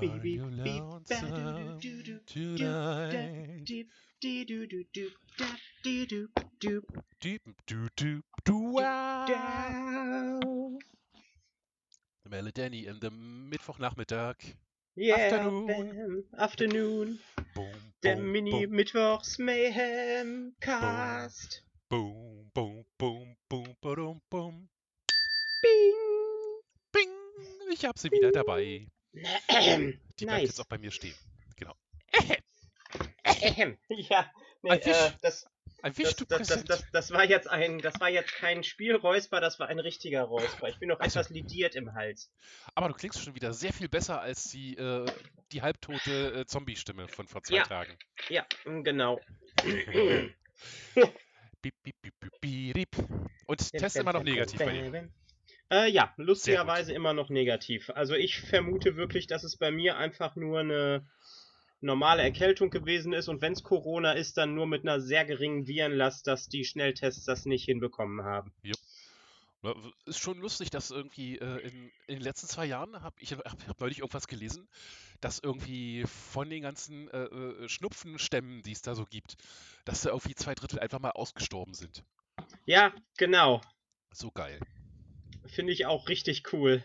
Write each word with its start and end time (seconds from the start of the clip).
Are 0.00 0.26
you 0.26 0.48
lonesome 0.50 1.04
tonight? 2.26 3.20
Ah. 8.82 9.60
Melanie 12.30 12.86
in 12.86 12.98
the 13.00 13.10
Mittwochnachmittag. 13.10 14.36
Yeah, 14.96 15.16
Afternoon. 15.16 16.24
afternoon. 16.38 17.18
Boom, 17.54 17.92
Der 18.02 18.16
boom, 18.16 18.32
Mini-Mittwochs 18.32 19.38
Mayhem 19.38 20.54
Cast. 20.60 21.62
boom, 21.90 22.50
boom, 22.54 22.84
boom, 22.98 23.36
boom, 23.50 23.76
boom, 23.82 24.20
boom. 24.30 24.68
Bing. 25.62 25.94
Bing, 26.92 27.10
ich 27.70 27.84
hab 27.84 27.98
sie 27.98 28.10
wieder 28.10 28.32
dabei. 28.32 28.86
Die 30.18 30.24
bleibt 30.26 30.42
jetzt 30.42 30.56
nice. 30.56 30.60
auch 30.60 30.66
bei 30.66 30.78
mir 30.78 30.90
stehen. 30.90 31.14
Genau. 31.56 31.74
Ahem. 33.24 33.78
Ja, 33.88 34.30
nee, 34.62 34.70
Ein 34.70 34.82
Fisch. 34.82 34.96
äh, 34.96 35.10
das, 35.22 35.44
Ein 35.82 35.92
das, 35.92 35.96
Fisch, 35.96 36.16
du 36.16 36.24
das, 36.26 36.48
das, 36.48 36.64
das, 36.64 36.84
das 36.92 37.10
war 37.10 37.24
jetzt 37.24 37.48
ein, 37.48 37.78
das 37.78 37.98
war 38.00 38.08
jetzt 38.10 38.32
kein 38.34 38.62
Spielräusper, 38.64 39.40
das 39.40 39.58
war 39.58 39.68
ein 39.68 39.78
richtiger 39.78 40.22
Räusper. 40.22 40.68
Ich 40.68 40.78
bin 40.78 40.88
noch 40.88 40.98
Ach 41.00 41.08
so. 41.08 41.20
etwas 41.20 41.30
lidiert 41.30 41.74
im 41.74 41.94
Hals. 41.94 42.30
Aber 42.74 42.88
du 42.88 42.94
klingst 42.94 43.22
schon 43.22 43.34
wieder 43.34 43.52
sehr 43.52 43.72
viel 43.72 43.88
besser 43.88 44.20
als 44.20 44.44
die, 44.44 44.76
äh, 44.76 45.06
die 45.52 45.62
halbtote 45.62 46.40
äh, 46.40 46.46
Zombie-Stimme 46.46 47.08
von 47.08 47.26
vor 47.28 47.42
zwei 47.42 47.56
Ja. 47.56 47.64
Tagen. 47.64 47.96
Ja, 48.28 48.46
mm, 48.64 48.82
genau. 48.82 49.20
Bip, 51.62 51.74
bip, 51.82 51.96
bip, 52.02 52.14
bip, 52.40 52.72
bip. 52.74 52.96
Und 53.46 53.72
Test 53.72 53.96
immer 53.96 54.12
noch 54.12 54.22
negativ 54.22 54.58
bei 54.58 54.70
dir. 54.70 55.08
Äh, 55.70 55.90
ja, 55.90 56.12
lustigerweise 56.16 56.92
immer 56.92 57.12
noch 57.12 57.28
negativ. 57.30 57.90
Also 57.90 58.14
ich 58.14 58.40
vermute 58.40 58.96
wirklich, 58.96 59.26
dass 59.26 59.44
es 59.44 59.56
bei 59.56 59.70
mir 59.70 59.96
einfach 59.96 60.34
nur 60.34 60.60
eine 60.60 61.06
normale 61.80 62.22
Erkältung 62.22 62.70
gewesen 62.70 63.12
ist 63.12 63.28
und 63.28 63.40
wenn 63.40 63.52
es 63.52 63.62
Corona 63.62 64.12
ist, 64.12 64.36
dann 64.36 64.54
nur 64.54 64.66
mit 64.66 64.82
einer 64.82 65.00
sehr 65.00 65.24
geringen 65.24 65.66
Virenlast, 65.66 66.26
dass 66.26 66.48
die 66.48 66.64
Schnelltests 66.64 67.24
das 67.24 67.46
nicht 67.46 67.64
hinbekommen 67.64 68.24
haben. 68.24 68.52
W- 69.62 69.74
Ist 70.06 70.18
schon 70.18 70.38
lustig, 70.40 70.70
dass 70.70 70.90
irgendwie 70.90 71.38
äh, 71.38 71.58
in, 71.68 71.92
in 72.06 72.16
den 72.16 72.22
letzten 72.22 72.48
zwei 72.48 72.66
Jahren 72.66 73.02
habe 73.02 73.14
ich 73.20 73.32
hab, 73.32 73.44
hab 73.44 73.80
neulich 73.80 73.98
irgendwas 74.00 74.26
gelesen, 74.26 74.68
dass 75.20 75.38
irgendwie 75.38 76.04
von 76.32 76.50
den 76.50 76.62
ganzen 76.62 77.08
äh, 77.10 77.24
äh, 77.24 77.68
Schnupfenstämmen, 77.68 78.62
die 78.62 78.72
es 78.72 78.82
da 78.82 78.94
so 78.94 79.04
gibt, 79.04 79.36
dass 79.84 80.02
da 80.02 80.10
irgendwie 80.10 80.34
zwei 80.34 80.54
Drittel 80.54 80.80
einfach 80.80 80.98
mal 80.98 81.10
ausgestorben 81.10 81.74
sind. 81.74 82.02
Ja, 82.66 82.92
genau. 83.18 83.60
So 84.12 84.30
geil. 84.30 84.58
Finde 85.52 85.72
ich 85.72 85.86
auch 85.86 86.08
richtig 86.08 86.52
cool. 86.52 86.82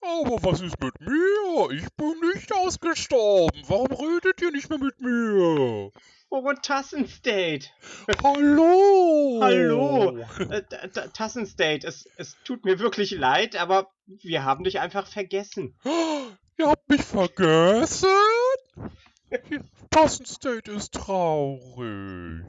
Aber 0.00 0.42
was 0.42 0.60
ist 0.60 0.80
mit 0.82 1.00
mir? 1.00 1.70
Ich 1.72 1.86
bin 1.96 2.14
nicht 2.34 2.52
ausgestorben. 2.52 3.62
Warum 3.66 3.92
redet 3.92 4.40
ihr 4.42 4.50
nicht 4.50 4.68
mehr 4.68 4.78
mit 4.78 5.00
mir? 5.00 5.90
Oh, 6.30 6.52
Tassenstate. 6.62 7.66
Hallo! 8.22 9.38
Hallo. 9.40 10.18
Äh, 10.50 10.62
Ta- 10.62 10.88
Ta- 10.88 11.06
Tassenstate, 11.08 11.86
es, 11.86 12.06
es 12.16 12.36
tut 12.44 12.64
mir 12.64 12.78
wirklich 12.80 13.12
leid, 13.12 13.56
aber 13.56 13.92
wir 14.06 14.44
haben 14.44 14.64
dich 14.64 14.80
einfach 14.80 15.06
vergessen. 15.06 15.78
Ihr 16.58 16.68
habt 16.68 16.88
mich 16.88 17.02
vergessen? 17.02 18.08
Tassen 19.90 20.26
State 20.26 20.70
ist 20.70 20.92
traurig. 20.92 22.44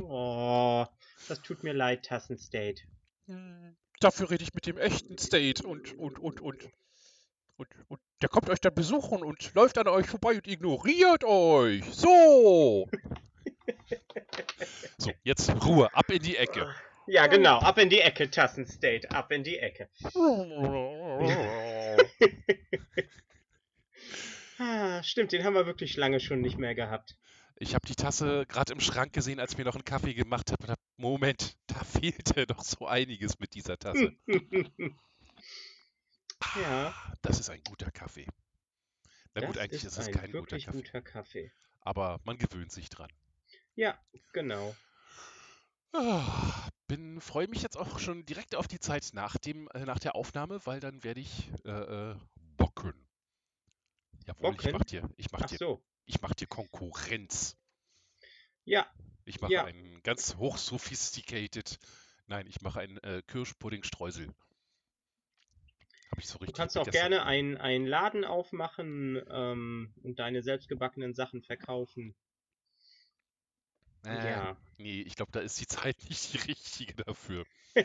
Oh, 0.00 0.84
das 1.28 1.42
tut 1.42 1.62
mir 1.64 1.72
leid, 1.72 2.04
Tassenstate. 2.04 2.82
Hm, 3.26 3.76
Dafür 4.00 4.30
rede 4.30 4.44
ich 4.44 4.54
mit 4.54 4.66
dem 4.66 4.78
echten 4.78 5.18
State 5.18 5.66
und, 5.66 5.96
und, 5.98 6.18
und, 6.18 6.40
und, 6.40 6.68
und, 7.56 7.68
und 7.88 8.00
der 8.22 8.28
kommt 8.28 8.48
euch 8.48 8.60
dann 8.60 8.74
besuchen 8.74 9.22
und 9.22 9.52
läuft 9.54 9.78
an 9.78 9.88
euch 9.88 10.06
vorbei 10.06 10.34
und 10.34 10.46
ignoriert 10.46 11.24
euch. 11.24 11.84
So. 11.92 12.88
So, 14.98 15.12
jetzt 15.22 15.48
Ruhe, 15.64 15.88
ab 15.94 16.10
in 16.10 16.20
die 16.20 16.36
Ecke. 16.36 16.74
Ja, 17.06 17.28
genau, 17.28 17.58
ab 17.58 17.78
in 17.78 17.88
die 17.88 18.00
Ecke, 18.00 18.30
Tassenstate, 18.30 19.08
ab 19.12 19.30
in 19.30 19.44
die 19.44 19.58
Ecke. 19.58 19.88
Ah, 24.60 25.04
stimmt, 25.04 25.30
den 25.30 25.44
haben 25.44 25.54
wir 25.54 25.66
wirklich 25.66 25.96
lange 25.96 26.18
schon 26.18 26.40
nicht 26.40 26.58
mehr 26.58 26.74
gehabt. 26.74 27.16
Ich 27.60 27.74
habe 27.74 27.86
die 27.86 27.94
Tasse 27.96 28.46
gerade 28.46 28.72
im 28.72 28.80
Schrank 28.80 29.12
gesehen, 29.12 29.40
als 29.40 29.52
ich 29.52 29.58
mir 29.58 29.64
noch 29.64 29.74
einen 29.74 29.84
Kaffee 29.84 30.14
gemacht 30.14 30.52
habe. 30.52 30.66
und 30.72 30.76
Moment, 30.96 31.56
da 31.66 31.82
fehlte 31.84 32.46
doch 32.46 32.62
so 32.62 32.86
einiges 32.86 33.38
mit 33.38 33.54
dieser 33.54 33.78
Tasse. 33.78 34.12
ja, 36.54 36.94
Ah, 36.94 37.12
Das 37.22 37.40
ist 37.40 37.50
ein 37.50 37.62
guter 37.64 37.90
Kaffee. 37.90 38.26
Na 39.34 39.40
gut, 39.42 39.56
das 39.56 39.62
eigentlich 39.62 39.84
ist, 39.84 39.98
es 39.98 40.08
ein 40.08 40.12
kein 40.12 40.30
guter 40.30 40.60
Kaffee, 40.60 40.82
guter 40.82 41.00
Kaffee. 41.02 41.52
aber 41.80 42.20
man 42.24 42.38
gewöhnt 42.38 42.72
sich 42.72 42.88
dran. 42.90 43.10
Ja, 43.76 43.98
genau. 44.32 44.76
Ah, 45.92 46.68
bin, 46.86 47.20
freue 47.20 47.48
mich 47.48 47.62
jetzt 47.62 47.76
auch 47.76 47.98
schon 47.98 48.24
direkt 48.26 48.54
auf 48.54 48.68
die 48.68 48.80
Zeit 48.80 49.10
nach 49.12 49.36
dem, 49.38 49.68
äh, 49.74 49.84
nach 49.84 49.98
der 49.98 50.14
Aufnahme, 50.14 50.64
weil 50.66 50.80
dann 50.80 51.02
werde 51.04 51.20
ich 51.20 51.50
äh, 51.64 51.70
äh, 52.12 52.16
bocken. 52.56 52.94
Jawohl, 54.26 54.54
ich 54.60 54.70
Bocken? 54.70 54.72
mach 54.72 54.84
dir, 54.84 55.08
ich 55.16 55.30
mach 55.32 55.42
Ach 55.42 55.46
dir, 55.46 55.58
so. 55.58 55.82
Ich 56.08 56.20
mach 56.20 56.34
dir 56.34 56.46
Konkurrenz. 56.46 57.56
Ja, 58.64 58.86
Ich 59.24 59.40
mache 59.40 59.52
Ja. 59.52 59.64
einen 59.64 60.02
ganz 60.02 60.36
hoch 60.36 60.56
sophisticated, 60.56 61.78
nein, 62.26 62.46
ich 62.46 62.62
mache 62.62 62.80
einen 62.80 62.96
äh, 62.98 63.22
Kirschpudding-Streusel. 63.26 64.26
Habe 66.10 66.20
ich 66.20 66.26
so 66.26 66.38
du 66.38 66.44
richtig 66.44 66.56
kannst 66.56 66.78
auch 66.78 66.90
gerne 66.90 67.24
einen, 67.24 67.58
einen 67.58 67.86
Laden 67.86 68.24
aufmachen 68.24 69.22
ähm, 69.30 69.92
und 70.02 70.18
deine 70.18 70.42
selbstgebackenen 70.42 71.14
Sachen 71.14 71.42
verkaufen. 71.42 72.14
Äh, 74.06 74.30
Ja. 74.30 74.56
Nee, 74.78 75.02
ich 75.02 75.14
glaube, 75.16 75.32
da 75.32 75.40
ist 75.40 75.60
die 75.60 75.66
Zeit 75.66 75.96
nicht 76.08 76.32
die 76.32 76.38
richtige 76.38 76.94
dafür. 77.04 77.44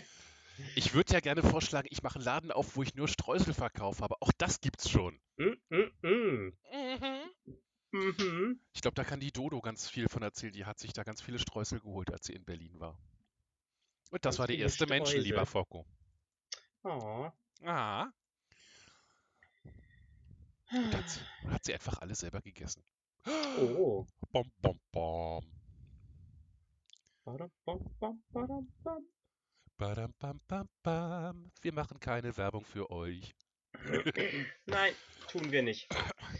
Ich 0.75 0.93
würde 0.93 1.13
ja 1.13 1.19
gerne 1.19 1.41
vorschlagen, 1.41 1.87
ich 1.89 2.03
mache 2.03 2.17
einen 2.17 2.25
Laden 2.25 2.51
auf, 2.51 2.75
wo 2.75 2.83
ich 2.83 2.93
nur 2.93 3.07
Streusel 3.07 3.55
verkaufe, 3.55 4.03
aber 4.03 4.17
auch 4.19 4.31
das 4.37 4.61
gibt's 4.61 4.87
schon. 4.87 5.19
Mm, 5.37 5.53
mm, 5.69 5.91
mm. 6.03 6.53
Mhm. 6.71 7.22
Mhm. 7.93 8.59
Ich 8.73 8.81
glaube, 8.81 8.95
da 8.95 9.03
kann 9.03 9.19
die 9.19 9.31
Dodo 9.31 9.61
ganz 9.61 9.87
viel 9.87 10.09
von 10.09 10.23
erzählen. 10.23 10.51
Die 10.51 10.65
hat 10.65 10.79
sich 10.79 10.93
da 10.93 11.03
ganz 11.03 11.21
viele 11.21 11.37
Streusel 11.39 11.79
geholt, 11.79 12.11
als 12.11 12.25
sie 12.25 12.33
in 12.33 12.43
Berlin 12.43 12.79
war. 12.79 12.97
Und 14.09 14.25
das 14.25 14.37
Ganz 14.37 14.39
war 14.39 14.47
der 14.47 14.55
viele 14.55 14.63
erste 14.63 14.85
Streusel. 14.85 15.21
lieber 15.21 15.45
Foko. 15.45 15.85
Oh. 16.83 17.29
Ah. 17.63 18.07
Und 20.71 20.95
hat 20.95 21.07
sie, 21.09 21.19
hat 21.49 21.65
sie 21.65 21.73
einfach 21.73 21.99
alles 21.99 22.19
selber 22.19 22.41
gegessen. 22.41 22.83
Oh. 23.27 24.05
Bom, 24.31 24.51
bom, 24.61 24.79
bom. 24.91 25.45
Badam, 27.23 27.51
bam, 27.63 27.79
bam, 27.99 28.23
badam, 28.31 28.67
bam. 28.83 29.05
Badam, 29.77 30.13
bam, 30.19 30.41
bam, 30.47 30.67
bam. 30.81 31.51
Wir 31.61 31.73
machen 31.73 31.99
keine 31.99 32.35
Werbung 32.37 32.65
für 32.65 32.89
euch. 32.89 33.35
Nein, 34.65 34.93
tun 35.27 35.51
wir 35.51 35.63
nicht. 35.63 35.87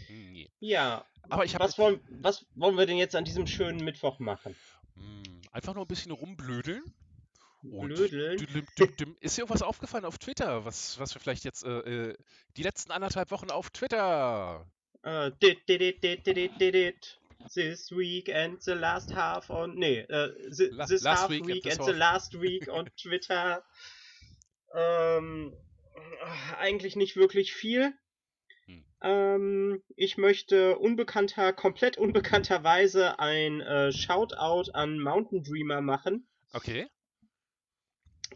Hm, 0.06 0.32
nee. 0.32 0.50
Ja, 0.60 1.04
aber 1.28 1.44
ich 1.44 1.58
was, 1.58 1.78
wollen, 1.78 2.00
was 2.20 2.46
wollen 2.54 2.76
wir 2.76 2.86
denn 2.86 2.96
jetzt 2.96 3.16
an 3.16 3.24
diesem 3.24 3.46
schönen 3.46 3.84
Mittwoch 3.84 4.18
machen? 4.18 4.54
Hm, 4.96 5.40
einfach 5.52 5.74
nur 5.74 5.84
ein 5.84 5.88
bisschen 5.88 6.12
rumblödeln. 6.12 6.82
Oh, 7.70 7.80
Blödeln. 7.80 8.38
Ist 9.20 9.36
dir 9.36 9.42
irgendwas 9.42 9.62
aufgefallen 9.62 10.04
auf 10.04 10.18
Twitter, 10.18 10.64
was, 10.64 10.98
was 10.98 11.14
wir 11.14 11.20
vielleicht 11.20 11.44
jetzt 11.44 11.64
äh, 11.64 12.10
äh 12.10 12.16
die 12.56 12.62
letzten 12.62 12.92
anderthalb 12.92 13.30
Wochen 13.30 13.50
auf 13.50 13.70
Twitter? 13.70 14.66
Äh, 15.02 15.30
dit, 15.42 15.66
dit, 15.68 15.80
dit, 15.80 16.26
dit, 16.26 16.36
dit, 16.36 16.60
dit. 16.60 17.20
This 17.52 17.90
week 17.90 18.34
and 18.34 18.62
the 18.62 18.72
last 18.72 19.14
half 19.14 19.50
on. 19.50 19.74
Nee, 19.76 20.00
äh, 20.00 20.32
this 20.50 20.70
last 20.70 21.04
half 21.04 21.30
week, 21.30 21.66
and 21.66 21.84
the 21.84 21.92
last 21.92 22.40
week 22.40 22.68
on 22.68 22.88
Twitter. 22.96 23.62
ähm, 24.74 25.54
eigentlich 26.58 26.96
nicht 26.96 27.16
wirklich 27.16 27.52
viel. 27.52 27.92
Hm. 28.66 28.84
Ähm, 29.02 29.82
ich 29.96 30.16
möchte 30.16 30.78
unbekannter, 30.78 31.52
komplett 31.52 31.98
unbekannterweise 31.98 33.18
ein 33.18 33.60
äh, 33.60 33.92
Shoutout 33.92 34.72
an 34.72 34.98
Mountain 34.98 35.42
Dreamer 35.42 35.80
machen. 35.80 36.26
Okay. 36.52 36.88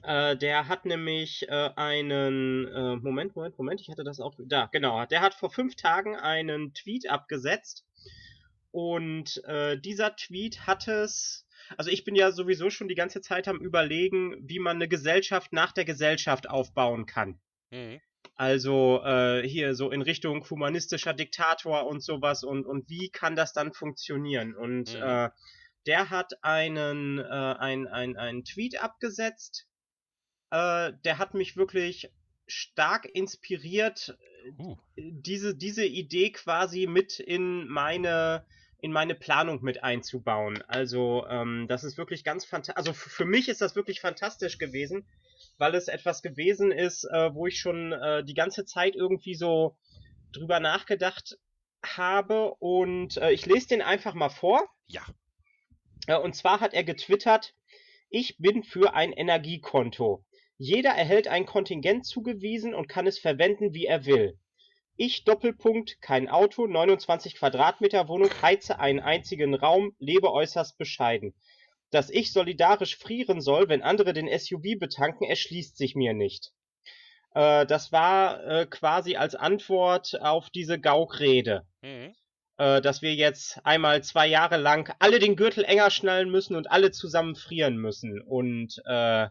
Äh, 0.03 0.37
der 0.37 0.69
hat 0.69 0.85
nämlich 0.85 1.49
äh, 1.49 1.71
einen, 1.77 2.67
äh, 2.69 2.97
Moment, 2.97 3.35
Moment, 3.35 3.59
Moment, 3.59 3.81
ich 3.81 3.89
hatte 3.89 4.05
das 4.05 4.21
auch, 4.21 4.35
da, 4.39 4.67
genau, 4.67 5.05
der 5.07 5.21
hat 5.21 5.35
vor 5.35 5.51
fünf 5.51 5.75
Tagen 5.75 6.15
einen 6.17 6.73
Tweet 6.75 7.09
abgesetzt 7.11 7.85
und 8.71 9.43
äh, 9.45 9.79
dieser 9.79 10.15
Tweet 10.15 10.67
hat 10.67 10.87
es, 10.89 11.47
also 11.77 11.91
ich 11.91 12.05
bin 12.05 12.15
ja 12.15 12.31
sowieso 12.31 12.71
schon 12.71 12.89
die 12.89 12.95
ganze 12.95 13.21
Zeit 13.21 13.49
am 13.49 13.59
überlegen, 13.59 14.37
wie 14.41 14.59
man 14.59 14.77
eine 14.77 14.89
Gesellschaft 14.89 15.53
nach 15.53 15.73
der 15.73 15.85
Gesellschaft 15.85 16.49
aufbauen 16.49 17.07
kann. 17.07 17.41
Mhm. 17.71 18.01
Also 18.37 19.03
äh, 19.05 19.43
hier 19.47 19.75
so 19.75 19.91
in 19.91 20.03
Richtung 20.03 20.49
humanistischer 20.49 21.13
Diktator 21.13 21.87
und 21.87 22.03
sowas 22.03 22.45
und, 22.45 22.67
und 22.67 22.89
wie 22.89 23.09
kann 23.09 23.35
das 23.35 23.53
dann 23.53 23.73
funktionieren? 23.73 24.55
Und 24.55 24.95
Mhm. 24.95 25.03
äh, 25.03 25.31
der 25.87 26.11
hat 26.11 26.33
einen, 26.43 27.19
äh, 27.19 27.23
ein, 27.23 27.87
ein, 27.89 28.17
einen 28.17 28.45
Tweet 28.45 28.83
abgesetzt. 28.83 29.67
Äh, 30.51 30.93
der 31.05 31.19
hat 31.19 31.35
mich 31.35 31.57
wirklich 31.57 32.11
stark 32.47 33.07
inspiriert, 33.07 34.17
Uh, 34.59 34.77
diese, 34.97 35.55
diese 35.55 35.85
Idee 35.85 36.31
quasi 36.33 36.87
mit 36.87 37.21
in 37.21 37.67
meine, 37.69 38.47
in 38.79 38.93
meine 38.93 39.15
Planung 39.15 39.63
mit 39.63 39.83
einzubauen. 39.85 40.63
Also, 40.69 41.27
ähm, 41.29 41.67
das 41.69 41.85
ist 41.85 41.99
wirklich 41.99 42.25
ganz 42.25 42.45
fantastisch. 42.45 42.77
Also 42.77 42.93
für 42.95 43.25
mich 43.27 43.49
ist 43.49 43.61
das 43.61 43.77
wirklich 43.77 44.01
fantastisch 44.01 44.59
gewesen, 44.59 45.07
weil 45.59 45.75
es 45.75 45.89
etwas 45.89 46.23
gewesen 46.23 46.73
ist, 46.73 47.05
äh, 47.05 47.35
wo 47.35 47.47
ich 47.47 47.59
schon 47.59 47.93
äh, 47.93 48.25
die 48.25 48.35
ganze 48.35 48.65
Zeit 48.65 48.95
irgendwie 48.95 49.35
so 49.35 49.77
drüber 50.33 50.61
nachgedacht 50.61 51.37
habe. 51.85 52.55
Und 52.55 53.17
äh, 53.19 53.33
ich 53.33 53.47
lese 53.47 53.69
den 53.69 53.83
einfach 53.83 54.15
mal 54.15 54.31
vor. 54.31 54.67
ja. 54.87 55.03
Äh, 56.07 56.17
Und 56.17 56.35
zwar 56.35 56.61
hat 56.61 56.75
er 56.75 56.85
getwittert, 56.85 57.55
ich 58.09 58.39
bin 58.39 58.63
für 58.63 58.95
ein 58.95 59.13
Energiekonto. 59.13 60.25
Jeder 60.57 60.91
erhält 60.91 61.29
ein 61.29 61.47
Kontingent 61.47 62.07
zugewiesen 62.07 62.75
und 62.75 62.89
kann 62.89 63.07
es 63.07 63.19
verwenden, 63.19 63.75
wie 63.75 63.87
er 63.87 64.07
will. 64.07 64.39
Ich 64.97 65.25
Doppelpunkt, 65.25 66.01
kein 66.01 66.29
Auto, 66.29 66.67
29 66.67 67.37
Quadratmeter 67.37 68.09
Wohnung, 68.09 68.31
heize 68.43 68.81
einen 68.81 68.99
einzigen 68.99 69.55
Raum, 69.55 69.95
lebe 70.01 70.33
äußerst 70.33 70.77
bescheiden. 70.77 71.35
Dass 71.91 72.11
ich 72.11 72.33
solidarisch 72.33 72.97
frieren 72.97 73.41
soll, 73.41 73.69
wenn 73.69 73.83
andere 73.83 74.13
den 74.13 74.29
SUV 74.29 74.79
betanken, 74.79 75.29
erschließt 75.29 75.77
sich 75.77 75.95
mir 75.95 76.15
nicht. 76.15 76.53
Äh, 77.35 77.67
das 77.67 77.93
war 77.93 78.45
äh, 78.47 78.67
quasi 78.67 79.17
als 79.17 79.35
Antwort 79.35 80.21
auf 80.21 80.51
diese 80.51 80.79
Gaukrede 80.81 81.67
Mhm. 81.83 82.15
äh, 82.59 82.81
dass 82.81 83.03
wir 83.03 83.15
jetzt 83.15 83.65
einmal 83.65 84.03
zwei 84.03 84.27
Jahre 84.27 84.57
lang 84.57 84.93
alle 84.99 85.19
den 85.21 85.37
Gürtel 85.37 85.65
enger 85.65 85.91
schnallen 85.91 86.31
müssen 86.31 86.57
und 86.57 86.71
alle 86.71 86.91
zusammen 86.91 87.37
frieren 87.37 87.77
müssen. 87.77 88.21
Und 88.21 88.83
äh, 88.85 89.29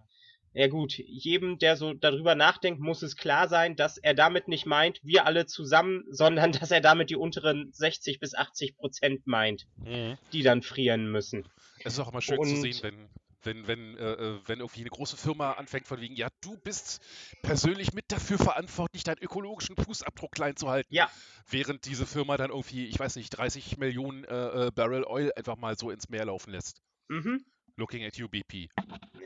ja 0.59 0.67
gut, 0.67 0.93
jedem, 0.97 1.59
der 1.59 1.77
so 1.77 1.93
darüber 1.93 2.33
nachdenkt, 2.33 2.81
muss 2.81 3.03
es 3.03 3.15
klar 3.15 3.47
sein, 3.47 3.75
dass 3.75 3.97
er 3.97 4.15
damit 4.15 4.47
nicht 4.47 4.65
meint, 4.65 4.99
wir 5.03 5.25
alle 5.27 5.45
zusammen, 5.45 6.03
sondern 6.09 6.51
dass 6.51 6.71
er 6.71 6.81
damit 6.81 7.09
die 7.11 7.15
unteren 7.15 7.69
60 7.73 8.19
bis 8.19 8.33
80 8.33 8.75
Prozent 8.75 9.27
meint, 9.27 9.67
Mhm. 9.77 10.17
die 10.33 10.41
dann 10.41 10.63
frieren 10.63 11.11
müssen. 11.11 11.47
Es 11.83 11.93
ist 11.93 11.99
auch 11.99 12.11
immer 12.11 12.21
schön 12.21 12.37
zu 12.37 12.41
Und- 12.55 12.61
sehen, 12.61 12.79
wenn, 12.81 13.07
wenn, 13.43 13.67
wenn, 13.67 13.97
äh, 13.97 14.11
äh, 14.13 14.39
wenn 14.47 14.59
irgendwie 14.59 14.81
eine 14.81 14.89
große 14.89 15.15
Firma 15.15 15.51
anfängt 15.53 15.85
von 15.87 16.01
wegen, 16.01 16.15
ja, 16.15 16.27
du 16.41 16.57
bist 16.57 17.01
persönlich 17.43 17.93
mit 17.93 18.05
dafür 18.11 18.37
verantwortlich, 18.39 19.03
deinen 19.03 19.19
ökologischen 19.21 19.75
Fußabdruck 19.77 20.31
klein 20.31 20.55
zu 20.55 20.69
halten. 20.69 20.93
Ja. 20.93 21.09
Während 21.49 21.85
diese 21.85 22.05
Firma 22.07 22.35
dann 22.35 22.49
irgendwie, 22.49 22.87
ich 22.87 22.99
weiß 22.99 23.15
nicht, 23.15 23.29
30 23.29 23.77
Millionen 23.77 24.23
äh, 24.25 24.67
äh, 24.67 24.71
Barrel 24.71 25.03
Oil 25.05 25.31
einfach 25.37 25.55
mal 25.55 25.77
so 25.77 25.91
ins 25.91 26.09
Meer 26.09 26.25
laufen 26.25 26.51
lässt. 26.51 26.81
Mhm. 27.09 27.45
Looking 27.77 28.03
at 28.03 28.17
you, 28.17 28.27
BP. 28.27 28.69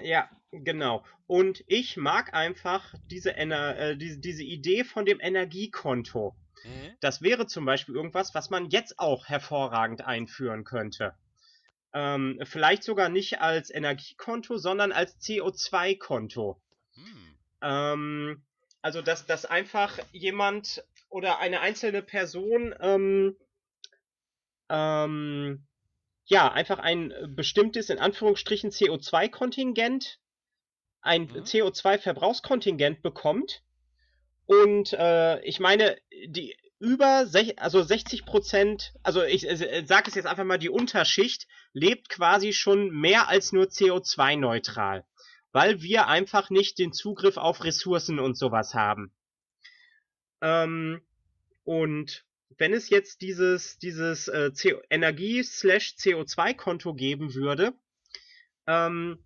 Ja, 0.03 0.29
genau. 0.51 1.03
Und 1.27 1.63
ich 1.67 1.97
mag 1.97 2.33
einfach 2.33 2.93
diese, 3.09 3.35
Ener 3.35 3.77
äh, 3.77 3.97
diese, 3.97 4.19
diese 4.19 4.43
Idee 4.43 4.83
von 4.83 5.05
dem 5.05 5.19
Energiekonto. 5.19 6.35
Mhm. 6.63 6.95
Das 6.99 7.21
wäre 7.21 7.47
zum 7.47 7.65
Beispiel 7.65 7.95
irgendwas, 7.95 8.35
was 8.35 8.49
man 8.49 8.69
jetzt 8.69 8.99
auch 8.99 9.27
hervorragend 9.27 10.05
einführen 10.05 10.63
könnte. 10.63 11.15
Ähm, 11.93 12.39
vielleicht 12.43 12.83
sogar 12.83 13.09
nicht 13.09 13.41
als 13.41 13.69
Energiekonto, 13.69 14.57
sondern 14.57 14.91
als 14.91 15.19
CO2-Konto. 15.19 16.61
Hm. 16.93 17.37
Ähm, 17.61 18.43
also, 18.81 19.01
dass, 19.01 19.25
dass 19.25 19.45
einfach 19.45 19.99
jemand 20.13 20.83
oder 21.09 21.39
eine 21.39 21.59
einzelne 21.59 22.01
Person 22.01 22.73
ähm, 22.79 23.35
ähm, 24.69 25.67
ja, 26.25 26.51
einfach 26.51 26.79
ein 26.79 27.11
äh, 27.11 27.27
bestimmtes, 27.27 27.89
in 27.89 27.99
Anführungsstrichen, 27.99 28.71
CO2-Kontingent, 28.71 30.19
ein 31.01 31.23
Mhm. 31.23 31.43
CO2-Verbrauchskontingent 31.43 33.01
bekommt. 33.01 33.63
Und 34.45 34.93
äh, 34.93 35.41
ich 35.43 35.59
meine, 35.59 35.97
die 36.27 36.55
über 36.79 37.27
sech, 37.27 37.59
also 37.59 37.83
60 37.83 38.25
Prozent, 38.25 38.93
also 39.03 39.23
ich 39.23 39.47
äh, 39.47 39.85
sage 39.85 40.09
es 40.09 40.15
jetzt 40.15 40.25
einfach 40.25 40.43
mal, 40.43 40.57
die 40.57 40.69
Unterschicht 40.69 41.47
lebt 41.73 42.09
quasi 42.09 42.53
schon 42.53 42.89
mehr 42.89 43.29
als 43.29 43.51
nur 43.51 43.65
CO2-neutral, 43.65 45.05
weil 45.51 45.81
wir 45.81 46.07
einfach 46.07 46.49
nicht 46.49 46.79
den 46.79 46.91
Zugriff 46.91 47.37
auf 47.37 47.63
Ressourcen 47.63 48.19
und 48.19 48.35
sowas 48.35 48.73
haben. 48.73 49.13
Ähm, 50.41 51.01
und 51.63 52.25
wenn 52.57 52.73
es 52.73 52.89
jetzt 52.89 53.21
dieses, 53.21 53.77
dieses 53.77 54.27
äh, 54.27 54.51
CO 54.51 54.81
Energie-CO2-Konto 54.89 56.93
geben 56.93 57.33
würde, 57.33 57.73
ähm, 58.67 59.19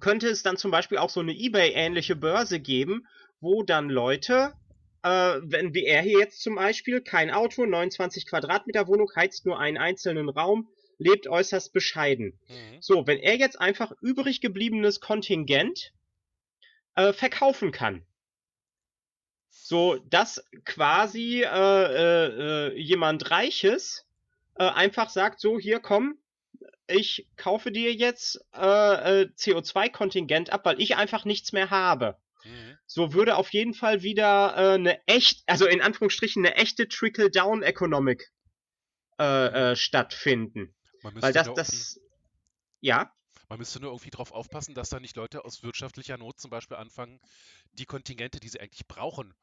könnte 0.00 0.28
es 0.28 0.42
dann 0.42 0.56
zum 0.56 0.70
Beispiel 0.70 0.98
auch 0.98 1.10
so 1.10 1.20
eine 1.20 1.32
eBay-ähnliche 1.32 2.16
Börse 2.16 2.60
geben, 2.60 3.06
wo 3.40 3.62
dann 3.62 3.90
Leute, 3.90 4.54
äh, 5.02 5.38
wenn 5.42 5.74
wie 5.74 5.84
er 5.84 6.02
hier 6.02 6.20
jetzt 6.20 6.42
zum 6.42 6.56
Beispiel, 6.56 7.00
kein 7.00 7.30
Auto, 7.30 7.66
29 7.66 8.26
Quadratmeter 8.26 8.88
Wohnung, 8.88 9.10
heizt 9.14 9.46
nur 9.46 9.58
einen 9.58 9.78
einzelnen 9.78 10.28
Raum, 10.28 10.68
lebt 10.98 11.26
äußerst 11.26 11.72
bescheiden. 11.72 12.38
Mhm. 12.48 12.78
So, 12.80 13.06
wenn 13.06 13.18
er 13.18 13.36
jetzt 13.36 13.60
einfach 13.60 13.92
übrig 14.00 14.40
gebliebenes 14.40 15.00
Kontingent 15.00 15.92
äh, 16.94 17.12
verkaufen 17.12 17.72
kann. 17.72 18.06
So, 19.54 19.98
dass 20.08 20.42
quasi 20.64 21.42
äh, 21.42 21.46
äh, 21.46 22.70
äh, 22.70 22.80
jemand 22.80 23.30
Reiches 23.30 24.06
äh, 24.54 24.64
einfach 24.64 25.10
sagt, 25.10 25.40
so, 25.40 25.58
hier 25.58 25.78
komm, 25.78 26.16
ich 26.86 27.28
kaufe 27.36 27.70
dir 27.70 27.92
jetzt 27.92 28.40
äh, 28.54 29.22
äh, 29.22 29.28
CO2-Kontingent 29.36 30.50
ab, 30.50 30.64
weil 30.64 30.80
ich 30.80 30.96
einfach 30.96 31.26
nichts 31.26 31.52
mehr 31.52 31.68
habe. 31.68 32.16
Mhm. 32.44 32.78
So 32.86 33.12
würde 33.12 33.36
auf 33.36 33.52
jeden 33.52 33.74
Fall 33.74 34.02
wieder 34.02 34.56
eine 34.56 35.06
echt, 35.06 35.42
also 35.46 35.66
in 35.66 35.82
Anführungsstrichen 35.82 36.44
eine 36.44 36.56
echte 36.56 36.88
Trickle-Down-Economic 36.88 38.32
stattfinden. 39.74 40.74
Weil 41.02 41.32
das, 41.32 41.54
das, 41.54 42.00
ja, 42.80 43.12
Man 43.52 43.58
müsste 43.58 43.80
nur 43.80 43.90
irgendwie 43.90 44.08
darauf 44.08 44.32
aufpassen, 44.32 44.74
dass 44.74 44.88
da 44.88 44.98
nicht 44.98 45.14
Leute 45.14 45.44
aus 45.44 45.62
wirtschaftlicher 45.62 46.16
Not 46.16 46.40
zum 46.40 46.50
Beispiel 46.50 46.78
anfangen, 46.78 47.20
die 47.72 47.84
Kontingente, 47.84 48.40
die 48.40 48.48
sie 48.48 48.58
eigentlich 48.58 48.88
brauchen, 48.88 49.34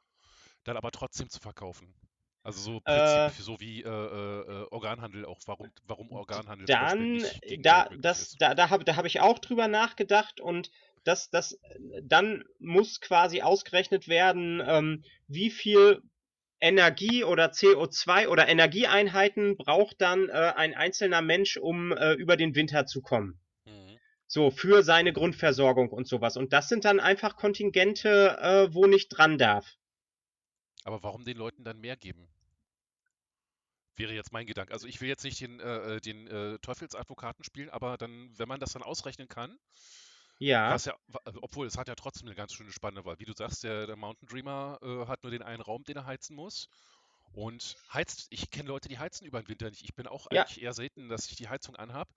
dann 0.63 0.77
aber 0.77 0.89
trotzdem 0.89 1.29
zu 1.29 1.39
verkaufen. 1.39 1.93
Also 2.41 2.59
so 2.59 2.77
Äh, 2.85 3.27
Prinzip, 3.29 3.45
so 3.45 3.59
wie 3.59 3.83
äh, 3.83 3.87
äh, 3.87 4.63
äh, 4.63 4.67
Organhandel 4.71 5.25
auch. 5.25 5.37
Warum, 5.45 5.69
warum 5.85 6.11
Organhandel 6.11 6.65
dann, 6.65 7.19
gegenüber 7.43 7.61
da, 7.61 7.89
das, 7.99 8.35
da, 8.39 8.55
da 8.55 8.71
habe 8.71 8.83
da 8.83 8.95
hab 8.95 9.05
ich 9.05 9.19
auch 9.19 9.37
drüber 9.37 9.67
nachgedacht 9.67 10.41
und 10.41 10.71
das, 11.03 11.29
das, 11.29 11.59
dann 12.01 12.43
muss 12.57 13.01
quasi 13.01 13.43
ausgerechnet 13.43 14.07
werden, 14.07 14.59
ähm, 14.65 15.03
wie 15.27 15.51
viel 15.51 16.01
Energie 16.59 17.23
oder 17.23 17.51
CO2 17.51 18.27
oder 18.27 18.47
Energieeinheiten 18.47 19.55
braucht 19.55 20.01
dann 20.01 20.29
äh, 20.29 20.53
ein 20.55 20.73
einzelner 20.73 21.21
Mensch, 21.21 21.57
um 21.57 21.91
äh, 21.91 22.13
über 22.13 22.37
den 22.37 22.55
Winter 22.55 22.87
zu 22.87 23.03
kommen. 23.03 23.39
Mhm. 23.65 23.98
So, 24.29 24.49
für 24.49 24.81
seine 24.81 25.11
Grundversorgung 25.11 25.89
und 25.89 26.07
sowas. 26.07 26.37
Und 26.37 26.53
das 26.53 26.69
sind 26.69 26.85
dann 26.85 27.01
einfach 27.01 27.35
Kontingente, 27.35 28.37
äh, 28.39 28.73
wo 28.73 28.85
nicht 28.87 29.09
dran 29.09 29.37
darf. 29.37 29.75
Aber 30.83 31.01
warum 31.03 31.23
den 31.23 31.37
Leuten 31.37 31.63
dann 31.63 31.79
mehr 31.79 31.95
geben? 31.95 32.27
Wäre 33.97 34.13
jetzt 34.13 34.31
mein 34.31 34.47
Gedanke. 34.47 34.73
Also 34.73 34.87
ich 34.87 34.99
will 35.01 35.09
jetzt 35.09 35.23
nicht 35.25 35.41
den, 35.41 35.59
äh, 35.59 35.97
äh, 35.97 35.99
den 36.01 36.25
äh, 36.27 36.57
Teufelsadvokaten 36.59 37.43
spielen, 37.43 37.69
aber 37.69 37.97
dann, 37.97 38.31
wenn 38.39 38.47
man 38.47 38.59
das 38.59 38.71
dann 38.73 38.81
ausrechnen 38.81 39.27
kann, 39.27 39.59
Ja, 40.65 40.77
ja, 40.77 40.95
also 41.15 41.41
obwohl 41.41 41.67
es 41.67 41.77
hat 41.77 41.87
ja 41.87 41.95
trotzdem 41.95 42.27
eine 42.27 42.35
ganz 42.35 42.53
schöne 42.53 42.71
Spanne, 42.71 43.05
weil 43.05 43.19
wie 43.19 43.25
du 43.25 43.33
sagst, 43.33 43.63
der, 43.63 43.87
der 43.87 43.95
Mountain 43.95 44.27
Dreamer 44.27 44.79
äh, 44.81 45.07
hat 45.07 45.23
nur 45.23 45.31
den 45.31 45.41
einen 45.41 45.61
Raum, 45.61 45.83
den 45.83 45.97
er 45.97 46.05
heizen 46.05 46.35
muss. 46.35 46.69
Und 47.33 47.77
heizt, 47.93 48.27
ich 48.31 48.49
kenne 48.51 48.69
Leute, 48.69 48.89
die 48.89 48.99
heizen 48.99 49.25
über 49.27 49.41
den 49.41 49.49
Winter 49.49 49.69
nicht. 49.69 49.83
Ich 49.83 49.95
bin 49.95 50.07
auch 50.07 50.27
Ja. 50.31 50.45
eigentlich 50.45 50.61
eher 50.61 50.73
selten, 50.73 51.09
dass 51.09 51.29
ich 51.29 51.37
die 51.37 51.47
Heizung 51.49 51.75
anhab. 51.75 52.09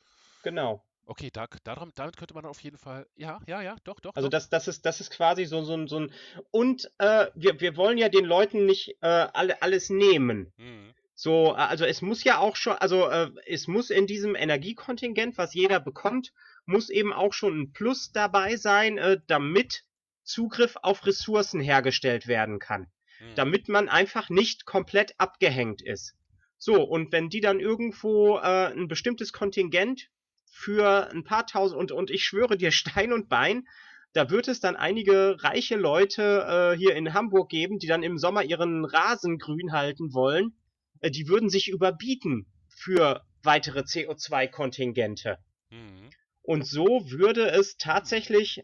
genau. 0.42 0.84
Okay, 1.04 1.30
da, 1.32 1.46
darum, 1.64 1.90
damit 1.94 2.16
könnte 2.16 2.34
man 2.34 2.44
auf 2.44 2.60
jeden 2.60 2.78
Fall. 2.78 3.06
Ja, 3.16 3.40
ja, 3.46 3.60
ja, 3.60 3.76
doch, 3.84 3.98
doch, 4.00 4.14
Also 4.14 4.28
doch. 4.28 4.32
das, 4.32 4.48
das 4.50 4.68
ist, 4.68 4.86
das 4.86 5.00
ist 5.00 5.10
quasi 5.10 5.44
so, 5.44 5.62
so, 5.64 5.74
ein- 5.74 5.88
so 5.88 5.98
ein. 6.00 6.12
Und 6.50 6.90
äh, 6.98 7.26
wir, 7.34 7.60
wir 7.60 7.76
wollen 7.76 7.98
ja 7.98 8.08
den 8.08 8.24
Leuten 8.24 8.66
nicht 8.66 8.96
äh, 9.00 9.06
alle, 9.06 9.60
alles 9.62 9.90
nehmen. 9.90 10.52
Mhm. 10.56 10.94
So, 11.14 11.52
äh, 11.52 11.56
also 11.56 11.84
es 11.84 12.02
muss 12.02 12.22
ja 12.24 12.38
auch 12.38 12.56
schon, 12.56 12.74
also 12.74 13.08
äh, 13.08 13.30
es 13.46 13.66
muss 13.66 13.90
in 13.90 14.06
diesem 14.06 14.34
Energiekontingent, 14.36 15.36
was 15.38 15.54
jeder 15.54 15.80
bekommt, 15.80 16.32
muss 16.66 16.88
eben 16.88 17.12
auch 17.12 17.32
schon 17.32 17.60
ein 17.60 17.72
Plus 17.72 18.12
dabei 18.12 18.56
sein, 18.56 18.96
äh, 18.98 19.18
damit 19.26 19.82
Zugriff 20.22 20.76
auf 20.82 21.04
Ressourcen 21.04 21.60
hergestellt 21.60 22.28
werden 22.28 22.60
kann. 22.60 22.82
Mhm. 23.20 23.34
Damit 23.34 23.68
man 23.68 23.88
einfach 23.88 24.30
nicht 24.30 24.66
komplett 24.66 25.14
abgehängt 25.18 25.82
ist. 25.82 26.14
So, 26.58 26.80
und 26.84 27.10
wenn 27.10 27.28
die 27.28 27.40
dann 27.40 27.58
irgendwo 27.58 28.38
äh, 28.38 28.72
ein 28.72 28.86
bestimmtes 28.86 29.32
Kontingent 29.32 30.08
für 30.52 31.10
ein 31.10 31.24
paar 31.24 31.46
tausend, 31.46 31.80
und, 31.80 31.92
und 31.92 32.10
ich 32.10 32.24
schwöre 32.24 32.56
dir 32.56 32.70
Stein 32.72 33.12
und 33.12 33.28
Bein, 33.28 33.66
da 34.12 34.28
wird 34.30 34.46
es 34.46 34.60
dann 34.60 34.76
einige 34.76 35.42
reiche 35.42 35.76
Leute 35.76 36.74
äh, 36.74 36.78
hier 36.78 36.94
in 36.94 37.14
Hamburg 37.14 37.48
geben, 37.48 37.78
die 37.78 37.86
dann 37.86 38.02
im 38.02 38.18
Sommer 38.18 38.44
ihren 38.44 38.84
Rasen 38.84 39.38
grün 39.38 39.72
halten 39.72 40.12
wollen. 40.12 40.52
Äh, 41.00 41.10
die 41.10 41.28
würden 41.28 41.48
sich 41.48 41.68
überbieten 41.68 42.46
für 42.68 43.24
weitere 43.42 43.80
CO2-Kontingente. 43.80 45.38
Mhm. 45.70 46.10
Und 46.42 46.66
so 46.66 47.10
würde 47.10 47.50
es 47.50 47.76
tatsächlich 47.78 48.62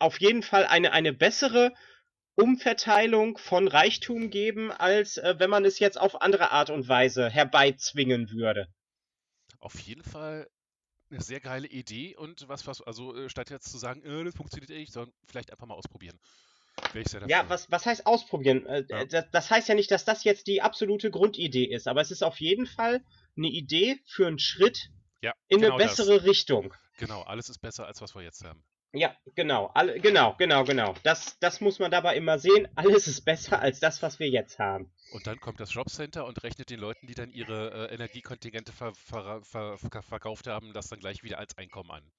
auf 0.00 0.20
jeden 0.20 0.42
Fall 0.42 0.66
eine, 0.66 0.92
eine 0.92 1.12
bessere 1.12 1.72
Umverteilung 2.34 3.38
von 3.38 3.68
Reichtum 3.68 4.30
geben, 4.30 4.72
als 4.72 5.18
äh, 5.18 5.36
wenn 5.38 5.50
man 5.50 5.64
es 5.64 5.78
jetzt 5.78 6.00
auf 6.00 6.20
andere 6.20 6.50
Art 6.50 6.70
und 6.70 6.88
Weise 6.88 7.28
herbeizwingen 7.28 8.30
würde. 8.30 8.66
Auf 9.60 9.78
jeden 9.78 10.02
Fall 10.02 10.48
eine 11.10 11.20
sehr 11.20 11.40
geile 11.40 11.66
Idee 11.66 12.16
und 12.16 12.48
was, 12.48 12.66
was 12.66 12.80
also 12.82 13.16
äh, 13.16 13.28
statt 13.28 13.50
jetzt 13.50 13.70
zu 13.70 13.78
sagen, 13.78 14.02
äh, 14.04 14.24
das 14.24 14.34
funktioniert 14.34 14.70
nicht, 14.70 14.92
sondern 14.92 15.12
vielleicht 15.26 15.50
einfach 15.50 15.66
mal 15.66 15.74
ausprobieren. 15.74 16.18
Ja, 17.26 17.48
was, 17.48 17.70
was 17.70 17.84
heißt 17.84 18.06
ausprobieren? 18.06 18.64
Äh, 18.66 18.84
ja. 18.88 19.04
Das, 19.04 19.26
das 19.30 19.50
heißt 19.50 19.68
ja 19.68 19.74
nicht, 19.74 19.90
dass 19.90 20.04
das 20.04 20.24
jetzt 20.24 20.46
die 20.46 20.62
absolute 20.62 21.10
Grundidee 21.10 21.64
ist, 21.64 21.88
aber 21.88 22.00
es 22.00 22.10
ist 22.10 22.22
auf 22.22 22.40
jeden 22.40 22.66
Fall 22.66 23.02
eine 23.36 23.48
Idee 23.48 24.00
für 24.06 24.26
einen 24.26 24.38
Schritt 24.38 24.90
ja, 25.20 25.34
in 25.48 25.60
genau 25.60 25.74
eine 25.74 25.84
bessere 25.84 26.16
das. 26.16 26.24
Richtung. 26.24 26.72
Genau, 26.98 27.22
alles 27.22 27.48
ist 27.48 27.58
besser, 27.58 27.86
als 27.86 28.00
was 28.00 28.14
wir 28.14 28.22
jetzt 28.22 28.44
haben. 28.44 28.64
Ja, 28.92 29.16
genau, 29.36 29.70
alle, 29.74 30.00
genau, 30.00 30.34
genau, 30.36 30.64
genau. 30.64 30.94
Das, 31.04 31.38
das 31.38 31.60
muss 31.60 31.78
man 31.78 31.92
dabei 31.92 32.16
immer 32.16 32.40
sehen. 32.40 32.66
Alles 32.74 33.06
ist 33.06 33.24
besser 33.24 33.60
als 33.60 33.78
das, 33.78 34.02
was 34.02 34.18
wir 34.18 34.28
jetzt 34.28 34.58
haben. 34.58 34.92
Und 35.12 35.26
dann 35.28 35.38
kommt 35.38 35.60
das 35.60 35.72
Jobcenter 35.72 36.26
und 36.26 36.42
rechnet 36.42 36.70
den 36.70 36.80
Leuten, 36.80 37.06
die 37.06 37.14
dann 37.14 37.30
ihre 37.30 37.88
äh, 37.88 37.94
Energiekontingente 37.94 38.72
ver 38.72 38.92
ver 38.94 39.42
ver 39.42 39.78
verkauft 39.78 40.48
haben, 40.48 40.72
das 40.72 40.88
dann 40.88 40.98
gleich 40.98 41.22
wieder 41.22 41.38
als 41.38 41.56
Einkommen 41.56 41.90
an. 41.92 42.10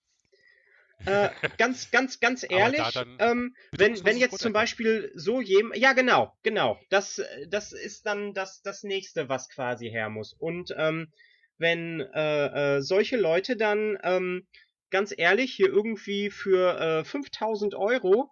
Äh, 1.06 1.30
ganz, 1.58 1.92
ganz, 1.92 2.20
ganz 2.20 2.44
ehrlich, 2.50 2.82
ähm, 3.20 3.56
wenn, 3.72 4.06
wenn 4.06 4.18
jetzt 4.18 4.40
zum 4.40 4.54
Beispiel 4.54 5.12
so 5.16 5.42
jemand, 5.42 5.78
ja 5.78 5.94
genau, 5.94 6.34
genau, 6.44 6.80
das, 6.90 7.22
das 7.50 7.74
ist 7.74 8.06
dann 8.06 8.34
das, 8.34 8.62
das 8.62 8.84
nächste, 8.84 9.28
was 9.28 9.50
quasi 9.50 9.90
her 9.90 10.10
muss. 10.10 10.34
Und 10.34 10.74
ähm, 10.78 11.12
wenn 11.58 12.02
äh, 12.02 12.78
äh, 12.78 12.82
solche 12.82 13.18
Leute 13.18 13.58
dann 13.58 13.98
ähm, 14.04 14.48
ganz 14.92 15.14
ehrlich, 15.18 15.54
hier 15.54 15.68
irgendwie 15.68 16.30
für 16.30 16.80
äh, 16.80 17.04
5000 17.04 17.76
Euro 17.76 18.32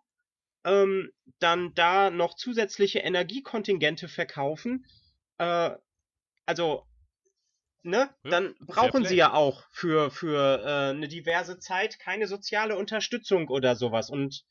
ähm, 0.65 1.11
dann 1.39 1.73
da 1.73 2.09
noch 2.11 2.35
zusätzliche 2.35 2.99
Energiekontingente 2.99 4.07
verkaufen, 4.07 4.85
äh, 5.37 5.71
also, 6.45 6.83
ne, 7.83 8.09
ja, 8.23 8.31
dann 8.31 8.55
brauchen 8.59 9.05
sie 9.05 9.15
ja 9.15 9.33
auch 9.33 9.67
für, 9.71 10.11
für 10.11 10.63
äh, 10.63 10.89
eine 10.89 11.07
diverse 11.07 11.59
Zeit 11.59 11.99
keine 11.99 12.27
soziale 12.27 12.75
Unterstützung 12.75 13.47
oder 13.49 13.75
sowas. 13.75 14.09
Und 14.09 14.45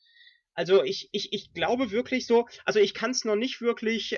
also 0.53 0.83
ich, 0.83 1.09
ich, 1.11 1.33
ich 1.33 1.53
glaube 1.53 1.91
wirklich 1.91 2.25
so, 2.25 2.47
also 2.65 2.79
ich 2.79 2.93
kann 2.93 3.11
es 3.11 3.25
noch 3.25 3.35
nicht 3.35 3.61
wirklich 3.61 4.17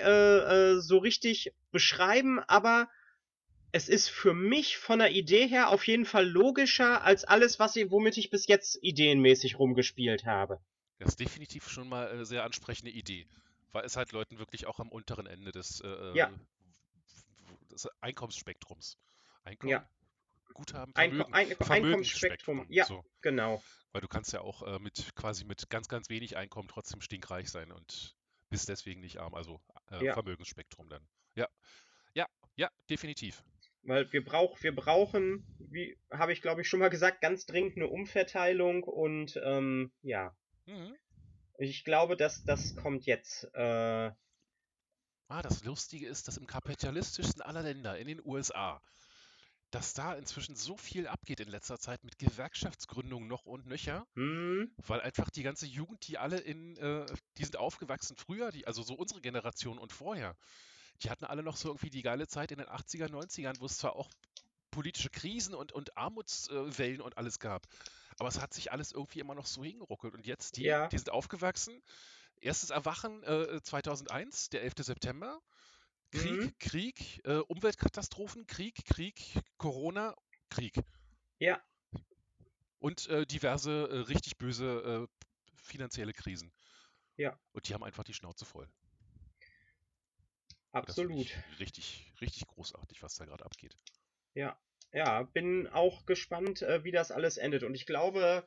äh, 0.70 0.80
so 0.80 0.98
richtig 0.98 1.52
beschreiben, 1.72 2.40
aber 2.46 2.88
es 3.72 3.88
ist 3.88 4.10
für 4.10 4.34
mich 4.34 4.76
von 4.76 4.98
der 4.98 5.10
Idee 5.10 5.48
her 5.48 5.70
auf 5.70 5.86
jeden 5.86 6.04
Fall 6.04 6.28
logischer 6.28 7.02
als 7.02 7.24
alles, 7.24 7.58
was 7.58 7.74
ich, 7.74 7.90
womit 7.90 8.18
ich 8.18 8.28
bis 8.28 8.46
jetzt 8.46 8.78
ideenmäßig 8.82 9.58
rumgespielt 9.58 10.26
habe. 10.26 10.60
Das 10.98 11.08
ist 11.08 11.20
definitiv 11.20 11.68
schon 11.68 11.88
mal 11.88 12.08
eine 12.08 12.26
sehr 12.26 12.44
ansprechende 12.44 12.92
Idee, 12.92 13.26
weil 13.72 13.84
es 13.84 13.96
halt 13.96 14.12
Leuten 14.12 14.38
wirklich 14.38 14.66
auch 14.66 14.78
am 14.78 14.90
unteren 14.90 15.26
Ende 15.26 15.52
des, 15.52 15.80
äh, 15.80 16.16
ja. 16.16 16.30
des 17.70 17.88
Einkommensspektrums. 18.00 18.98
Einkommen, 19.42 19.70
ja. 19.70 19.88
Guthaben, 20.52 20.92
Vermögen, 20.92 21.32
Ein 21.32 21.56
Einkommensspektrum, 21.58 22.66
ja, 22.68 22.84
so. 22.84 23.04
genau. 23.22 23.62
Weil 23.92 24.02
du 24.02 24.08
kannst 24.08 24.34
ja 24.34 24.42
auch 24.42 24.62
äh, 24.62 24.78
mit 24.78 25.12
quasi 25.16 25.44
mit 25.44 25.70
ganz, 25.70 25.88
ganz 25.88 26.10
wenig 26.10 26.36
Einkommen 26.36 26.68
trotzdem 26.68 27.00
stinkreich 27.00 27.50
sein 27.50 27.72
und 27.72 28.14
bist 28.50 28.68
deswegen 28.68 29.00
nicht 29.00 29.18
arm, 29.18 29.34
also 29.34 29.62
äh, 29.90 30.04
ja. 30.04 30.12
Vermögensspektrum 30.12 30.90
dann. 30.90 31.08
Ja, 31.34 31.48
ja, 32.12 32.26
ja, 32.54 32.70
definitiv. 32.90 33.42
Weil 33.84 34.12
wir, 34.12 34.24
brauch, 34.24 34.62
wir 34.62 34.74
brauchen, 34.74 35.44
wie 35.58 35.98
habe 36.10 36.32
ich 36.32 36.40
glaube 36.40 36.60
ich 36.60 36.68
schon 36.68 36.80
mal 36.80 36.90
gesagt, 36.90 37.20
ganz 37.20 37.46
dringend 37.46 37.76
eine 37.76 37.88
Umverteilung 37.88 38.84
und 38.84 39.40
ähm, 39.44 39.92
ja. 40.02 40.34
Mhm. 40.66 40.96
Ich 41.58 41.84
glaube, 41.84 42.16
dass 42.16 42.44
das 42.44 42.76
kommt 42.76 43.06
jetzt. 43.06 43.44
Äh... 43.54 44.10
Ah, 45.28 45.42
das 45.42 45.64
Lustige 45.64 46.06
ist, 46.06 46.28
dass 46.28 46.36
im 46.36 46.46
kapitalistischsten 46.46 47.42
aller 47.42 47.62
Länder, 47.62 47.98
in 47.98 48.06
den 48.06 48.20
USA, 48.24 48.80
dass 49.72 49.94
da 49.94 50.14
inzwischen 50.14 50.54
so 50.54 50.76
viel 50.76 51.06
abgeht 51.06 51.40
in 51.40 51.48
letzter 51.48 51.78
Zeit 51.78 52.04
mit 52.04 52.18
Gewerkschaftsgründungen 52.18 53.26
noch 53.26 53.46
und 53.46 53.66
nöcher, 53.66 54.06
mhm. 54.14 54.70
weil 54.76 55.00
einfach 55.00 55.30
die 55.30 55.42
ganze 55.42 55.66
Jugend, 55.66 56.06
die 56.06 56.18
alle 56.18 56.38
in, 56.38 56.76
äh, 56.76 57.06
die 57.38 57.44
sind 57.44 57.56
aufgewachsen 57.56 58.16
früher, 58.16 58.52
die, 58.52 58.66
also 58.66 58.82
so 58.82 58.94
unsere 58.94 59.22
Generation 59.22 59.78
und 59.78 59.92
vorher, 59.92 60.36
die 61.02 61.10
hatten 61.10 61.24
alle 61.24 61.42
noch 61.42 61.56
so 61.56 61.68
irgendwie 61.68 61.90
die 61.90 62.02
geile 62.02 62.28
Zeit 62.28 62.52
in 62.52 62.58
den 62.58 62.68
80er, 62.68 63.08
90ern, 63.08 63.60
wo 63.60 63.66
es 63.66 63.78
zwar 63.78 63.96
auch 63.96 64.10
politische 64.70 65.10
Krisen 65.10 65.54
und, 65.54 65.72
und 65.72 65.96
Armutswellen 65.96 67.00
und 67.00 67.18
alles 67.18 67.38
gab, 67.38 67.66
aber 68.18 68.28
es 68.28 68.40
hat 68.40 68.54
sich 68.54 68.72
alles 68.72 68.92
irgendwie 68.92 69.20
immer 69.20 69.34
noch 69.34 69.46
so 69.46 69.64
hingeruckelt. 69.64 70.14
Und 70.14 70.26
jetzt, 70.26 70.56
die, 70.56 70.64
ja. 70.64 70.88
die 70.88 70.98
sind 70.98 71.10
aufgewachsen. 71.10 71.82
Erstes 72.40 72.70
Erwachen 72.70 73.22
äh, 73.22 73.60
2001, 73.62 74.50
der 74.50 74.62
11. 74.62 74.74
September. 74.78 75.40
Krieg, 76.10 76.40
mhm. 76.40 76.58
Krieg, 76.58 77.20
äh, 77.24 77.38
Umweltkatastrophen, 77.38 78.46
Krieg, 78.46 78.84
Krieg, 78.84 79.40
Corona, 79.56 80.14
Krieg. 80.50 80.74
Ja. 81.38 81.62
Und 82.78 83.08
äh, 83.08 83.26
diverse 83.26 83.88
äh, 83.88 83.98
richtig 84.00 84.36
böse 84.36 85.08
äh, 85.08 85.26
finanzielle 85.56 86.12
Krisen. 86.12 86.52
Ja. 87.16 87.38
Und 87.52 87.68
die 87.68 87.74
haben 87.74 87.82
einfach 87.82 88.04
die 88.04 88.12
Schnauze 88.12 88.44
voll. 88.44 88.68
Absolut. 90.72 91.30
richtig, 91.60 92.12
richtig 92.20 92.46
großartig, 92.46 93.02
was 93.02 93.16
da 93.16 93.26
gerade 93.26 93.44
abgeht. 93.44 93.76
Ja, 94.34 94.56
ja, 94.92 95.22
bin 95.22 95.68
auch 95.68 96.06
gespannt, 96.06 96.62
äh, 96.62 96.84
wie 96.84 96.92
das 96.92 97.10
alles 97.10 97.36
endet. 97.36 97.62
Und 97.62 97.74
ich 97.74 97.86
glaube, 97.86 98.44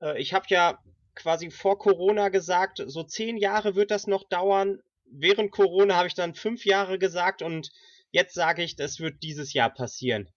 äh, 0.00 0.20
ich 0.20 0.34
habe 0.34 0.46
ja 0.48 0.82
quasi 1.14 1.50
vor 1.50 1.78
Corona 1.78 2.28
gesagt, 2.28 2.82
so 2.86 3.02
zehn 3.02 3.36
Jahre 3.36 3.74
wird 3.74 3.90
das 3.90 4.06
noch 4.06 4.28
dauern. 4.28 4.80
Während 5.06 5.50
Corona 5.50 5.96
habe 5.96 6.08
ich 6.08 6.14
dann 6.14 6.34
fünf 6.34 6.64
Jahre 6.64 6.98
gesagt 6.98 7.42
und 7.42 7.72
jetzt 8.10 8.34
sage 8.34 8.62
ich, 8.62 8.76
das 8.76 9.00
wird 9.00 9.22
dieses 9.22 9.52
Jahr 9.52 9.70
passieren. 9.70 10.28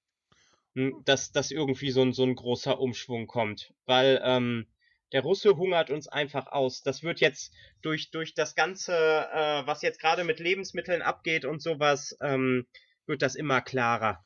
Hm, 0.75 1.01
dass, 1.05 1.31
dass 1.31 1.51
irgendwie 1.51 1.91
so 1.91 2.01
ein, 2.01 2.13
so 2.13 2.23
ein 2.23 2.35
großer 2.35 2.79
Umschwung 2.79 3.27
kommt. 3.27 3.73
Weil 3.85 4.21
ähm, 4.23 4.67
der 5.11 5.21
Russe 5.21 5.57
hungert 5.57 5.89
uns 5.89 6.07
einfach 6.07 6.47
aus. 6.47 6.83
Das 6.83 7.03
wird 7.03 7.19
jetzt 7.19 7.53
durch, 7.81 8.11
durch 8.11 8.33
das 8.33 8.55
Ganze, 8.55 8.93
äh, 8.93 9.65
was 9.65 9.81
jetzt 9.81 9.99
gerade 9.99 10.23
mit 10.23 10.39
Lebensmitteln 10.39 11.01
abgeht 11.01 11.45
und 11.45 11.61
sowas, 11.61 12.17
ähm, 12.21 12.65
wird 13.05 13.21
das 13.21 13.35
immer 13.35 13.61
klarer. 13.61 14.23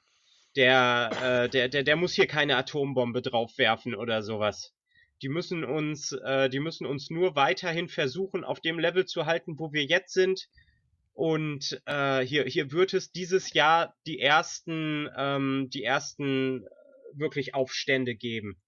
Der, 0.55 1.09
äh, 1.21 1.49
der, 1.49 1.69
der, 1.69 1.83
der 1.83 1.95
muss 1.95 2.13
hier 2.13 2.27
keine 2.27 2.55
Atombombe 2.55 3.21
draufwerfen 3.21 3.95
oder 3.95 4.21
sowas. 4.21 4.73
Die 5.21 5.29
müssen 5.29 5.63
uns, 5.63 6.11
äh, 6.11 6.49
die 6.49 6.59
müssen 6.59 6.85
uns 6.85 7.09
nur 7.09 7.35
weiterhin 7.35 7.89
versuchen, 7.89 8.43
auf 8.43 8.59
dem 8.59 8.79
Level 8.79 9.05
zu 9.05 9.25
halten, 9.25 9.57
wo 9.57 9.73
wir 9.73 9.85
jetzt 9.85 10.13
sind. 10.13 10.47
Und 11.13 11.81
äh, 11.85 12.21
hier, 12.21 12.43
hier 12.43 12.71
wird 12.71 12.93
es 12.93 13.11
dieses 13.11 13.53
Jahr 13.53 13.95
die 14.05 14.19
ersten, 14.19 15.09
ähm, 15.17 15.69
die 15.73 15.83
ersten 15.83 16.65
wirklich 17.13 17.53
Aufstände 17.55 18.15
geben 18.15 18.61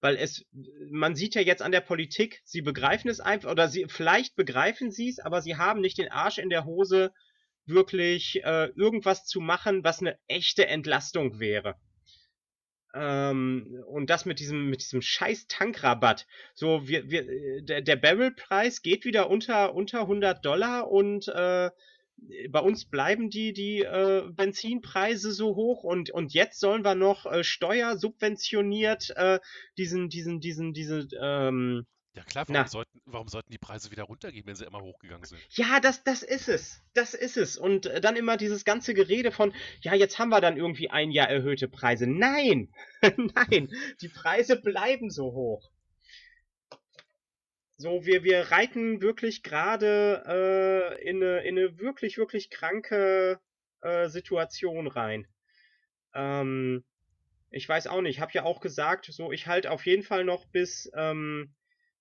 weil 0.00 0.16
es, 0.16 0.44
man 0.90 1.16
sieht 1.16 1.34
ja 1.34 1.40
jetzt 1.40 1.62
an 1.62 1.72
der 1.72 1.80
Politik, 1.80 2.40
sie 2.44 2.62
begreifen 2.62 3.08
es 3.08 3.20
einfach, 3.20 3.50
oder 3.50 3.68
sie, 3.68 3.86
vielleicht 3.88 4.36
begreifen 4.36 4.90
sie 4.90 5.08
es, 5.08 5.18
aber 5.18 5.42
sie 5.42 5.56
haben 5.56 5.80
nicht 5.80 5.98
den 5.98 6.10
Arsch 6.10 6.38
in 6.38 6.50
der 6.50 6.64
Hose, 6.64 7.12
wirklich 7.66 8.44
äh, 8.44 8.66
irgendwas 8.76 9.24
zu 9.26 9.40
machen, 9.40 9.84
was 9.84 10.00
eine 10.00 10.18
echte 10.28 10.66
Entlastung 10.66 11.40
wäre. 11.40 11.76
Ähm, 12.94 13.84
und 13.88 14.08
das 14.08 14.24
mit 14.24 14.40
diesem, 14.40 14.70
mit 14.70 14.80
diesem 14.80 15.02
scheiß 15.02 15.48
Tankrabatt. 15.48 16.26
So, 16.54 16.86
wir, 16.88 17.10
wir, 17.10 17.62
der, 17.62 17.82
der 17.82 17.96
Barrelpreis 17.96 18.82
geht 18.82 19.04
wieder 19.04 19.28
unter, 19.28 19.74
unter 19.74 20.02
100 20.02 20.44
Dollar 20.44 20.88
und 20.90 21.28
äh, 21.28 21.70
bei 22.50 22.60
uns 22.60 22.84
bleiben 22.84 23.30
die, 23.30 23.52
die 23.52 23.80
äh, 23.82 24.28
Benzinpreise 24.30 25.32
so 25.32 25.54
hoch 25.54 25.84
und, 25.84 26.10
und 26.10 26.32
jetzt 26.32 26.60
sollen 26.60 26.84
wir 26.84 26.94
noch 26.94 27.26
äh, 27.26 27.44
steuersubventioniert 27.44 29.10
äh, 29.16 29.40
diesen, 29.76 30.08
diesen, 30.08 30.40
diesen, 30.40 30.72
diese, 30.72 31.08
ähm, 31.20 31.86
ja 32.14 32.24
klar, 32.24 32.46
warum 32.48 32.66
sollten, 32.66 33.00
warum 33.04 33.28
sollten 33.28 33.52
die 33.52 33.58
Preise 33.58 33.90
wieder 33.90 34.04
runtergehen, 34.04 34.46
wenn 34.46 34.54
sie 34.54 34.64
immer 34.64 34.80
hochgegangen 34.80 35.26
sind? 35.26 35.40
Ja, 35.50 35.80
das, 35.80 36.02
das 36.02 36.22
ist 36.22 36.48
es. 36.48 36.82
Das 36.94 37.12
ist 37.12 37.36
es. 37.36 37.58
Und 37.58 37.86
äh, 37.86 38.00
dann 38.00 38.16
immer 38.16 38.38
dieses 38.38 38.64
ganze 38.64 38.94
Gerede 38.94 39.32
von, 39.32 39.52
ja, 39.82 39.94
jetzt 39.94 40.18
haben 40.18 40.30
wir 40.30 40.40
dann 40.40 40.56
irgendwie 40.56 40.88
ein 40.88 41.10
Jahr 41.10 41.28
erhöhte 41.28 41.68
Preise. 41.68 42.06
Nein! 42.06 42.72
Nein! 43.02 43.70
Die 44.00 44.08
Preise 44.08 44.56
bleiben 44.56 45.10
so 45.10 45.32
hoch. 45.32 45.70
So, 47.78 48.06
wir, 48.06 48.24
wir 48.24 48.50
reiten 48.50 49.02
wirklich 49.02 49.42
gerade 49.42 50.22
äh, 50.26 51.08
in, 51.08 51.22
eine, 51.22 51.40
in 51.40 51.58
eine 51.58 51.78
wirklich, 51.78 52.16
wirklich 52.16 52.48
kranke 52.48 53.38
äh, 53.82 54.08
Situation 54.08 54.86
rein. 54.86 55.26
Ähm, 56.14 56.84
ich 57.50 57.68
weiß 57.68 57.86
auch 57.86 58.00
nicht, 58.00 58.16
ich 58.16 58.20
habe 58.20 58.32
ja 58.32 58.44
auch 58.44 58.60
gesagt, 58.60 59.06
so, 59.06 59.30
ich 59.30 59.46
halte 59.46 59.70
auf 59.70 59.84
jeden 59.84 60.02
Fall 60.02 60.24
noch 60.24 60.46
bis, 60.46 60.90
ähm, 60.94 61.54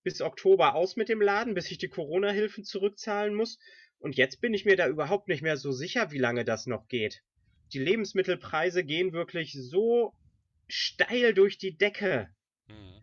bis 0.04 0.22
Oktober 0.22 0.76
aus 0.76 0.96
mit 0.96 1.10
dem 1.10 1.22
Laden, 1.22 1.54
bis 1.54 1.70
ich 1.70 1.78
die 1.78 1.90
Corona-Hilfen 1.90 2.64
zurückzahlen 2.64 3.36
muss. 3.36 3.60
Und 4.00 4.16
jetzt 4.16 4.40
bin 4.40 4.54
ich 4.54 4.64
mir 4.64 4.78
da 4.78 4.88
überhaupt 4.88 5.28
nicht 5.28 5.42
mehr 5.42 5.58
so 5.58 5.72
sicher, 5.72 6.12
wie 6.12 6.20
lange 6.20 6.46
das 6.46 6.68
noch 6.68 6.88
geht. 6.88 7.22
Die 7.74 7.80
Lebensmittelpreise 7.80 8.86
gehen 8.86 9.12
wirklich 9.12 9.54
so 9.54 10.14
steil 10.68 11.34
durch 11.34 11.58
die 11.58 11.78
Decke. 11.78 12.30
Mhm. 12.68 13.02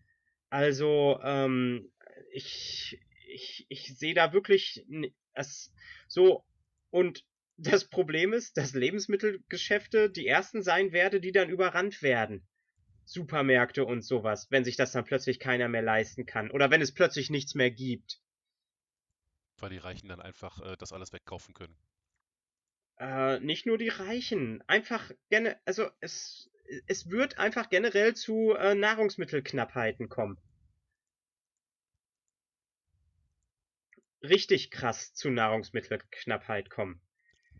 Also, 0.49 1.21
ähm, 1.23 1.92
ich, 2.33 3.01
ich, 3.29 3.67
ich 3.69 3.99
sehe 3.99 4.15
da 4.15 4.33
wirklich 4.33 4.85
Es, 5.35 5.73
so, 6.09 6.45
und 6.91 7.25
das 7.57 7.89
Problem 7.89 8.33
ist, 8.33 8.57
dass 8.57 8.75
Lebensmittelgeschäfte 8.75 10.11
die 10.11 10.27
ersten 10.27 10.63
sein 10.63 10.93
werden, 10.93 11.23
die 11.23 11.33
dann 11.33 11.51
überrannt 11.51 12.03
werden. 12.03 12.47
Supermärkte 13.05 13.85
und 13.85 14.03
sowas, 14.03 14.51
wenn 14.51 14.65
sich 14.65 14.77
das 14.77 14.93
dann 14.93 15.05
plötzlich 15.05 15.39
keiner 15.39 15.69
mehr 15.69 15.83
leisten 15.83 16.25
kann. 16.25 16.51
Oder 16.51 16.71
wenn 16.71 16.81
es 16.81 16.93
plötzlich 16.93 17.31
nichts 17.31 17.55
mehr 17.55 17.71
gibt. 17.71 18.21
Weil 19.59 19.71
die 19.71 19.79
Reichen 19.79 20.09
dann 20.09 20.21
einfach 20.21 20.61
äh, 20.61 20.77
das 20.77 20.93
alles 20.93 21.13
wegkaufen 21.13 21.55
können. 21.55 21.77
Äh, 22.99 23.41
nicht 23.41 23.67
nur 23.67 23.79
die 23.79 23.89
Reichen. 23.89 24.63
Einfach 24.67 25.11
gerne, 25.29 25.61
also 25.65 25.91
es, 26.01 26.51
es 26.87 27.11
wird 27.11 27.39
einfach 27.39 27.69
generell 27.71 28.15
zu 28.15 28.55
äh, 28.55 28.75
Nahrungsmittelknappheiten 28.75 30.09
kommen. 30.09 30.39
Richtig 34.23 34.71
krass 34.71 35.15
zu 35.15 35.31
Nahrungsmittelknappheit 35.31 36.71
kommen. 36.71 37.01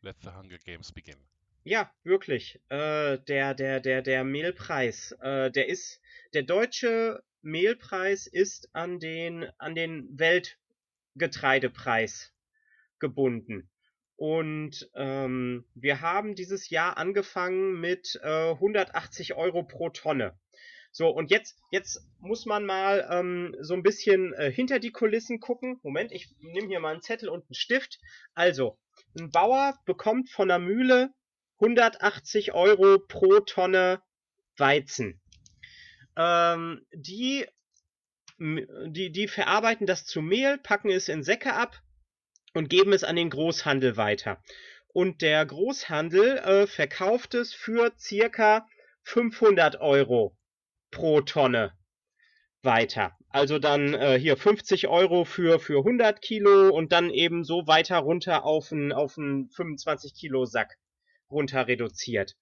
Let 0.01 0.17
the 0.23 0.31
Hunger 0.31 0.59
Games 0.59 0.93
begin. 0.93 1.17
Ja, 1.65 1.93
wirklich. 2.03 2.61
Äh, 2.69 3.19
der, 3.19 3.55
der, 3.55 3.81
der, 3.81 4.03
der 4.03 4.25
Mehlpreis, 4.25 5.13
äh, 5.21 5.51
der 5.51 5.69
ist, 5.69 6.01
der 6.35 6.43
deutsche 6.43 7.23
Mehlpreis 7.43 8.27
ist 8.27 8.75
an 8.75 8.99
den, 9.01 9.47
an 9.59 9.75
den 9.75 10.09
Weltgetreidepreis 10.19 12.33
gebunden. 12.99 13.69
Und 14.17 14.91
ähm, 14.95 15.67
wir 15.75 16.01
haben 16.01 16.35
dieses 16.37 16.71
Jahr 16.71 16.97
angefangen 16.97 17.79
mit 17.81 18.19
äh, 18.23 18.53
180 18.53 19.35
Euro 19.35 19.65
pro 19.65 19.91
Tonne. 19.91 20.39
So, 20.95 21.09
und 21.09 21.31
jetzt, 21.31 21.59
jetzt 21.71 22.03
muss 22.21 22.45
man 22.45 22.67
mal 22.67 23.09
ähm, 23.11 23.57
so 23.61 23.73
ein 23.73 23.83
bisschen 23.83 24.35
äh, 24.35 24.53
hinter 24.53 24.79
die 24.79 24.93
Kulissen 24.93 25.41
gucken. 25.41 25.81
Moment, 25.83 26.13
ich 26.13 26.29
nehme 26.41 26.69
hier 26.69 26.81
mal 26.81 26.93
einen 26.93 27.01
Zettel 27.01 27.31
und 27.31 27.45
einen 27.45 27.55
Stift. 27.55 27.99
Also, 28.35 28.79
ein 29.19 29.31
Bauer 29.31 29.79
bekommt 29.87 30.29
von 30.29 30.49
der 30.49 30.59
Mühle 30.59 31.15
180 31.61 32.53
Euro 32.53 32.99
pro 32.99 33.41
Tonne 33.41 34.03
Weizen. 34.59 35.19
Ähm, 36.15 36.85
die, 36.93 37.47
die, 38.39 39.11
die 39.11 39.29
verarbeiten 39.29 39.87
das 39.87 40.05
zu 40.05 40.21
Mehl, 40.21 40.59
packen 40.59 40.91
es 40.91 41.09
in 41.09 41.23
Säcke 41.23 41.55
ab 41.55 41.81
und 42.53 42.69
geben 42.69 42.93
es 42.93 43.03
an 43.03 43.17
den 43.17 43.31
Großhandel 43.31 43.97
weiter. 43.97 44.43
Und 44.89 45.23
der 45.23 45.47
Großhandel 45.47 46.37
äh, 46.37 46.67
verkauft 46.67 47.33
es 47.33 47.55
für 47.55 47.93
circa 47.99 48.69
500 49.05 49.81
Euro 49.81 50.37
pro 50.93 51.23
Tonne 51.23 51.73
weiter. 52.63 53.17
Also 53.29 53.59
dann 53.59 53.95
äh, 53.95 54.19
hier 54.19 54.37
50 54.37 54.87
Euro 54.87 55.25
für, 55.25 55.59
für 55.59 55.79
100 55.79 56.23
Kilo 56.23 56.69
und 56.69 56.93
dann 56.93 57.11
eben 57.11 57.45
so 57.45 57.67
weiter 57.67 57.99
runter 57.99 58.45
auf 58.45 58.71
einen 58.71 58.93
auf 58.93 59.15
25 59.15 60.15
Kilo 60.15 60.45
Sack 60.45 60.79
runter 61.31 61.67
reduziert. 61.67 62.37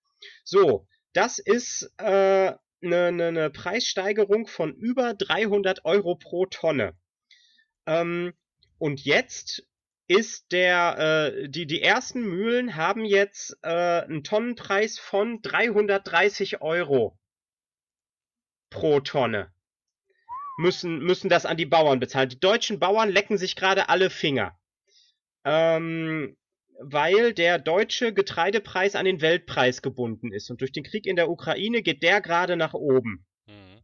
So, 0.45 0.87
das 1.15 1.39
ist 1.39 1.91
eine 1.97 2.59
äh, 2.83 2.87
ne, 2.87 3.13
ne, 3.13 3.33
ne 3.33 3.51
Preissteigerung 3.51 4.47
von 4.47 4.75
über 4.75 5.15
300 5.15 5.85
Euro 5.85 6.17
pro 6.17 6.47
Tonne. 6.47 6.95
Ähm, 7.87 8.35
und 8.79 9.05
jetzt 9.05 9.67
ist 10.09 10.51
der, 10.51 11.33
äh, 11.33 11.49
die, 11.49 11.67
die 11.67 11.83
ersten 11.83 12.23
Mühlen 12.23 12.75
haben 12.75 13.05
jetzt 13.05 13.57
äh, 13.63 13.69
einen 14.03 14.25
Tonnenpreis 14.25 14.99
von 14.99 15.41
330 15.41 16.63
Euro 16.63 17.20
pro 18.71 19.01
Tonne. 19.01 19.53
Müssen, 20.59 20.99
müssen 20.99 21.29
das 21.29 21.47
an 21.47 21.57
die 21.57 21.67
Bauern 21.67 22.01
bezahlen. 22.01 22.29
Die 22.29 22.41
deutschen 22.41 22.79
Bauern 22.79 23.11
lecken 23.11 23.39
sich 23.39 23.57
gerade 23.57 23.89
alle 23.89 24.11
Finger. 24.11 24.59
Ähm, 25.45 26.37
weil 26.79 27.35
der 27.35 27.59
deutsche 27.59 28.15
Getreidepreis 28.15 28.95
an 28.95 29.05
den 29.05 29.21
Weltpreis 29.21 29.83
gebunden 29.83 30.33
ist. 30.33 30.51
Und 30.51 30.61
durch 30.61 30.73
den 30.73 30.85
Krieg 30.85 31.07
in 31.07 31.17
der 31.17 31.31
Ukraine 31.31 31.83
geht 31.83 32.03
der 32.03 32.21
gerade 32.21 32.57
nach 32.57 32.75
oben. 32.75 33.27
Mhm. 33.47 33.83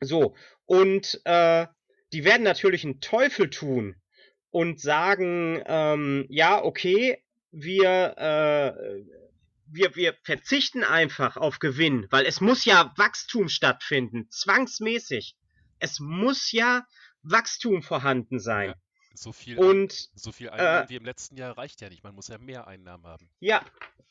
So, 0.00 0.34
und 0.66 1.20
äh, 1.24 1.66
die 2.12 2.24
werden 2.24 2.42
natürlich 2.42 2.84
einen 2.84 3.00
Teufel 3.00 3.50
tun, 3.50 4.00
und 4.50 4.80
sagen, 4.80 5.62
ähm, 5.66 6.26
ja, 6.28 6.62
okay, 6.62 7.22
wir, 7.52 8.14
äh, 8.16 9.02
wir, 9.72 9.96
wir 9.96 10.14
verzichten 10.22 10.84
einfach 10.84 11.36
auf 11.36 11.58
Gewinn, 11.58 12.06
weil 12.10 12.26
es 12.26 12.40
muss 12.40 12.64
ja 12.64 12.92
Wachstum 12.96 13.48
stattfinden, 13.48 14.28
zwangsmäßig. 14.30 15.36
Es 15.78 16.00
muss 16.00 16.52
ja 16.52 16.86
Wachstum 17.22 17.82
vorhanden 17.82 18.40
sein. 18.40 18.70
Ja, 18.70 18.74
so 19.14 19.32
viel, 19.32 19.58
und, 19.58 19.92
so 20.14 20.32
viel 20.32 20.50
Einnahmen 20.50 20.86
äh, 20.86 20.90
wie 20.90 20.96
im 20.96 21.04
letzten 21.04 21.36
Jahr 21.36 21.56
reicht 21.56 21.80
ja 21.80 21.88
nicht. 21.88 22.04
Man 22.04 22.14
muss 22.14 22.28
ja 22.28 22.38
mehr 22.38 22.66
Einnahmen 22.66 23.06
haben. 23.06 23.28
Ja, 23.40 23.64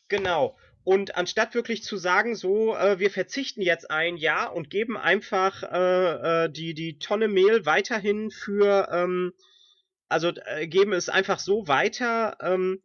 genau. 0.07 0.57
Und 0.83 1.15
anstatt 1.15 1.55
wirklich 1.55 1.83
zu 1.83 1.97
sagen, 1.97 2.35
so, 2.35 2.75
äh, 2.75 2.99
wir 2.99 3.11
verzichten 3.11 3.61
jetzt 3.61 3.91
ein 3.91 4.17
Jahr 4.17 4.53
und 4.53 4.69
geben 4.69 4.97
einfach 4.97 5.63
äh, 5.63 6.45
äh 6.45 6.49
die, 6.49 6.73
die 6.73 6.99
Tonne 6.99 7.27
Mehl 7.27 7.65
weiterhin 7.65 8.31
für 8.31 8.89
ähm, 8.91 9.33
also 10.09 10.31
äh, 10.45 10.67
geben 10.67 10.93
es 10.93 11.07
einfach 11.07 11.39
so 11.39 11.67
weiter, 11.67 12.35
ähm, 12.41 12.81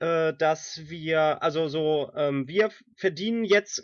äh, 0.00 0.34
dass 0.34 0.88
wir, 0.88 1.42
also 1.42 1.68
so, 1.68 2.12
ähm, 2.14 2.46
wir 2.48 2.70
verdienen 2.96 3.44
jetzt 3.44 3.82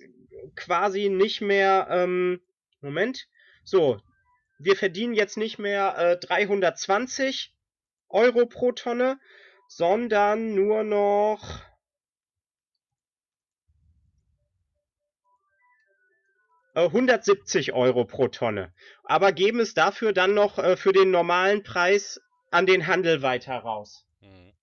quasi 0.54 1.08
nicht 1.08 1.40
mehr, 1.40 1.88
ähm, 1.90 2.40
Moment, 2.80 3.26
so, 3.64 4.00
wir 4.58 4.76
verdienen 4.76 5.14
jetzt 5.14 5.36
nicht 5.36 5.58
mehr 5.58 5.96
äh, 5.98 6.16
320 6.18 7.52
Euro 8.08 8.46
pro 8.46 8.72
Tonne, 8.72 9.18
sondern 9.68 10.54
nur 10.54 10.84
noch 10.84 11.62
170 16.74 17.68
äh, 17.68 17.72
Euro 17.72 18.04
pro 18.04 18.28
Tonne. 18.28 18.72
Aber 19.04 19.32
geben 19.32 19.60
es 19.60 19.74
dafür 19.74 20.12
dann 20.12 20.34
noch 20.34 20.58
äh, 20.58 20.76
für 20.76 20.92
den 20.92 21.10
normalen 21.10 21.62
Preis 21.62 22.20
an 22.50 22.66
den 22.66 22.86
Handel 22.86 23.22
weiter 23.22 23.56
raus. 23.56 24.06
Mhm. 24.20 24.53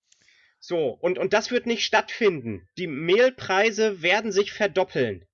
So, 0.64 0.90
und, 0.90 1.18
und 1.18 1.34
das 1.34 1.50
wird 1.50 1.66
nicht 1.66 1.84
stattfinden. 1.84 2.70
Die 2.78 2.86
Mehlpreise 2.86 4.04
werden 4.04 4.32
sich 4.32 4.54
verdoppeln. 4.54 5.28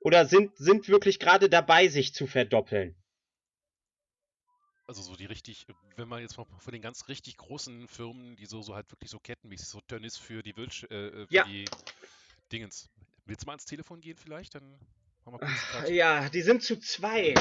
Oder 0.00 0.24
sind, 0.24 0.56
sind 0.56 0.88
wirklich 0.88 1.18
gerade 1.18 1.50
dabei, 1.50 1.88
sich 1.88 2.14
zu 2.14 2.26
verdoppeln. 2.26 2.96
Also 4.86 5.02
so 5.02 5.14
die 5.14 5.26
richtig, 5.26 5.66
wenn 5.96 6.08
man 6.08 6.22
jetzt 6.22 6.38
mal 6.38 6.46
von 6.58 6.72
den 6.72 6.80
ganz 6.80 7.08
richtig 7.08 7.36
großen 7.36 7.86
Firmen, 7.88 8.36
die 8.36 8.46
so, 8.46 8.62
so 8.62 8.74
halt 8.74 8.90
wirklich 8.90 9.10
so 9.10 9.20
kettenmäßig, 9.20 9.68
so 9.68 9.82
Tönnies 9.82 10.16
für 10.16 10.42
die 10.42 10.56
Wildsch, 10.56 10.84
äh, 10.84 11.08
äh, 11.08 11.26
für 11.26 11.34
ja. 11.34 11.44
die 11.44 11.66
Dingens. 12.50 12.88
Willst 13.26 13.42
du 13.42 13.46
mal 13.46 13.52
ans 13.52 13.66
Telefon 13.66 14.00
gehen 14.00 14.16
vielleicht? 14.16 14.54
Dann 14.54 14.80
haben 15.26 15.34
wir 15.34 15.38
kurz 15.40 15.90
Ja, 15.90 16.30
die 16.30 16.42
sind 16.42 16.62
zu 16.62 16.80
zweit. 16.80 17.38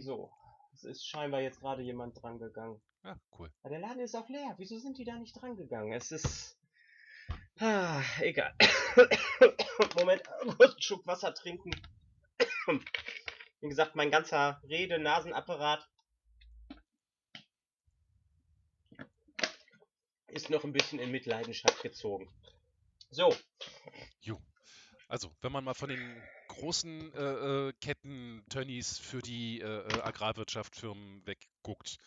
So, 0.00 0.30
es 0.74 0.84
ist 0.84 1.08
scheinbar 1.08 1.40
jetzt 1.40 1.60
gerade 1.60 1.82
jemand 1.82 2.20
drangegangen. 2.22 2.80
Ja, 3.04 3.18
cool. 3.38 3.50
Aber 3.62 3.70
der 3.70 3.78
Laden 3.78 4.00
ist 4.00 4.14
auch 4.14 4.28
leer. 4.28 4.54
Wieso 4.58 4.78
sind 4.78 4.98
die 4.98 5.04
da 5.04 5.16
nicht 5.16 5.40
drangegangen? 5.40 5.92
Es 5.92 6.12
ist. 6.12 6.58
Ah, 7.58 8.02
egal. 8.20 8.54
Moment, 9.96 10.22
kurz 10.56 10.72
einen 10.72 10.82
Schluck 10.82 11.06
Wasser 11.06 11.34
trinken. 11.34 11.70
Wie 13.60 13.68
gesagt, 13.68 13.96
mein 13.96 14.10
ganzer 14.10 14.60
Rede-Nasenapparat 14.68 15.88
ist 20.26 20.50
noch 20.50 20.64
ein 20.64 20.72
bisschen 20.72 20.98
in 20.98 21.10
Mitleidenschaft 21.10 21.82
gezogen. 21.82 22.28
So. 23.10 23.34
Also, 25.14 25.30
wenn 25.42 25.52
man 25.52 25.62
mal 25.62 25.74
von 25.74 25.90
den 25.90 26.00
großen 26.48 27.14
äh, 27.14 27.68
äh, 27.68 27.72
Ketten, 27.80 28.44
Tönnies 28.48 28.98
für 28.98 29.22
die 29.22 29.60
äh, 29.60 29.64
äh 29.64 30.00
Agrarwirtschaftfirmen 30.00 31.24
wegguckt, 31.24 31.98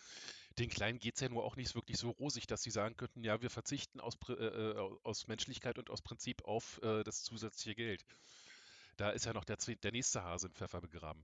den 0.60 0.70
Kleinen 0.70 1.00
geht 1.00 1.16
es 1.16 1.22
ja 1.22 1.30
nur 1.30 1.46
auch 1.46 1.56
nicht 1.56 1.74
wirklich 1.74 1.98
so 1.98 2.10
rosig, 2.10 2.48
dass 2.48 2.64
sie 2.64 2.70
sagen 2.70 2.98
könnten, 2.98 3.24
ja, 3.24 3.42
wir 3.42 3.50
verzichten 3.50 4.02
aus, 4.02 4.18
äh, 4.28 4.34
äh, 4.34 4.90
aus 5.04 5.28
Menschlichkeit 5.28 5.78
und 5.78 5.90
aus 5.90 6.02
Prinzip 6.02 6.44
auf 6.44 6.82
das 6.82 7.24
zusätzliche 7.24 7.76
Geld. 7.76 8.06
Da 8.98 9.12
ist 9.12 9.26
ja 9.26 9.32
noch 9.32 9.46
der, 9.46 9.56
der 9.56 9.92
nächste 9.94 10.24
Hase 10.24 10.48
im 10.48 10.54
Pfeffer 10.54 10.82
begraben. 10.82 11.24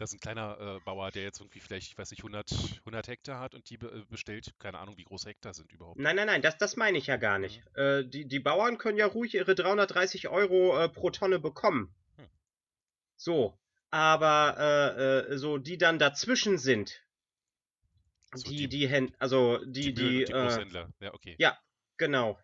Dass 0.00 0.12
ein 0.12 0.20
kleiner 0.20 0.58
äh, 0.58 0.80
Bauer, 0.84 1.10
der 1.10 1.22
jetzt 1.24 1.40
irgendwie 1.40 1.60
vielleicht, 1.60 1.88
ich 1.92 1.98
weiß 1.98 2.10
nicht, 2.10 2.20
100, 2.20 2.50
100 2.80 3.08
Hektar 3.08 3.38
hat 3.40 3.54
und 3.54 3.68
die 3.68 3.76
be 3.76 3.88
äh, 3.88 4.04
bestellt, 4.08 4.54
keine 4.58 4.78
Ahnung, 4.78 4.96
wie 4.96 5.04
groß 5.04 5.26
Hektar 5.26 5.52
sind 5.54 5.70
überhaupt. 5.72 5.98
Nein, 5.98 6.16
nein, 6.16 6.26
nein, 6.26 6.42
das, 6.42 6.56
das 6.56 6.76
meine 6.76 6.96
ich 6.98 7.06
ja 7.06 7.16
gar 7.16 7.38
nicht. 7.38 7.62
Äh, 7.74 8.04
die, 8.04 8.26
die 8.26 8.40
Bauern 8.40 8.78
können 8.78 8.96
ja 8.98 9.06
ruhig 9.06 9.34
ihre 9.34 9.54
330 9.54 10.28
Euro 10.28 10.78
äh, 10.78 10.88
pro 10.88 11.10
Tonne 11.10 11.38
bekommen. 11.38 11.94
Hm. 12.16 12.28
So, 13.16 13.58
aber 13.90 14.56
äh, 14.58 15.32
äh, 15.34 15.38
so 15.38 15.58
die 15.58 15.76
dann 15.76 15.98
dazwischen 15.98 16.56
sind, 16.58 17.02
So, 18.34 18.48
die, 18.48 18.68
die- 18.68 18.86
die, 18.88 19.12
also 19.18 19.58
die, 19.66 19.92
die, 19.92 20.24
die 20.24 20.32
äh, 20.32 20.32
Großhändler. 20.32 20.88
Ja, 21.00 21.12
okay. 21.12 21.34
ja, 21.38 21.58
genau. 21.96 22.38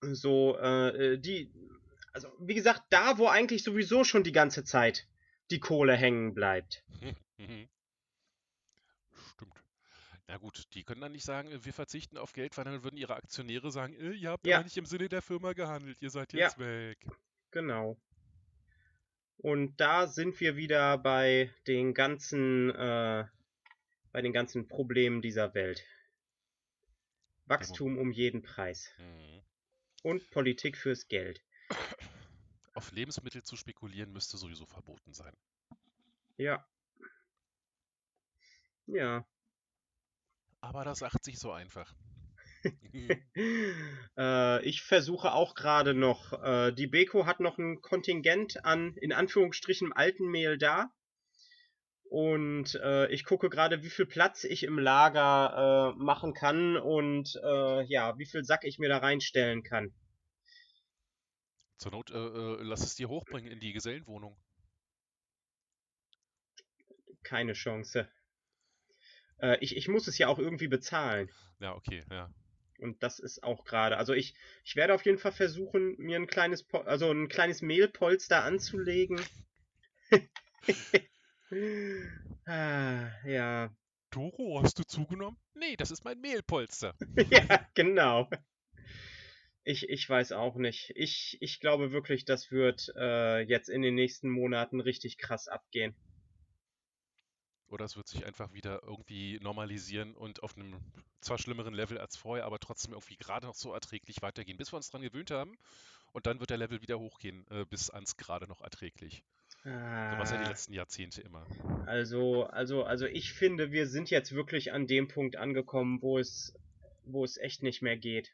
So, 0.00 0.56
äh, 0.58 1.18
die, 1.18 1.50
also 2.14 2.28
wie 2.38 2.54
gesagt, 2.54 2.82
da, 2.90 3.18
wo 3.18 3.26
eigentlich 3.26 3.62
sowieso 3.64 4.04
schon 4.04 4.22
die 4.22 4.32
ganze 4.32 4.64
Zeit 4.64 5.06
die 5.50 5.60
Kohle 5.60 5.94
hängen 5.96 6.32
bleibt. 6.32 6.82
Stimmt. 9.30 9.62
Na 10.26 10.38
gut, 10.38 10.64
die 10.74 10.84
können 10.84 11.00
dann 11.02 11.12
nicht 11.12 11.24
sagen, 11.24 11.50
äh, 11.50 11.64
wir 11.64 11.72
verzichten 11.74 12.16
auf 12.16 12.32
Geld, 12.32 12.56
weil 12.56 12.64
dann 12.64 12.82
würden 12.82 12.96
ihre 12.96 13.14
Aktionäre 13.16 13.70
sagen, 13.70 13.94
äh, 13.94 14.12
ihr 14.12 14.30
habt 14.30 14.46
Ja. 14.46 14.62
nicht 14.62 14.76
im 14.76 14.86
Sinne 14.86 15.08
der 15.08 15.22
Firma 15.22 15.52
gehandelt, 15.52 16.00
ihr 16.00 16.10
seid 16.10 16.32
Ja. 16.32 16.46
jetzt 16.46 16.58
weg. 16.58 16.98
Genau. 17.50 17.98
Und 19.36 19.76
da 19.78 20.06
sind 20.06 20.40
wir 20.40 20.56
wieder 20.56 20.96
bei 20.96 21.52
den 21.66 21.92
ganzen, 21.92 22.70
äh, 22.70 23.24
bei 24.12 24.22
den 24.22 24.32
ganzen 24.32 24.66
Problemen 24.68 25.20
dieser 25.20 25.52
Welt. 25.54 25.84
Wachstum 27.46 27.98
um 27.98 28.10
jeden 28.10 28.42
Preis. 28.42 28.90
Mhm. 28.98 29.42
Und 30.02 30.30
Politik 30.30 30.78
fürs 30.78 31.08
Geld. 31.08 31.42
Auf 32.74 32.90
Lebensmittel 32.92 33.42
zu 33.42 33.56
spekulieren 33.56 34.12
müsste 34.12 34.36
sowieso 34.36 34.66
verboten 34.66 35.14
sein. 35.14 35.32
Ja. 36.36 36.66
Ja. 38.86 39.24
Aber 40.60 40.84
das 40.84 40.98
sagt 40.98 41.24
sich 41.24 41.38
so 41.38 41.52
einfach. 41.52 41.94
äh, 44.18 44.64
ich 44.64 44.82
versuche 44.82 45.32
auch 45.32 45.54
gerade 45.54 45.94
noch, 45.94 46.32
äh, 46.42 46.72
die 46.72 46.86
Beko 46.86 47.26
hat 47.26 47.40
noch 47.40 47.58
ein 47.58 47.80
Kontingent 47.80 48.64
an, 48.64 48.96
in 48.96 49.12
Anführungsstrichen, 49.12 49.92
alten 49.92 50.26
Mehl 50.26 50.58
da. 50.58 50.90
Und 52.10 52.74
äh, 52.76 53.10
ich 53.12 53.24
gucke 53.24 53.50
gerade, 53.50 53.82
wie 53.82 53.90
viel 53.90 54.06
Platz 54.06 54.44
ich 54.44 54.62
im 54.62 54.78
Lager 54.78 55.94
äh, 55.94 56.02
machen 56.02 56.32
kann 56.32 56.76
und 56.76 57.34
äh, 57.42 57.84
ja, 57.84 58.16
wie 58.18 58.26
viel 58.26 58.44
Sack 58.44 58.64
ich 58.64 58.78
mir 58.78 58.88
da 58.88 58.98
reinstellen 58.98 59.62
kann. 59.62 59.92
Zur 61.78 61.92
Not, 61.92 62.10
äh, 62.10 62.14
äh, 62.16 62.62
lass 62.62 62.82
es 62.82 62.96
dir 62.96 63.08
hochbringen 63.08 63.52
in 63.52 63.60
die 63.60 63.72
Gesellenwohnung. 63.72 64.36
Keine 67.24 67.54
Chance. 67.54 68.08
Äh, 69.40 69.58
ich, 69.60 69.76
ich 69.76 69.88
muss 69.88 70.08
es 70.08 70.18
ja 70.18 70.28
auch 70.28 70.38
irgendwie 70.38 70.68
bezahlen. 70.68 71.30
Ja, 71.60 71.74
okay, 71.74 72.02
ja. 72.10 72.28
Und 72.78 73.02
das 73.02 73.18
ist 73.18 73.42
auch 73.44 73.64
gerade. 73.64 73.96
Also 73.96 74.12
ich, 74.12 74.34
ich 74.64 74.76
werde 74.76 74.94
auf 74.94 75.04
jeden 75.04 75.18
Fall 75.18 75.32
versuchen, 75.32 75.94
mir 75.98 76.16
ein 76.16 76.26
kleines, 76.26 76.64
Po- 76.64 76.78
also 76.78 77.10
ein 77.10 77.28
kleines 77.28 77.62
Mehlpolster 77.62 78.42
anzulegen. 78.44 79.20
ah, 82.46 83.10
ja. 83.24 83.70
Doro, 84.10 84.60
hast 84.62 84.78
du 84.78 84.84
zugenommen? 84.84 85.36
Nee, 85.54 85.76
das 85.76 85.90
ist 85.90 86.04
mein 86.04 86.20
Mehlpolster. 86.20 86.94
ja, 87.30 87.60
genau. 87.74 88.28
Ich, 89.64 89.88
ich 89.90 90.08
weiß 90.08 90.32
auch 90.32 90.54
nicht. 90.56 90.92
Ich, 90.96 91.36
ich 91.40 91.60
glaube 91.60 91.92
wirklich, 91.92 92.24
das 92.24 92.50
wird 92.50 92.90
äh, 92.96 93.40
jetzt 93.40 93.68
in 93.68 93.82
den 93.82 93.94
nächsten 93.94 94.30
Monaten 94.30 94.80
richtig 94.80 95.18
krass 95.18 95.48
abgehen. 95.48 95.94
Oder 97.66 97.84
es 97.84 97.94
wird 97.96 98.08
sich 98.08 98.24
einfach 98.24 98.52
wieder 98.54 98.82
irgendwie 98.84 99.38
normalisieren 99.42 100.14
und 100.16 100.42
auf 100.42 100.56
einem 100.56 100.80
zwar 101.20 101.36
schlimmeren 101.38 101.74
Level 101.74 101.98
als 101.98 102.16
vorher, 102.16 102.44
aber 102.46 102.58
trotzdem 102.58 102.92
irgendwie 102.94 103.16
gerade 103.18 103.46
noch 103.46 103.54
so 103.54 103.72
erträglich 103.74 104.22
weitergehen, 104.22 104.56
bis 104.56 104.72
wir 104.72 104.76
uns 104.78 104.88
dran 104.90 105.02
gewöhnt 105.02 105.30
haben. 105.30 105.58
Und 106.12 106.26
dann 106.26 106.40
wird 106.40 106.50
der 106.50 106.58
Level 106.58 106.82
wieder 106.82 106.98
hochgehen, 107.00 107.46
äh, 107.50 107.66
bis 107.66 107.90
ans 107.90 108.16
gerade 108.16 108.46
noch 108.48 108.60
erträglich. 108.62 109.24
So 110.10 110.18
war 110.18 110.24
es 110.24 110.30
ja 110.30 110.38
die 110.38 110.44
Ah, 110.44 110.46
letzten 110.46 110.74
Jahrzehnte 110.74 111.22
immer. 111.22 111.46
also, 111.86 112.44
also, 112.46 112.82
also 112.84 113.06
ich 113.06 113.32
finde, 113.32 113.70
wir 113.72 113.86
sind 113.86 114.10
jetzt 114.10 114.32
wirklich 114.32 114.72
an 114.72 114.86
dem 114.86 115.08
Punkt 115.08 115.36
angekommen, 115.36 116.02
wo 116.02 116.18
es, 116.18 116.52
wo 117.04 117.24
es 117.24 117.36
echt 117.36 117.62
nicht 117.62 117.82
mehr 117.82 117.96
geht. 117.96 118.32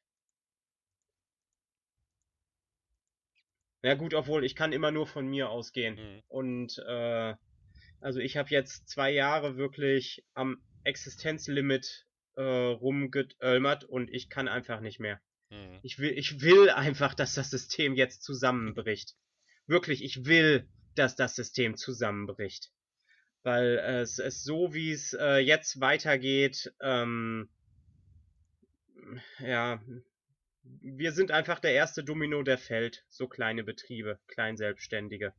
Ja 3.83 3.95
gut, 3.95 4.15
obwohl 4.15 4.45
ich 4.45 4.55
kann 4.55 4.73
immer 4.73 4.91
nur 4.91 5.07
von 5.07 5.27
mir 5.27 5.49
ausgehen. 5.49 5.95
Mhm. 5.95 6.23
Und 6.29 6.79
äh, 6.87 7.35
also 8.01 8.21
ich 8.21 8.37
habe 8.37 8.51
jetzt 8.51 8.89
zwei 8.89 9.11
Jahre 9.11 9.57
wirklich 9.57 10.25
am 10.35 10.63
Existenzlimit 10.85 12.07
äh, 12.37 12.43
rumgeölmert 12.43 13.85
und 13.85 14.11
ich 14.11 14.29
kann 14.29 14.49
einfach 14.49 14.81
nicht 14.81 15.01
mehr. 15.01 15.21
Mhm. 15.51 15.79
Ich 15.83 15.99
will, 15.99 16.11
ich 16.17 16.41
will 16.41 16.71
einfach, 16.71 17.15
dass 17.15 17.35
das 17.35 17.51
System 17.51 17.95
jetzt 17.95 18.23
zusammenbricht. 18.23 19.17
Wirklich, 19.67 20.03
ich 20.03 20.25
will, 20.25 20.69
dass 20.95 21.17
das 21.17 21.35
System 21.35 21.77
zusammenbricht. 21.77 22.71
Weil 23.43 23.79
es, 23.79 24.19
es 24.19 24.43
so, 24.43 24.75
wie 24.75 24.93
es 24.93 25.15
äh, 25.15 25.39
jetzt 25.39 25.81
weitergeht, 25.81 26.73
ähm, 26.81 27.49
ja, 29.39 29.81
wir 30.63 31.13
sind 31.13 31.31
einfach 31.31 31.59
der 31.61 31.73
erste 31.73 32.05
Domino, 32.05 32.43
der 32.43 32.59
fällt. 32.59 33.05
So 33.09 33.29
kleine 33.29 33.65
Betriebe, 33.65 34.19
Kleinselbstständige. 34.29 35.33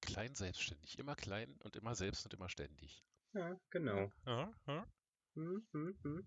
Klein 0.00 0.34
selbstständig, 0.34 0.98
immer 0.98 1.16
klein 1.16 1.56
und 1.64 1.76
immer 1.76 1.94
selbst 1.94 2.24
und 2.24 2.34
immer 2.34 2.48
ständig. 2.48 3.04
Ja, 3.32 3.58
genau. 3.70 4.12
Ja, 4.26 4.54
ja. 4.66 4.86
Hm, 5.34 5.66
hm, 5.72 5.98
hm. 6.02 6.26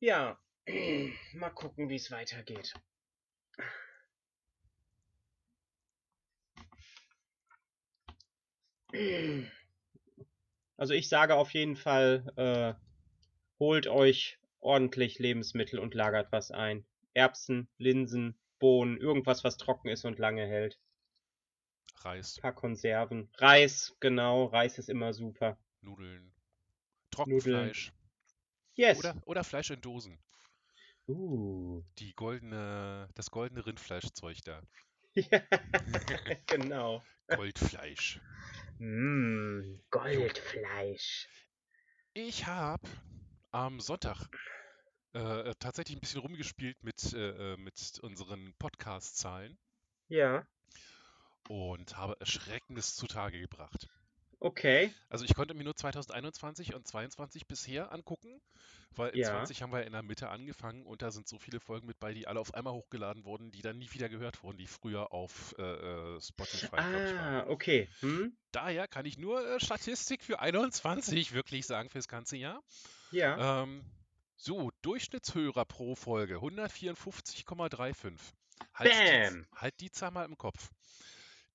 Ja, 0.00 0.38
mal 1.34 1.50
gucken, 1.50 1.88
wie 1.88 1.96
es 1.96 2.10
weitergeht. 2.10 2.74
Also 10.78 10.94
ich 10.94 11.08
sage 11.08 11.34
auf 11.34 11.52
jeden 11.52 11.76
Fall, 11.76 12.32
äh, 12.36 12.72
holt 13.58 13.88
euch 13.88 14.38
ordentlich 14.60 15.18
Lebensmittel 15.18 15.80
und 15.80 15.92
lagert 15.94 16.30
was 16.30 16.52
ein. 16.52 16.86
Erbsen, 17.14 17.68
Linsen, 17.78 18.38
Bohnen, 18.60 18.96
irgendwas, 18.96 19.42
was 19.42 19.56
trocken 19.56 19.88
ist 19.88 20.04
und 20.04 20.20
lange 20.20 20.46
hält. 20.46 20.78
Reis, 21.96 22.38
paar 22.40 22.54
Konserven. 22.54 23.28
Reis, 23.38 23.96
genau, 23.98 24.44
Reis 24.46 24.78
ist 24.78 24.88
immer 24.88 25.12
super. 25.12 25.58
Nudeln, 25.82 26.32
Trockenfleisch 27.10 27.92
Yes. 28.76 29.00
oder, 29.00 29.16
oder 29.26 29.42
Fleisch 29.42 29.70
in 29.70 29.80
Dosen. 29.80 30.16
Uh. 31.08 31.82
Die 31.98 32.14
goldene, 32.14 33.08
das 33.14 33.32
goldene 33.32 33.66
Rindfleischzeug 33.66 34.38
da. 34.44 34.62
Ja, 35.14 35.42
genau. 36.46 37.02
Goldfleisch. 37.26 38.20
Mm, 38.78 39.80
Goldfleisch. 39.90 41.28
Ich 42.12 42.46
habe 42.46 42.86
am 43.50 43.80
Sonntag 43.80 44.28
äh, 45.14 45.54
tatsächlich 45.58 45.96
ein 45.96 46.00
bisschen 46.00 46.20
rumgespielt 46.20 46.82
mit, 46.84 47.12
äh, 47.14 47.54
äh, 47.54 47.56
mit 47.56 47.98
unseren 48.02 48.54
Podcast-Zahlen 48.58 49.58
Ja, 50.08 50.46
und 51.48 51.96
habe 51.96 52.16
Erschreckendes 52.20 52.94
zutage 52.94 53.40
gebracht. 53.40 53.88
Okay. 54.40 54.92
Also 55.08 55.24
ich 55.24 55.34
konnte 55.34 55.54
mir 55.54 55.64
nur 55.64 55.74
2021 55.76 56.74
und 56.74 56.86
2022 56.86 57.46
bisher 57.46 57.92
angucken, 57.92 58.40
weil 58.92 59.10
in 59.10 59.20
Ja. 59.20 59.28
20 59.30 59.62
haben 59.62 59.72
wir 59.72 59.84
in 59.84 59.92
der 59.92 60.02
Mitte 60.02 60.28
angefangen 60.28 60.84
und 60.86 61.02
da 61.02 61.10
sind 61.10 61.28
so 61.28 61.38
viele 61.38 61.60
Folgen 61.60 61.86
mit 61.86 61.98
bei, 61.98 62.12
die 62.14 62.26
alle 62.26 62.40
auf 62.40 62.54
einmal 62.54 62.72
hochgeladen 62.72 63.24
wurden, 63.24 63.50
die 63.50 63.62
dann 63.62 63.78
nie 63.78 63.92
wieder 63.92 64.08
gehört 64.08 64.42
wurden, 64.42 64.58
die 64.58 64.66
früher 64.66 65.12
auf 65.12 65.54
äh, 65.58 65.62
äh, 65.62 66.20
Spotify. 66.20 66.76
Ah, 66.76 67.46
okay. 67.48 67.88
Hm? 68.00 68.36
Daher 68.52 68.88
kann 68.88 69.06
ich 69.06 69.18
nur 69.18 69.46
äh, 69.46 69.60
Statistik 69.60 70.22
für 70.22 70.40
21 70.40 71.32
wirklich 71.32 71.66
sagen 71.66 71.90
fürs 71.90 72.08
ganze 72.08 72.36
Jahr. 72.36 72.62
Ja. 73.10 73.62
Ähm, 73.62 73.84
so, 74.36 74.70
Durchschnittshörer 74.82 75.64
pro 75.64 75.96
Folge 75.96 76.36
154,35. 76.36 78.16
Halt 78.74 78.92
die, 78.92 79.30
Bam. 79.30 79.46
halt 79.54 79.80
die 79.80 79.90
Zahl 79.90 80.10
mal 80.12 80.24
im 80.24 80.36
Kopf. 80.38 80.70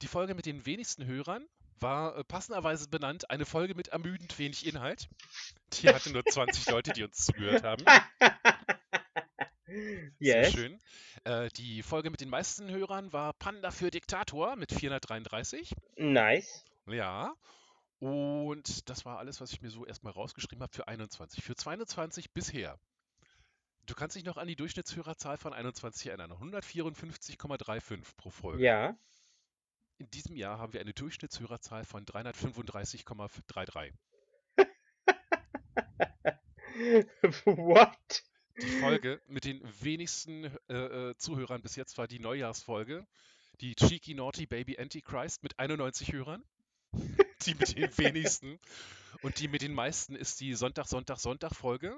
Die 0.01 0.07
Folge 0.07 0.35
mit 0.35 0.45
den 0.45 0.65
wenigsten 0.65 1.05
Hörern 1.05 1.47
war 1.79 2.17
äh, 2.17 2.23
passenderweise 2.23 2.87
benannt 2.89 3.29
eine 3.29 3.45
Folge 3.45 3.75
mit 3.75 3.89
ermüdend 3.89 4.37
wenig 4.39 4.65
Inhalt. 4.65 5.09
Die 5.73 5.89
hatte 5.89 6.11
nur 6.11 6.23
20 6.25 6.69
Leute, 6.69 6.93
die 6.93 7.03
uns 7.03 7.25
zugehört 7.25 7.63
haben. 7.63 7.83
Sehr 10.19 10.43
yes. 10.43 10.51
schön. 10.51 10.79
Äh, 11.23 11.49
die 11.49 11.81
Folge 11.81 12.09
mit 12.09 12.21
den 12.21 12.29
meisten 12.29 12.69
Hörern 12.69 13.11
war 13.11 13.33
Panda 13.33 13.71
für 13.71 13.89
Diktator 13.89 14.55
mit 14.55 14.71
433. 14.71 15.73
Nice. 15.97 16.63
Ja. 16.87 17.33
Und 17.99 18.89
das 18.89 19.05
war 19.05 19.17
alles, 19.19 19.41
was 19.41 19.51
ich 19.51 19.61
mir 19.61 19.71
so 19.71 19.85
erstmal 19.85 20.13
rausgeschrieben 20.13 20.61
habe 20.61 20.73
für 20.73 20.87
21. 20.87 21.43
Für 21.43 21.55
22 21.55 22.31
bisher 22.31 22.77
Du 23.85 23.95
kannst 23.95 24.15
dich 24.15 24.23
noch 24.23 24.37
an 24.37 24.47
die 24.47 24.55
Durchschnittshörerzahl 24.55 25.37
von 25.37 25.53
21 25.53 26.07
erinnern. 26.07 26.31
154,35 26.31 28.15
pro 28.15 28.29
Folge. 28.29 28.63
Ja. 28.63 28.95
In 30.03 30.11
diesem 30.11 30.35
Jahr 30.35 30.59
haben 30.59 30.73
wir 30.73 30.81
eine 30.81 30.91
Durchschnittshörerzahl 30.91 31.85
von 31.85 32.05
335,33. 32.05 33.93
What? 37.45 38.23
Die 38.61 38.79
Folge 38.81 39.21
mit 39.27 39.45
den 39.45 39.61
wenigsten 39.81 40.51
äh, 40.67 41.11
äh, 41.11 41.15
Zuhörern 41.15 41.61
bis 41.61 41.77
jetzt 41.77 41.97
war 41.97 42.09
die 42.09 42.19
Neujahrsfolge. 42.19 43.07
Die 43.61 43.75
Cheeky 43.75 44.13
Naughty 44.13 44.45
Baby 44.45 44.77
Antichrist 44.77 45.41
mit 45.41 45.57
91 45.57 46.11
Hörern. 46.11 46.43
Die 47.45 47.55
mit 47.55 47.77
den 47.77 47.83
wenigsten. 47.97 48.59
Und 49.21 49.39
die 49.39 49.47
mit 49.47 49.61
den 49.61 49.73
meisten 49.73 50.17
ist 50.17 50.41
die 50.41 50.53
Sonntag, 50.55 50.87
Sonntag, 50.87 51.19
Sonntag 51.19 51.55
Folge. 51.55 51.97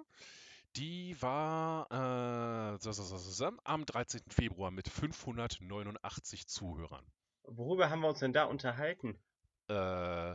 Die 0.76 1.20
war 1.24 1.88
äh, 1.90 2.78
am 3.64 3.86
13. 3.88 4.22
Februar 4.30 4.70
mit 4.70 4.90
589 4.90 6.46
Zuhörern. 6.46 7.04
Worüber 7.48 7.90
haben 7.90 8.02
wir 8.02 8.10
uns 8.10 8.20
denn 8.20 8.34
da 8.34 8.46
unterhalten? 8.46 9.18
Äh, 9.68 10.34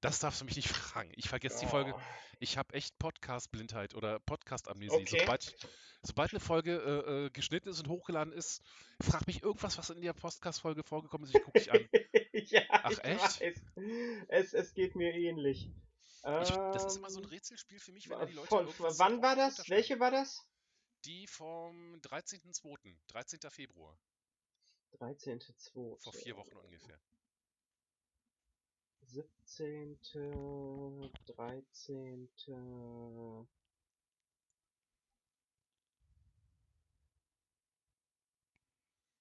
das 0.00 0.20
darfst 0.20 0.40
du 0.40 0.44
mich 0.44 0.56
nicht 0.56 0.68
fragen. 0.68 1.12
Ich 1.16 1.28
vergesse 1.28 1.60
die 1.60 1.66
Folge. 1.66 1.94
Oh. 1.94 2.00
Ich 2.40 2.56
habe 2.56 2.74
echt 2.74 2.98
Podcast-Blindheit 2.98 3.94
oder 3.94 4.20
Podcast-Amnesie. 4.20 4.94
Okay. 4.94 5.20
Sobald, 5.20 5.56
sobald 6.02 6.30
eine 6.32 6.40
Folge 6.40 6.76
äh, 6.76 7.26
äh, 7.26 7.30
geschnitten 7.30 7.68
ist 7.68 7.80
und 7.80 7.88
hochgeladen 7.88 8.32
ist, 8.32 8.62
frag 9.00 9.26
mich 9.26 9.42
irgendwas, 9.42 9.76
was 9.76 9.90
in 9.90 10.00
der 10.00 10.12
Podcast-Folge 10.12 10.84
vorgekommen 10.84 11.26
ist. 11.26 11.34
Ich 11.34 11.42
gucke 11.42 11.58
dich 11.58 11.72
an. 11.72 11.88
ja, 12.32 12.62
Ach, 12.68 12.90
echt? 13.02 13.40
weiß. 13.40 13.40
Es, 14.28 14.54
es 14.54 14.74
geht 14.74 14.94
mir 14.94 15.12
ähnlich. 15.14 15.70
Ich, 16.42 16.50
das 16.50 16.84
ist 16.84 16.96
immer 16.96 17.10
so 17.10 17.20
ein 17.20 17.24
Ähm, 17.24 17.30
Rätselspiel 17.30 17.78
für 17.78 17.92
mich, 17.92 18.08
wenn 18.08 18.26
die 18.26 18.34
Leute 18.34 18.48
von, 18.48 18.68
wann 18.98 19.22
war 19.22 19.36
das? 19.36 19.68
Welche 19.68 19.98
war 19.98 20.10
das? 20.10 20.44
Die 21.04 21.26
vom 21.26 21.94
13.02., 22.02 22.96
13. 23.08 23.38
Februar, 23.50 23.98
13.2. 24.92 25.96
vor 25.98 26.12
vier 26.12 26.36
Wochen 26.36 26.56
ungefähr. 26.56 26.98
17. 29.02 29.98
13. 31.26 32.28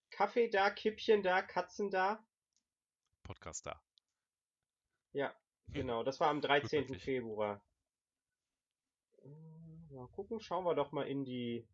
Kaffee 0.09 0.49
da, 0.49 0.71
Kippchen 0.71 1.21
da, 1.21 1.41
Katzen 1.41 1.91
da. 1.91 2.25
Podcast 3.23 3.65
da. 3.67 3.79
Ja, 5.13 5.35
genau, 5.67 6.03
das 6.03 6.19
war 6.19 6.29
am 6.29 6.41
13. 6.41 6.81
möglich. 6.81 7.03
Februar. 7.03 7.61
Äh, 9.19 9.57
Mal 9.89 10.07
gucken, 10.09 10.39
schauen 10.39 10.65
wir 10.65 10.75
doch 10.75 10.91
mal 10.91 11.07
in 11.07 11.23
die. 11.23 11.67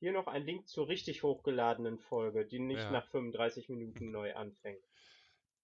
Hier 0.00 0.12
noch 0.12 0.26
ein 0.28 0.44
Link 0.44 0.68
zur 0.68 0.88
richtig 0.88 1.22
hochgeladenen 1.22 1.98
Folge, 1.98 2.46
die 2.46 2.60
nicht 2.60 2.80
Ja. 2.80 2.92
nach 2.92 3.06
35 3.08 3.68
Minuten 3.68 4.10
neu 4.12 4.34
anfängt. 4.34 4.82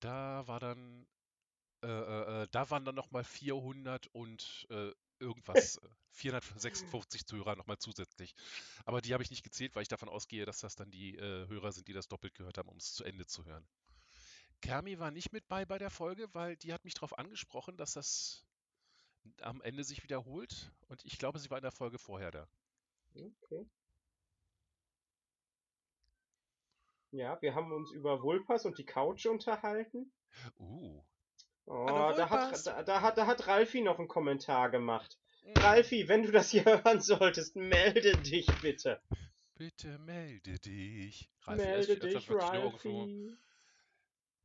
Da 0.00 0.46
war 0.46 0.60
dann, 0.60 1.06
äh, 1.82 1.86
äh, 1.86 2.42
äh, 2.42 2.48
da 2.50 2.70
waren 2.70 2.84
dann 2.84 2.94
nochmal 2.94 3.24
400 3.24 4.06
und 4.08 4.66
äh, 4.70 4.92
irgendwas, 5.20 5.76
äh, 5.82 5.88
456 6.10 7.26
Zuhörer 7.26 7.56
nochmal 7.56 7.78
zusätzlich. 7.78 8.34
Aber 8.84 9.00
die 9.00 9.12
habe 9.14 9.22
ich 9.22 9.30
nicht 9.30 9.42
gezählt, 9.42 9.74
weil 9.74 9.82
ich 9.82 9.88
davon 9.88 10.08
ausgehe, 10.08 10.44
dass 10.46 10.60
das 10.60 10.76
dann 10.76 10.90
die 10.90 11.16
äh, 11.16 11.48
Hörer 11.48 11.72
sind, 11.72 11.88
die 11.88 11.92
das 11.92 12.08
doppelt 12.08 12.34
gehört 12.34 12.58
haben, 12.58 12.68
um 12.68 12.76
es 12.76 12.92
zu 12.94 13.04
Ende 13.04 13.26
zu 13.26 13.44
hören. 13.44 13.66
Kermi 14.60 14.98
war 14.98 15.10
nicht 15.10 15.32
mit 15.32 15.46
bei 15.48 15.64
bei 15.64 15.78
der 15.78 15.90
Folge, 15.90 16.32
weil 16.32 16.56
die 16.56 16.72
hat 16.72 16.84
mich 16.84 16.94
darauf 16.94 17.18
angesprochen, 17.18 17.76
dass 17.76 17.92
das 17.94 18.46
am 19.40 19.60
Ende 19.62 19.84
sich 19.84 20.02
wiederholt. 20.02 20.72
Und 20.88 21.04
ich 21.04 21.18
glaube, 21.18 21.38
sie 21.38 21.50
war 21.50 21.58
in 21.58 21.62
der 21.62 21.72
Folge 21.72 21.98
vorher 21.98 22.30
da. 22.30 22.48
Okay. 23.16 23.66
Ja, 27.14 27.40
wir 27.40 27.54
haben 27.54 27.70
uns 27.70 27.92
über 27.92 28.24
Vulpas 28.24 28.64
und 28.64 28.76
die 28.76 28.84
Couch 28.84 29.26
unterhalten. 29.26 30.12
Uh. 30.58 31.00
Oh, 31.64 31.86
da 31.86 32.28
hat, 32.28 32.66
da, 32.66 32.82
da 32.82 33.00
hat, 33.02 33.16
da 33.16 33.26
hat 33.28 33.46
Ralfi 33.46 33.82
noch 33.82 34.00
einen 34.00 34.08
Kommentar 34.08 34.68
gemacht. 34.68 35.16
Mm. 35.44 35.58
Ralfi, 35.58 36.08
wenn 36.08 36.24
du 36.24 36.32
das 36.32 36.50
hier 36.50 36.64
hören 36.84 37.00
solltest, 37.00 37.54
melde 37.54 38.16
dich 38.18 38.48
bitte. 38.60 39.00
Bitte 39.54 39.96
melde 40.00 40.58
dich. 40.58 41.30
Ralfi, 41.42 41.64
Melde 41.64 41.98
dich, 41.98 42.28
wirklich 42.28 42.28
nur 42.28 42.52
irgendwo, 42.52 43.00
Ralfi. 43.02 43.36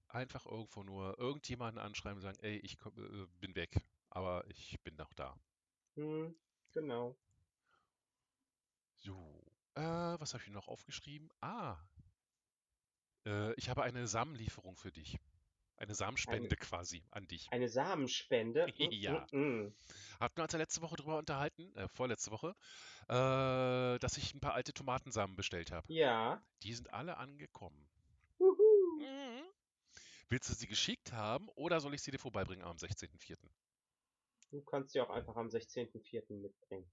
einfach 0.07 0.45
irgendwo 0.45 0.83
nur 0.83 1.17
irgendjemanden 1.17 1.81
anschreiben 1.81 2.17
und 2.17 2.21
sagen, 2.21 2.37
ey, 2.43 2.57
ich 2.57 2.77
komm, 2.77 2.93
äh, 2.99 3.25
bin 3.39 3.55
weg, 3.55 3.81
aber 4.11 4.45
ich 4.47 4.79
bin 4.83 4.95
noch 4.95 5.11
da. 5.13 5.35
Hm, 5.95 6.35
genau. 6.71 7.17
So, 8.97 9.43
äh, 9.73 9.81
was 9.81 10.35
habe 10.35 10.43
ich 10.45 10.51
noch 10.51 10.67
aufgeschrieben? 10.67 11.31
Ah, 11.41 11.79
äh, 13.25 13.53
ich 13.53 13.69
habe 13.69 13.83
eine 13.83 14.07
Samenlieferung 14.07 14.75
für 14.75 14.91
dich. 14.91 15.19
Eine 15.77 15.95
Samenspende 15.95 16.57
quasi 16.57 17.03
an 17.11 17.25
dich. 17.27 17.47
Eine 17.51 17.69
Samenspende. 17.69 18.67
Ja. 18.91 19.25
hm, 19.31 19.39
hm. 19.39 19.75
Hatten 20.19 20.37
wir 20.37 20.43
uns 20.43 20.51
ja 20.51 20.59
letzte 20.59 20.81
Woche 20.81 20.97
drüber 20.97 21.17
unterhalten, 21.17 21.73
äh, 21.75 21.87
vorletzte 21.87 22.31
Woche, 22.31 22.53
äh, 23.07 23.97
dass 23.99 24.17
ich 24.17 24.33
ein 24.33 24.41
paar 24.41 24.55
alte 24.55 24.73
Tomatensamen 24.73 25.37
bestellt 25.37 25.71
habe. 25.71 25.91
Ja. 25.91 26.43
Die 26.63 26.73
sind 26.73 26.93
alle 26.93 27.17
angekommen. 27.17 27.89
Wuhu. 28.39 28.99
Mhm. 28.99 29.43
Willst 30.27 30.49
du 30.49 30.53
sie 30.53 30.67
geschickt 30.67 31.13
haben 31.13 31.47
oder 31.55 31.79
soll 31.79 31.93
ich 31.93 32.01
sie 32.01 32.11
dir 32.11 32.19
vorbeibringen 32.19 32.65
am 32.65 32.75
16.04.? 32.75 33.37
Du 34.51 34.61
kannst 34.61 34.91
sie 34.93 34.99
auch 34.99 35.09
einfach 35.09 35.35
am 35.37 35.47
16.04. 35.47 36.33
mitbringen. 36.41 36.91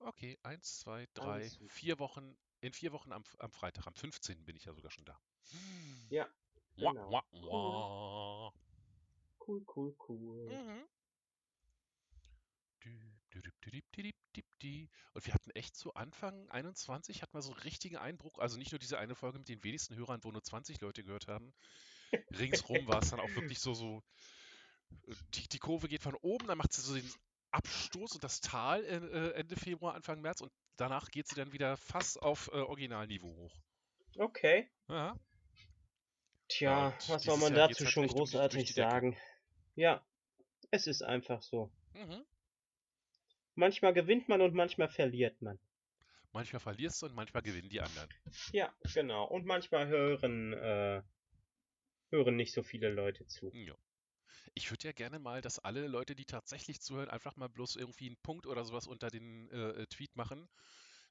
Okay, 0.00 0.38
eins, 0.42 0.80
zwei, 0.80 1.06
drei, 1.14 1.48
vier 1.68 1.98
Wochen. 1.98 2.36
In 2.60 2.72
vier 2.72 2.92
Wochen 2.92 3.12
am, 3.12 3.24
am 3.38 3.50
Freitag, 3.50 3.86
am 3.86 3.94
15. 3.94 4.44
bin 4.44 4.56
ich 4.56 4.64
ja 4.64 4.72
sogar 4.72 4.90
schon 4.90 5.04
da. 5.04 5.20
Ja, 6.08 6.28
genau. 6.76 7.10
wah, 7.10 7.24
wah. 7.32 8.52
Cool, 9.46 9.64
cool, 9.74 9.94
cool. 10.08 10.48
Mhm. 10.48 10.88
Und 15.12 15.26
wir 15.26 15.34
hatten 15.34 15.50
echt 15.50 15.76
zu 15.76 15.94
Anfang 15.94 16.48
21, 16.50 17.22
hatten 17.22 17.34
wir 17.34 17.42
so 17.42 17.52
einen 17.52 17.60
richtigen 17.62 17.96
Einbruch. 17.96 18.38
Also 18.38 18.58
nicht 18.58 18.72
nur 18.72 18.78
diese 18.78 18.98
eine 18.98 19.14
Folge 19.14 19.38
mit 19.38 19.48
den 19.48 19.62
wenigsten 19.62 19.96
Hörern, 19.96 20.22
wo 20.24 20.30
nur 20.30 20.42
20 20.42 20.80
Leute 20.80 21.04
gehört 21.04 21.28
haben. 21.28 21.52
Ringsrum 22.38 22.86
war 22.86 23.02
es 23.02 23.10
dann 23.10 23.20
auch 23.20 23.34
wirklich 23.34 23.60
so, 23.60 23.74
so 23.74 24.02
die, 25.34 25.48
die 25.48 25.58
Kurve 25.58 25.88
geht 25.88 26.02
von 26.02 26.14
oben, 26.16 26.46
dann 26.46 26.58
macht 26.58 26.72
sie 26.72 26.80
so 26.80 26.94
den 26.94 27.08
Abstoß 27.50 28.12
und 28.12 28.24
das 28.24 28.40
Tal 28.40 28.84
äh, 28.84 28.96
äh, 28.96 29.32
Ende 29.34 29.56
Februar, 29.56 29.94
Anfang 29.94 30.20
März 30.20 30.40
und 30.40 30.52
danach 30.76 31.10
geht 31.10 31.26
sie 31.28 31.34
dann 31.36 31.52
wieder 31.52 31.76
fast 31.76 32.20
auf 32.22 32.48
äh, 32.52 32.56
Originalniveau 32.58 33.34
hoch. 33.36 33.54
Okay. 34.18 34.70
Ja, 34.88 35.18
Tja, 36.48 36.88
und 36.88 37.08
was 37.08 37.22
soll 37.24 37.38
man 37.38 37.54
Jahr 37.54 37.68
dazu 37.68 37.84
halt 37.84 37.92
schon 37.92 38.04
echt 38.04 38.12
durch- 38.12 38.30
durch 38.30 38.30
großartig 38.30 38.74
sagen? 38.74 39.16
Ja, 39.74 40.06
es 40.70 40.86
ist 40.86 41.02
einfach 41.02 41.42
so. 41.42 41.72
mhm. 41.94 42.24
Manchmal 43.56 43.94
gewinnt 43.94 44.28
man 44.28 44.40
und 44.40 44.54
manchmal 44.54 44.88
verliert 44.88 45.40
man. 45.40 45.58
manchmal 46.32 46.58
verlierst 46.60 47.00
du 47.00 47.06
und 47.06 47.14
manchmal 47.14 47.42
gewinnen 47.44 47.68
die 47.68 47.80
anderen. 47.80 48.08
Ja, 48.52 48.74
genau. 48.94 49.24
Und 49.26 49.46
manchmal 49.46 49.86
hören, 49.86 50.52
äh, 50.52 51.02
hören 52.10 52.34
nicht 52.36 52.52
so 52.52 52.62
viele 52.64 52.88
Leute 52.90 53.26
zu. 53.26 53.50
Ja. 53.54 53.74
Ich 54.54 54.70
würde 54.70 54.86
ja 54.86 54.92
gerne 54.92 55.18
mal, 55.18 55.40
dass 55.40 55.58
alle 55.58 55.86
Leute, 55.88 56.14
die 56.14 56.24
tatsächlich 56.24 56.80
zuhören, 56.80 57.10
einfach 57.10 57.36
mal 57.36 57.48
bloß 57.48 57.76
irgendwie 57.76 58.06
einen 58.06 58.16
Punkt 58.22 58.46
oder 58.46 58.64
sowas 58.64 58.86
unter 58.86 59.10
den 59.10 59.50
äh, 59.50 59.82
äh, 59.82 59.86
Tweet 59.86 60.14
machen. 60.16 60.48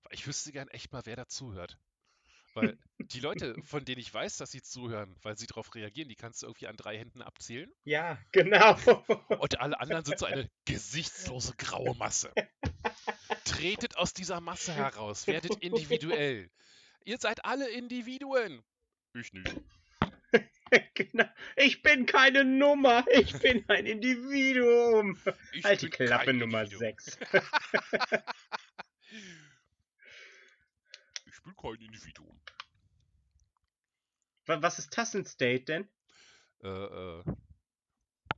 Weil 0.03 0.13
ich 0.13 0.25
wüsste 0.25 0.51
gern 0.51 0.69
echt 0.69 0.91
mal, 0.91 1.01
wer 1.05 1.15
da 1.15 1.27
zuhört. 1.27 1.77
Weil 2.53 2.77
die 2.99 3.19
Leute, 3.19 3.55
von 3.63 3.83
denen 3.83 3.99
ich 3.99 4.13
weiß, 4.13 4.37
dass 4.37 4.51
sie 4.51 4.61
zuhören, 4.61 5.15
weil 5.21 5.37
sie 5.37 5.47
darauf 5.47 5.73
reagieren, 5.75 6.07
die 6.07 6.15
kannst 6.15 6.41
du 6.41 6.47
irgendwie 6.47 6.67
an 6.67 6.77
drei 6.77 6.97
Händen 6.97 7.21
abzählen. 7.21 7.71
Ja, 7.83 8.17
genau. 8.31 8.77
Und 9.39 9.59
alle 9.59 9.79
anderen 9.79 10.05
sind 10.05 10.19
so 10.19 10.25
eine 10.25 10.49
gesichtslose 10.65 11.53
graue 11.57 11.95
Masse. 11.95 12.31
Tretet 13.43 13.97
aus 13.97 14.13
dieser 14.13 14.39
Masse 14.39 14.73
heraus, 14.73 15.27
werdet 15.27 15.55
individuell. 15.61 16.49
Ihr 17.05 17.17
seid 17.17 17.43
alle 17.43 17.69
Individuen. 17.69 18.63
Ich 19.13 19.33
nicht. 19.33 19.53
genau. 20.93 21.25
Ich 21.55 21.81
bin 21.81 22.05
keine 22.05 22.43
Nummer, 22.43 23.05
ich 23.11 23.33
bin 23.39 23.63
ein 23.67 23.85
Individuum. 23.85 25.17
Ich 25.53 25.63
Halt 25.63 25.81
die 25.81 25.89
Klappe 25.89 26.33
Nummer 26.33 26.63
Individuum. 26.63 26.95
6. 26.99 27.19
Ich 31.25 31.43
bin 31.43 31.55
kein 31.57 31.85
Individuum. 31.85 32.39
Was 34.45 34.79
ist 34.79 34.93
Tassenstate 34.93 35.59
denn? 35.59 35.89
Äh, 36.63 36.69
äh. 36.69 37.23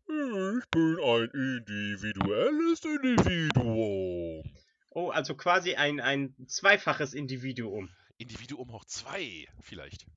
Ich 0.08 0.66
bin 0.72 0.98
ein 1.00 1.30
individuelles 1.32 2.84
Individuum. 2.84 4.44
Oh, 4.90 5.10
also 5.10 5.36
quasi 5.36 5.76
ein, 5.76 6.00
ein 6.00 6.36
zweifaches 6.48 7.14
Individuum. 7.14 7.90
Individuum 8.18 8.72
hoch 8.72 8.86
2, 8.86 9.48
vielleicht. 9.62 10.08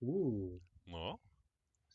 Uh, 0.00 0.60
Na? 0.84 1.18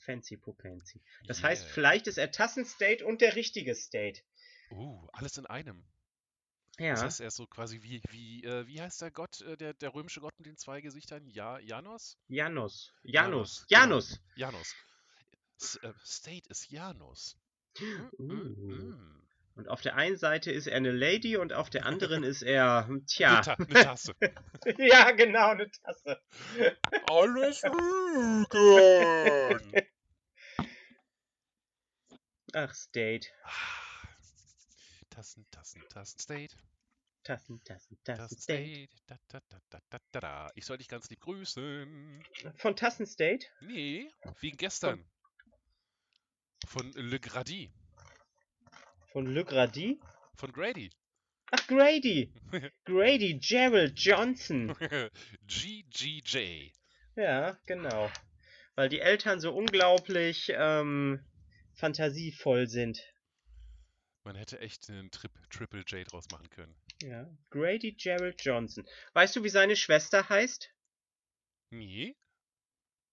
Fancy 0.07 0.37
pupancy. 0.37 1.01
Das 1.27 1.43
heißt, 1.43 1.63
Yeah. 1.65 1.73
vielleicht 1.73 2.07
ist 2.07 2.17
er 2.17 2.31
Tassenstate 2.31 3.05
und 3.05 3.21
der 3.21 3.35
richtige 3.35 3.75
State. 3.75 4.21
Uh, 4.71 5.07
alles 5.13 5.37
in 5.37 5.45
einem. 5.45 5.85
Das 6.77 6.99
Ja, 6.99 7.05
heißt, 7.05 7.21
er 7.21 7.27
ist 7.27 7.35
so 7.35 7.47
quasi 7.47 7.81
wie, 7.81 8.01
wie, 8.09 8.43
äh, 8.43 8.67
wie 8.67 8.81
heißt 8.81 9.01
der 9.01 9.11
Gott, 9.11 9.41
äh, 9.41 9.57
der, 9.57 9.73
der 9.73 9.93
römische 9.93 10.21
Gott 10.21 10.33
mit 10.37 10.47
den 10.47 10.57
zwei 10.57 10.81
Gesichtern? 10.81 11.27
Ja? 11.27 11.59
Janus. 11.59 12.17
Janus. 12.27 12.93
Janus. 13.03 13.65
Janus. 13.67 14.19
Janos. 14.35 14.75
S 15.59 15.75
äh, 15.81 15.91
State 16.05 16.47
ist 16.49 16.69
Janus. 16.69 17.35
Mm, 17.79 17.83
mm, 18.17 18.19
Uh. 18.19 18.33
mm. 18.75 19.23
Und 19.55 19.69
auf 19.69 19.81
der 19.81 19.95
einen 19.95 20.17
Seite 20.17 20.51
ist 20.51 20.67
er 20.67 20.77
eine 20.77 20.91
Lady 20.91 21.35
und 21.35 21.51
auf 21.51 21.71
der 21.71 21.87
anderen 21.87 22.23
ist 22.23 22.43
er, 22.43 22.85
hm, 22.87 23.05
Eine, 23.25 23.41
tja. 23.41 23.41
Ta 23.41 23.53
eine 23.53 23.67
Tasse. 23.83 24.13
ja, 24.77 25.11
genau, 25.11 25.49
eine 25.49 25.71
Tasse. 25.71 26.21
Alles 27.09 27.63
Lügen! 27.63 28.47
Ach, 32.59 32.73
State. 32.73 33.27
Tassen, 35.11 35.45
Tassen, 35.51 35.83
Tassen, 35.89 36.19
State. 36.19 36.55
Tassen, 37.21 37.61
Tassen, 37.63 37.97
Tassen, 38.03 38.35
State. 38.35 38.89
Da, 39.05 39.15
da, 39.27 39.41
da, 39.47 39.59
da, 39.69 39.79
da, 39.91 40.19
da. 40.19 40.51
Ich 40.55 40.65
soll 40.65 40.79
dich 40.79 40.87
ganz 40.87 41.07
lieb 41.11 41.19
grüßen. 41.19 42.23
Von 42.55 42.75
Tassen 42.75 43.05
State? 43.05 43.45
Nee, 43.61 44.09
wie 44.39 44.49
gestern. 44.49 45.05
Von 46.65 46.91
Le 46.93 47.19
Grady. 47.19 47.69
Von 49.11 49.27
Le 49.27 49.45
Grady? 49.45 49.99
Von 50.33 50.51
Grady. 50.51 50.89
Ach, 51.51 51.67
Grady. 51.67 52.33
Grady 52.85 53.35
Gerald 53.35 53.99
Johnson. 53.99 54.75
GGJ. 55.45 56.71
Ja, 57.15 57.55
genau. 57.67 58.09
Weil 58.73 58.89
die 58.89 58.99
Eltern 58.99 59.39
so 59.41 59.53
unglaublich 59.53 60.51
ähm, 60.55 61.23
fantasievoll 61.77 62.67
sind. 62.67 63.01
Man 64.23 64.35
hätte 64.35 64.59
echt 64.59 64.89
einen 64.89 65.09
Trip 65.09 65.31
Triple 65.49 65.83
J 65.87 66.11
draus 66.11 66.25
machen 66.31 66.49
können. 66.49 66.75
Ja. 67.01 67.29
Grady 67.49 67.93
Gerald 67.93 68.43
Johnson. 68.43 68.85
Weißt 69.13 69.35
du, 69.35 69.43
wie 69.43 69.49
seine 69.49 69.75
Schwester 69.75 70.27
heißt? 70.27 70.69
Nee? 71.69 72.17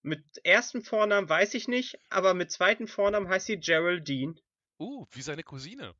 Mit 0.01 0.23
ersten 0.43 0.83
Vornamen 0.83 1.29
weiß 1.29 1.53
ich 1.53 1.67
nicht, 1.67 1.97
aber 2.09 2.33
mit 2.33 2.51
zweiten 2.51 2.87
Vornamen 2.87 3.29
heißt 3.29 3.47
sie 3.47 3.59
Geraldine. 3.59 4.35
Uh, 4.77 5.05
wie 5.11 5.21
seine 5.21 5.43
Cousine. 5.43 5.95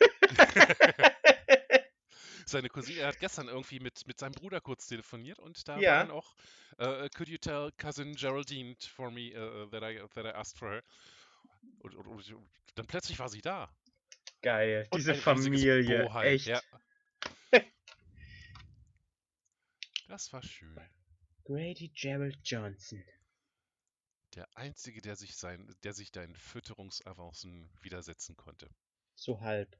Seine 2.46 2.70
Cousine, 2.70 3.00
er 3.00 3.08
hat 3.08 3.20
gestern 3.20 3.48
irgendwie 3.48 3.78
mit, 3.78 4.06
mit 4.06 4.18
seinem 4.18 4.32
Bruder 4.32 4.62
kurz 4.62 4.86
telefoniert 4.86 5.38
und 5.38 5.68
da 5.68 5.74
war 5.74 5.82
Ja. 5.82 5.98
dann 6.00 6.10
auch, 6.10 6.34
äh, 6.78 7.10
could 7.10 7.28
you 7.28 7.36
tell 7.36 7.70
cousin 7.76 8.14
Geraldine 8.14 8.74
for 8.80 9.10
me 9.10 9.32
uh, 9.36 9.66
that, 9.68 9.82
I, 9.82 10.00
that 10.14 10.24
I 10.24 10.30
asked 10.30 10.56
for 10.58 10.70
her? 10.70 10.82
Und, 11.80 11.94
und, 11.94 12.06
und, 12.06 12.32
und 12.32 12.50
dann 12.74 12.86
plötzlich 12.86 13.18
war 13.18 13.28
sie 13.28 13.40
da. 13.40 13.74
Geil. 14.42 14.88
Diese 14.94 15.14
Familie. 15.14 16.08
Echt. 16.22 16.46
Ja. 16.46 16.60
Das 20.08 20.32
war 20.32 20.42
schön. 20.42 20.74
Grady 21.44 21.88
Gerald 21.94 22.38
Johnson. 22.42 23.04
Der 24.34 24.48
Einzige, 24.56 25.02
der 25.02 25.16
sich, 25.16 25.36
sein, 25.36 25.74
der 25.82 25.92
sich 25.92 26.10
deinen 26.12 26.34
Fütterungsavancen 26.34 27.70
widersetzen 27.82 28.34
konnte. 28.34 28.70
So 29.14 29.40
halb. 29.40 29.78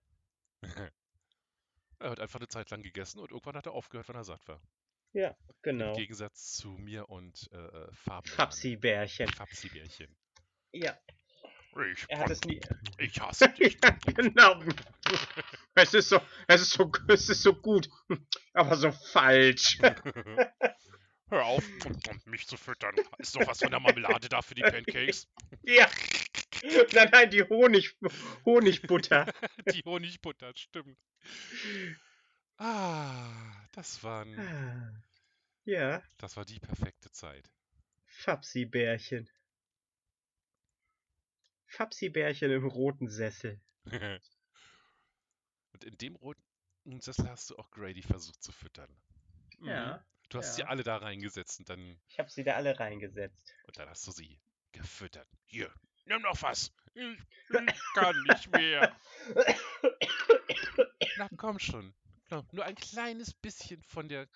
Er 2.01 2.11
hat 2.11 2.21
einfach 2.21 2.39
eine 2.39 2.47
Zeit 2.47 2.71
lang 2.71 2.83
gegessen 2.83 3.19
und 3.19 3.33
irgendwann 3.33 3.57
hat 3.57 3.67
er 3.67 3.73
aufgehört, 3.73 4.09
wenn 4.09 4.15
er 4.15 4.23
satt 4.23 4.47
war. 4.47 4.63
Ja, 5.15 5.31
Im 5.31 5.55
genau. 5.63 5.97
Gegensatz 5.97 6.53
zu 6.53 6.69
mir 6.79 7.09
und 7.09 7.51
äh, 7.51 7.57
äh, 7.57 7.93
Farben. 7.93 8.29
Fapsi-Bärchen. 8.29 9.29
Fapsi-Bärchen. 9.33 10.17
Ja, 10.71 10.97
Ich, 11.87 12.05
er 12.09 12.19
hat 12.19 12.31
es 12.31 12.41
nie. 12.43 12.61
ich 12.99 13.21
hasse 13.21 13.49
dich. 13.59 13.79
genau. 14.05 14.63
Es 15.75 15.95
ist 15.95 16.09
so, 16.09 16.21
es 16.47 16.61
ist 16.63 16.71
so, 16.73 16.91
es 17.09 17.29
ist 17.29 17.43
so 17.43 17.55
gut, 17.55 17.89
aber 18.53 18.77
so 18.77 18.91
falsch. 18.93 19.79
Hör 21.31 21.45
auf, 21.45 21.63
mich 22.25 22.47
zu 22.49 22.57
füttern. 22.57 22.95
Ist 23.19 23.37
doch 23.37 23.47
was 23.47 23.59
von 23.61 23.71
der 23.71 23.81
Marmelade 23.81 24.29
da 24.31 24.41
für 24.41 24.55
die 24.55 24.63
Pancakes? 24.63 25.29
Ja. 25.63 25.87
Nein, 26.95 27.09
nein, 27.13 27.31
die 27.31 27.43
Honig, 27.45 27.95
Honigbutter. 28.45 29.27
Die 29.73 29.83
Honigbutter, 29.85 30.53
stimmt. 30.57 30.99
Ah, 32.57 33.31
das 33.73 34.03
waren, 34.03 34.37
Ah. 34.39 35.03
Ja, 35.65 36.03
das 36.17 36.37
war 36.37 36.45
die 36.47 36.59
perfekte 36.59 37.13
Zeit. 37.13 37.49
Fapsi-Bärchen. 38.07 39.29
Fapsi-Bärchen 41.69 42.51
im 42.51 42.67
roten 42.67 43.09
Sessel. 43.09 43.61
Und 45.73 45.85
in 45.85 45.97
dem 45.99 46.17
roten 46.17 46.43
Sessel 47.01 47.29
hast 47.29 47.51
du 47.51 47.57
auch 47.57 47.71
Grady 47.71 48.03
versucht 48.03 48.43
zu 48.43 48.53
füttern. 48.53 48.91
Mhm. 49.59 49.69
Ja, 49.69 50.05
Du 50.31 50.39
hast 50.39 50.57
sie 50.57 50.61
ja. 50.63 50.67
alle 50.69 50.83
da 50.83 50.99
reingesetzt 50.99 51.59
und 51.61 51.71
dann, 51.71 51.99
ich 52.09 52.19
habe 52.19 52.29
sie 52.31 52.45
da 52.45 52.55
alle 52.55 52.79
reingesetzt. 52.79 53.55
und 53.67 53.79
dann 53.79 53.89
hast 53.89 54.07
du 54.07 54.11
sie 54.11 54.39
gefüttert. 54.73 55.27
Hier, 55.47 55.73
nimm 56.05 56.21
noch 56.21 56.43
was. 56.43 56.71
Ich, 56.93 57.03
ich 57.49 57.83
kann 57.95 58.15
nicht 58.29 58.51
mehr. 58.53 58.95
Na 61.17 61.29
komm 61.39 61.59
schon. 61.59 61.95
Nur 62.53 62.65
ein 62.67 62.75
kleines 62.75 63.33
bisschen 63.33 63.83
von 63.85 64.07
der 64.09 64.29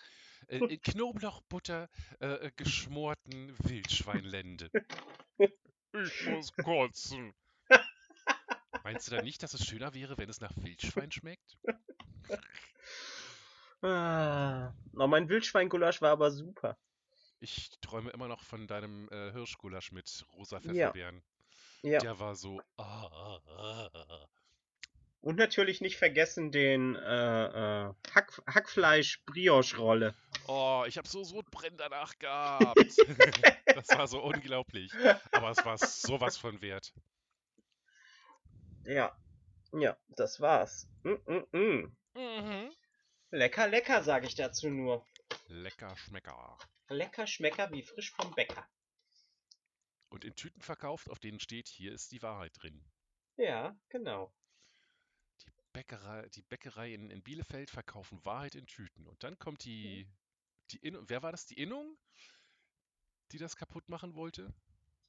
äh, 0.48 0.58
in 0.58 0.80
Knoblauchbutter 0.80 1.90
äh, 2.20 2.26
äh, 2.46 2.50
geschmorten 2.56 3.54
Wildschweinlende. 3.58 4.70
Ich 5.92 6.26
muss 6.26 6.52
kotzen. 6.64 7.34
Meinst 8.84 9.06
du 9.08 9.14
da 9.14 9.22
nicht, 9.22 9.42
dass 9.42 9.54
es 9.54 9.64
schöner 9.66 9.94
wäre, 9.94 10.18
wenn 10.18 10.28
es 10.28 10.40
nach 10.40 10.52
Wildschwein 10.56 11.10
schmeckt? 11.12 11.58
Ah, 13.84 14.72
oh, 14.96 15.08
mein 15.08 15.28
Wildschweingulasch 15.28 16.00
war 16.02 16.12
aber 16.12 16.30
super. 16.30 16.78
Ich 17.40 17.68
träume 17.80 18.10
immer 18.10 18.28
noch 18.28 18.44
von 18.44 18.68
deinem 18.68 19.08
äh, 19.08 19.32
Hirschgulasch 19.32 19.90
mit 19.90 20.24
rosa 20.36 20.58
Ja. 20.58 20.62
Pfefferbeeren. 20.62 21.22
Ja. 21.82 21.98
Der 21.98 22.20
war 22.20 22.36
so. 22.36 22.60
Ah, 22.76 23.08
ah, 23.10 23.40
ah, 23.48 23.90
ah. 23.92 24.28
Und 25.22 25.36
natürlich 25.36 25.80
nicht 25.80 25.96
vergessen 25.98 26.50
den 26.50 26.96
äh, 26.96 27.44
äh, 27.86 27.94
Hack, 28.12 28.42
Hackfleisch-Brioche-Rolle. 28.48 30.16
Oh, 30.48 30.84
ich 30.88 30.98
habe 30.98 31.06
so 31.06 31.22
Sodbrennen 31.22 31.78
danach 31.78 32.18
gehabt. 32.18 32.76
das 33.66 33.88
war 33.90 34.08
so 34.08 34.20
unglaublich. 34.20 34.92
Aber 35.30 35.50
es 35.50 35.64
war 35.64 35.78
sowas 35.78 36.36
von 36.36 36.60
wert. 36.60 36.92
Ja. 38.84 39.16
Ja, 39.72 39.96
das 40.08 40.40
war's. 40.40 40.88
Mm, 41.04 41.14
mm, 41.24 41.46
mm. 41.52 41.96
Mhm. 42.14 42.72
Lecker, 43.30 43.68
lecker, 43.68 44.02
sage 44.02 44.26
ich 44.26 44.34
dazu 44.34 44.70
nur. 44.70 45.06
Lecker 45.46 45.96
Schmecker. 45.96 46.58
Lecker 46.88 47.28
Schmecker 47.28 47.70
wie 47.70 47.84
frisch 47.84 48.10
vom 48.10 48.34
Bäcker. 48.34 48.66
Und 50.08 50.24
in 50.24 50.34
Tüten 50.34 50.60
verkauft, 50.60 51.08
auf 51.08 51.20
denen 51.20 51.38
steht, 51.38 51.68
hier 51.68 51.92
ist 51.92 52.10
die 52.10 52.22
Wahrheit 52.22 52.52
drin. 52.60 52.84
Ja, 53.36 53.74
genau. 53.88 54.34
Die 55.72 55.78
Bäckerei, 55.78 56.28
die 56.28 56.42
Bäckerei 56.42 56.92
in, 56.92 57.10
in 57.10 57.22
Bielefeld 57.22 57.70
verkaufen 57.70 58.22
Wahrheit 58.26 58.54
in 58.54 58.66
Tüten. 58.66 59.06
Und 59.06 59.22
dann 59.22 59.38
kommt 59.38 59.64
die, 59.64 60.06
die 60.70 60.76
Innung. 60.78 61.08
Wer 61.08 61.22
war 61.22 61.32
das? 61.32 61.46
Die 61.46 61.54
Innung? 61.54 61.96
Die 63.30 63.38
das 63.38 63.56
kaputt 63.56 63.88
machen 63.88 64.14
wollte? 64.14 64.52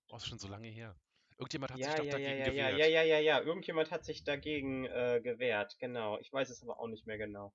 Oh, 0.07 0.15
ist 0.15 0.25
schon 0.27 0.39
so 0.39 0.47
lange 0.47 0.69
her. 0.69 0.95
Irgendjemand 1.37 1.71
hat 1.73 1.79
sich 1.79 1.87
Ja, 1.87 1.95
doch 1.95 2.05
ja, 2.05 2.11
dagegen 2.11 2.29
ja, 2.31 2.37
ja, 2.37 2.45
gewehrt. 2.45 2.77
ja, 2.77 2.85
ja, 2.85 3.03
ja, 3.03 3.19
ja. 3.19 3.41
Irgendjemand 3.41 3.91
hat 3.91 4.05
sich 4.05 4.23
dagegen 4.23 4.85
äh, 4.85 5.19
gewehrt. 5.21 5.77
Genau. 5.79 6.17
Ich 6.19 6.31
weiß 6.31 6.49
es 6.49 6.63
aber 6.63 6.79
auch 6.79 6.87
nicht 6.87 7.05
mehr 7.07 7.17
genau. 7.17 7.53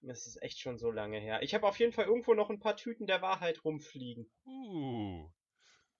Das 0.00 0.26
ist 0.26 0.42
echt 0.42 0.58
schon 0.58 0.78
so 0.78 0.90
lange 0.90 1.20
her. 1.20 1.42
Ich 1.42 1.54
habe 1.54 1.66
auf 1.68 1.78
jeden 1.78 1.92
Fall 1.92 2.06
irgendwo 2.06 2.34
noch 2.34 2.50
ein 2.50 2.58
paar 2.58 2.76
Tüten 2.76 3.06
der 3.06 3.22
Wahrheit 3.22 3.64
rumfliegen. 3.64 4.28
Uh, 4.44 5.30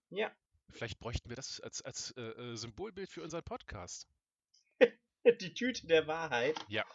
Ja. 0.09 0.35
vielleicht 0.69 0.99
bräuchten 0.99 1.29
wir 1.29 1.37
das 1.37 1.61
als, 1.61 1.81
als 1.81 2.11
äh, 2.17 2.21
äh, 2.21 2.55
Symbolbild 2.57 3.09
für 3.09 3.23
unseren 3.23 3.43
Podcast. 3.43 4.09
Die 5.41 5.53
Tüte 5.53 5.87
der 5.87 6.07
Wahrheit. 6.07 6.55
Ja. 6.67 6.85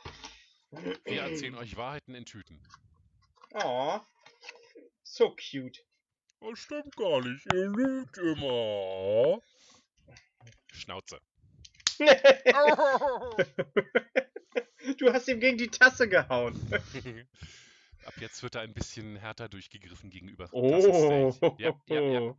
Wir 1.04 1.22
erzählen 1.22 1.54
euch 1.54 1.76
Wahrheiten 1.76 2.14
in 2.14 2.26
Tüten. 2.26 2.60
Oh. 3.54 4.00
So 5.02 5.34
cute. 5.34 5.82
Das 6.40 6.58
stimmt 6.58 6.94
gar 6.96 7.22
nicht. 7.22 7.46
Ihr 7.52 7.68
lügt 7.68 8.18
immer. 8.18 9.40
Schnauze. 10.72 11.20
du 14.98 15.12
hast 15.12 15.26
ihm 15.28 15.40
gegen 15.40 15.58
die 15.58 15.68
Tasse 15.68 16.08
gehauen. 16.08 16.54
Ab 18.04 18.14
jetzt 18.20 18.42
wird 18.42 18.54
er 18.54 18.60
ein 18.60 18.74
bisschen 18.74 19.16
härter 19.16 19.48
durchgegriffen 19.48 20.10
gegenüber 20.10 20.48
Oh. 20.52 21.34
Ja, 21.58 21.74
ja, 21.86 22.00
ja. 22.00 22.36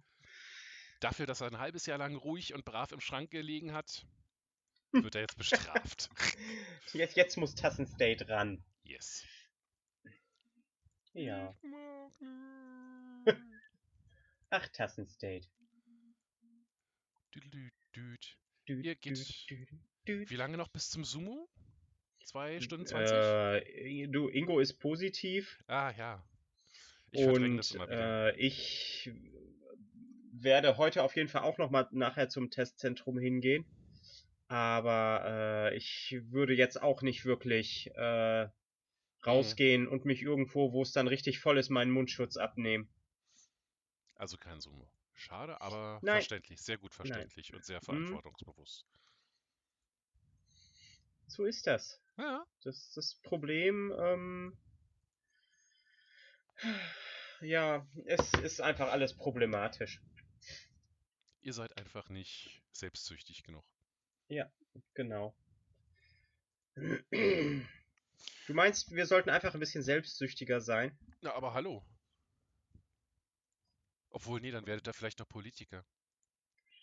Dafür, 0.99 1.25
dass 1.25 1.41
er 1.41 1.47
ein 1.47 1.59
halbes 1.59 1.85
Jahr 1.85 1.97
lang 1.97 2.15
ruhig 2.15 2.53
und 2.53 2.63
brav 2.63 2.91
im 2.91 3.01
Schrank 3.01 3.31
gelegen 3.31 3.73
hat, 3.73 4.05
wird 4.91 5.15
er 5.15 5.21
jetzt 5.21 5.37
bestraft. 5.37 6.09
Jetzt, 6.93 7.15
jetzt 7.15 7.37
muss 7.37 7.53
Tassenstate 7.53 8.27
ran. 8.29 8.63
Yes. 8.83 9.23
Ja. 11.13 11.55
Ach, 14.49 14.67
Tassenstate. 14.69 15.47
Düdelüt, 17.35 17.73
düt. 17.95 18.37
Dü, 18.67 18.81
Ihr 18.81 18.95
dü, 18.95 19.67
geht- 20.05 20.29
Wie 20.31 20.35
lange 20.35 20.57
noch 20.57 20.69
bis 20.69 20.89
zum 20.89 21.03
Sumo? 21.03 21.47
2 22.25 22.59
Stunden 22.61 22.85
20? 22.87 23.15
Äh, 23.15 24.07
du, 24.07 24.27
Ingo 24.29 24.59
ist 24.59 24.79
positiv. 24.79 25.63
Ah, 25.67 25.91
ja. 25.95 26.23
Ich 27.11 27.25
Und 27.25 27.75
äh, 27.89 28.35
ich 28.37 29.11
werde 30.31 30.77
heute 30.77 31.03
auf 31.03 31.15
jeden 31.15 31.27
Fall 31.29 31.41
auch 31.43 31.57
noch 31.59 31.69
mal 31.69 31.87
nachher 31.91 32.29
zum 32.29 32.49
Testzentrum 32.49 33.17
hingehen. 33.19 33.65
Aber 34.49 35.21
äh, 35.71 35.77
ich 35.77 36.17
würde 36.31 36.53
jetzt 36.53 36.81
auch 36.81 37.03
nicht 37.03 37.23
wirklich 37.23 37.91
äh, 37.95 38.49
rausgehen 39.25 39.87
und 39.87 40.05
mich 40.05 40.23
irgendwo, 40.23 40.73
wo 40.73 40.81
es 40.81 40.91
dann 40.91 41.07
richtig 41.07 41.39
voll 41.39 41.59
ist, 41.59 41.69
meinen 41.69 41.91
Mundschutz 41.91 42.35
abnehmen. 42.35 42.89
Also 44.15 44.37
kein 44.37 44.59
Zoom. 44.59 44.85
Schade, 45.13 45.61
aber 45.61 45.99
Nein. 46.01 46.15
verständlich. 46.17 46.61
Sehr 46.61 46.77
gut 46.77 46.91
Nein. 46.91 47.07
verständlich 47.07 47.53
und 47.53 47.63
sehr 47.63 47.77
Mhm. 47.77 47.83
verantwortungsbewusst. 47.85 48.85
So 51.27 51.45
ist 51.45 51.67
das. 51.67 52.01
Ja, 52.17 52.43
Das 52.63 52.91
das 52.95 53.15
Problem. 53.21 53.93
Ähm, 53.99 54.57
ja, 57.41 57.87
es 58.05 58.33
ist 58.43 58.61
einfach 58.61 58.91
alles 58.91 59.13
problematisch. 59.15 60.01
ihr 61.41 61.53
seid 61.53 61.77
einfach 61.77 62.09
nicht 62.09 62.61
selbstsüchtig 62.71 63.43
genug. 63.43 63.63
Genau. 64.93 65.35
Du 66.75 68.53
meinst, 68.53 68.91
wir 68.91 69.05
sollten 69.05 69.29
einfach 69.29 69.53
ein 69.53 69.59
bisschen 69.59 69.83
selbstsüchtiger 69.83 70.61
sein? 70.61 70.97
Na, 71.21 71.33
aber 71.33 71.53
hallo. 71.53 71.85
Obwohl, 74.09 74.41
nee, 74.41 74.51
dann 74.51 74.65
werdet 74.65 74.87
ihr 74.87 74.93
vielleicht 74.93 75.19
noch 75.19 75.27
Politiker. 75.27 75.85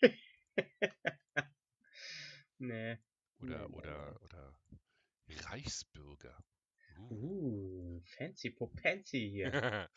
Nee. 2.59 2.97
Oder, 3.39 3.69
oder, 3.71 4.19
oder 4.23 4.55
Reichsbürger. 5.27 6.35
Uh. 6.97 7.13
Uh, 7.13 8.01
fancy 8.17 8.49
Popancy 8.49 9.29
hier. 9.29 9.51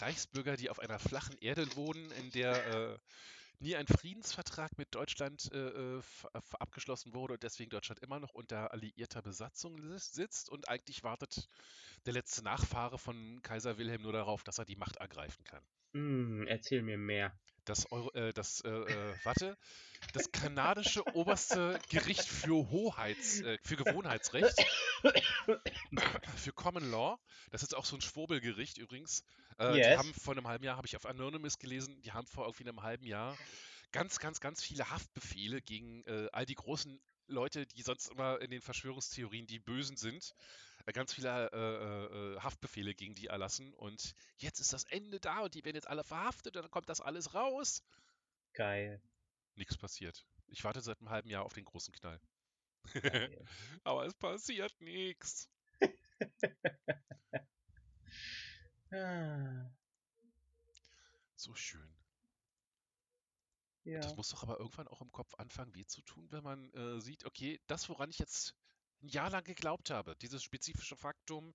Reichsbürger, 0.00 0.56
die 0.56 0.70
auf 0.70 0.80
einer 0.80 0.98
flachen 0.98 1.38
Erde 1.38 1.76
wohnen, 1.76 2.10
in 2.12 2.30
der 2.32 2.66
äh, 2.66 2.98
nie 3.60 3.76
ein 3.76 3.86
Friedensvertrag 3.86 4.78
mit 4.78 4.94
Deutschland 4.94 5.50
äh, 5.52 5.56
äh, 5.58 5.98
f- 5.98 6.26
abgeschlossen 6.58 7.14
wurde 7.14 7.34
und 7.34 7.42
deswegen 7.42 7.70
Deutschland 7.70 8.00
immer 8.00 8.20
noch 8.20 8.34
unter 8.34 8.72
alliierter 8.72 9.22
Besatzung 9.22 9.78
sitzt 9.98 10.50
und 10.50 10.68
eigentlich 10.68 11.02
wartet 11.02 11.48
der 12.06 12.14
letzte 12.14 12.42
Nachfahre 12.44 12.98
von 12.98 13.40
Kaiser 13.42 13.78
Wilhelm 13.78 14.02
nur 14.02 14.12
darauf, 14.12 14.44
dass 14.44 14.58
er 14.58 14.64
die 14.66 14.76
Macht 14.76 14.96
ergreifen 14.96 15.44
kann. 15.44 15.66
Hm, 15.94 16.46
erzähl 16.46 16.82
mir 16.82 16.96
mehr. 16.98 17.40
Das, 17.66 17.90
Euro, 17.90 18.10
äh, 18.12 18.32
das 18.32 18.60
äh, 18.62 18.68
äh, 18.68 19.14
warte, 19.24 19.58
das 20.12 20.30
kanadische 20.32 21.04
oberste 21.14 21.78
Gericht 21.90 22.24
für 22.26 22.70
Hoheits, 22.70 23.40
äh, 23.40 23.58
für 23.62 23.76
Gewohnheitsrecht, 23.76 24.56
für 26.36 26.52
Common 26.52 26.90
Law, 26.90 27.18
das 27.50 27.62
ist 27.62 27.74
auch 27.74 27.84
so 27.84 27.96
ein 27.96 28.00
Schwurbelgericht 28.00 28.78
übrigens. 28.78 29.24
Äh, 29.58 29.72
Die 29.72 29.78
Yes. 29.78 29.98
haben 29.98 30.14
vor 30.14 30.34
einem 30.34 30.46
halben 30.46 30.64
Jahr, 30.64 30.76
habe 30.76 30.86
ich 30.86 30.96
auf 30.96 31.06
Anonymous 31.06 31.58
gelesen, 31.58 32.00
die 32.02 32.12
haben 32.12 32.26
vor 32.26 32.44
irgendwie 32.44 32.68
einem 32.68 32.82
halben 32.82 33.06
Jahr 33.06 33.36
ganz, 33.92 34.18
ganz, 34.18 34.40
ganz 34.40 34.62
viele 34.62 34.88
Haftbefehle 34.90 35.60
gegen 35.60 36.04
äh, 36.04 36.28
all 36.32 36.46
die 36.46 36.54
großen 36.54 37.00
Leute, 37.28 37.66
die 37.66 37.82
sonst 37.82 38.08
immer 38.08 38.40
in 38.40 38.50
den 38.50 38.60
Verschwörungstheorien 38.60 39.46
die 39.46 39.58
Bösen 39.58 39.96
sind, 39.96 40.34
ganz 40.92 41.12
viele 41.12 41.50
äh, 41.50 41.56
äh, 41.56 42.34
äh, 42.36 42.40
Haftbefehle 42.40 42.94
gegen 42.94 43.14
die 43.14 43.26
erlassen. 43.26 43.74
Und 43.74 44.14
jetzt 44.36 44.60
ist 44.60 44.72
das 44.72 44.84
Ende 44.84 45.20
da 45.20 45.40
und 45.40 45.54
die 45.54 45.64
werden 45.64 45.76
jetzt 45.76 45.88
alle 45.88 46.04
verhaftet 46.04 46.56
und 46.56 46.62
dann 46.62 46.70
kommt 46.70 46.88
das 46.88 47.00
alles 47.00 47.34
raus. 47.34 47.82
Geil. 48.52 49.02
Nichts 49.56 49.76
passiert. 49.76 50.26
Ich 50.46 50.62
warte 50.64 50.80
seit 50.80 51.00
einem 51.00 51.10
halben 51.10 51.28
Jahr 51.28 51.44
auf 51.44 51.54
den 51.54 51.64
großen 51.64 51.92
Knall. 51.92 52.20
Aber 53.84 54.06
es 54.06 54.14
passiert 54.14 54.74
nichts. 54.80 55.50
So 61.38 61.54
schön. 61.54 61.94
ja. 63.84 64.00
Das 64.00 64.16
muss 64.16 64.30
doch 64.30 64.42
aber 64.42 64.58
irgendwann 64.58 64.88
auch 64.88 65.02
im 65.02 65.12
Kopf 65.12 65.34
anfangen, 65.34 65.74
weh 65.74 65.84
zu 65.84 66.00
tun, 66.02 66.26
wenn 66.30 66.42
man 66.42 66.72
äh, 66.72 67.00
sieht, 67.00 67.24
okay, 67.24 67.60
das, 67.66 67.88
woran 67.88 68.10
ich 68.10 68.18
jetzt 68.18 68.56
ein 69.02 69.08
Jahr 69.08 69.30
lang 69.30 69.44
geglaubt 69.44 69.90
habe, 69.90 70.16
dieses 70.16 70.42
spezifische 70.42 70.96
Faktum, 70.96 71.54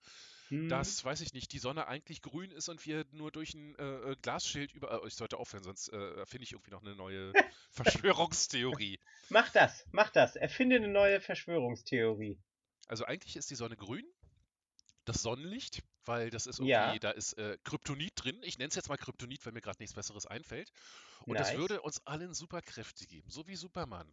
Hm, 0.49 0.93
dass, 0.93 1.03
weiß 1.03 1.21
ich 1.21 1.33
nicht, 1.33 1.51
die 1.53 1.59
Sonne 1.59 1.87
eigentlich 1.87 2.21
grün 2.21 2.51
ist 2.51 2.69
und 2.69 2.85
wir 2.85 3.05
nur 3.11 3.31
durch 3.31 3.53
ein 3.53 3.75
äh, 3.77 4.11
äh, 4.11 4.15
Glasschild 4.21 4.73
über. 4.73 5.03
Äh, 5.03 5.07
ich 5.07 5.15
sollte 5.15 5.37
aufhören, 5.37 5.63
sonst 5.63 5.89
äh, 5.89 6.25
finde 6.25 6.43
ich 6.45 6.53
irgendwie 6.53 6.71
noch 6.71 6.81
eine 6.81 6.95
neue 6.95 7.35
Verschwörungstheorie. 7.71 8.99
Mach 9.29 9.49
das, 9.49 9.87
mach 9.91 10.11
das. 10.11 10.35
Erfinde 10.35 10.75
eine 10.75 10.87
neue 10.87 11.21
Verschwörungstheorie. 11.21 12.37
Also 12.87 13.05
eigentlich 13.05 13.35
ist 13.37 13.49
die 13.49 13.55
Sonne 13.55 13.75
grün, 13.75 14.05
das 15.05 15.21
Sonnenlicht, 15.21 15.83
weil 16.05 16.29
das 16.31 16.47
ist 16.47 16.59
Ja. 16.59 16.59
irgendwie, 16.59 16.99
da 16.99 17.11
ist 17.11 17.33
äh, 17.37 17.57
Kryptonit 17.63 18.13
drin. 18.15 18.41
Ich 18.43 18.57
nenne 18.57 18.69
es 18.69 18.75
jetzt 18.75 18.89
mal 18.89 18.97
Kryptonit, 18.97 19.45
weil 19.45 19.53
mir 19.53 19.61
gerade 19.61 19.79
nichts 19.81 19.93
Besseres 19.95 20.25
einfällt. 20.25 20.71
Und 21.27 21.39
das 21.39 21.53
Nice. 21.53 21.55
würde 21.55 21.81
uns 21.81 22.05
allen 22.07 22.33
Superkräfte 22.33 23.05
geben, 23.07 23.29
so 23.29 23.47
wie 23.47 23.55
Superman. 23.55 24.11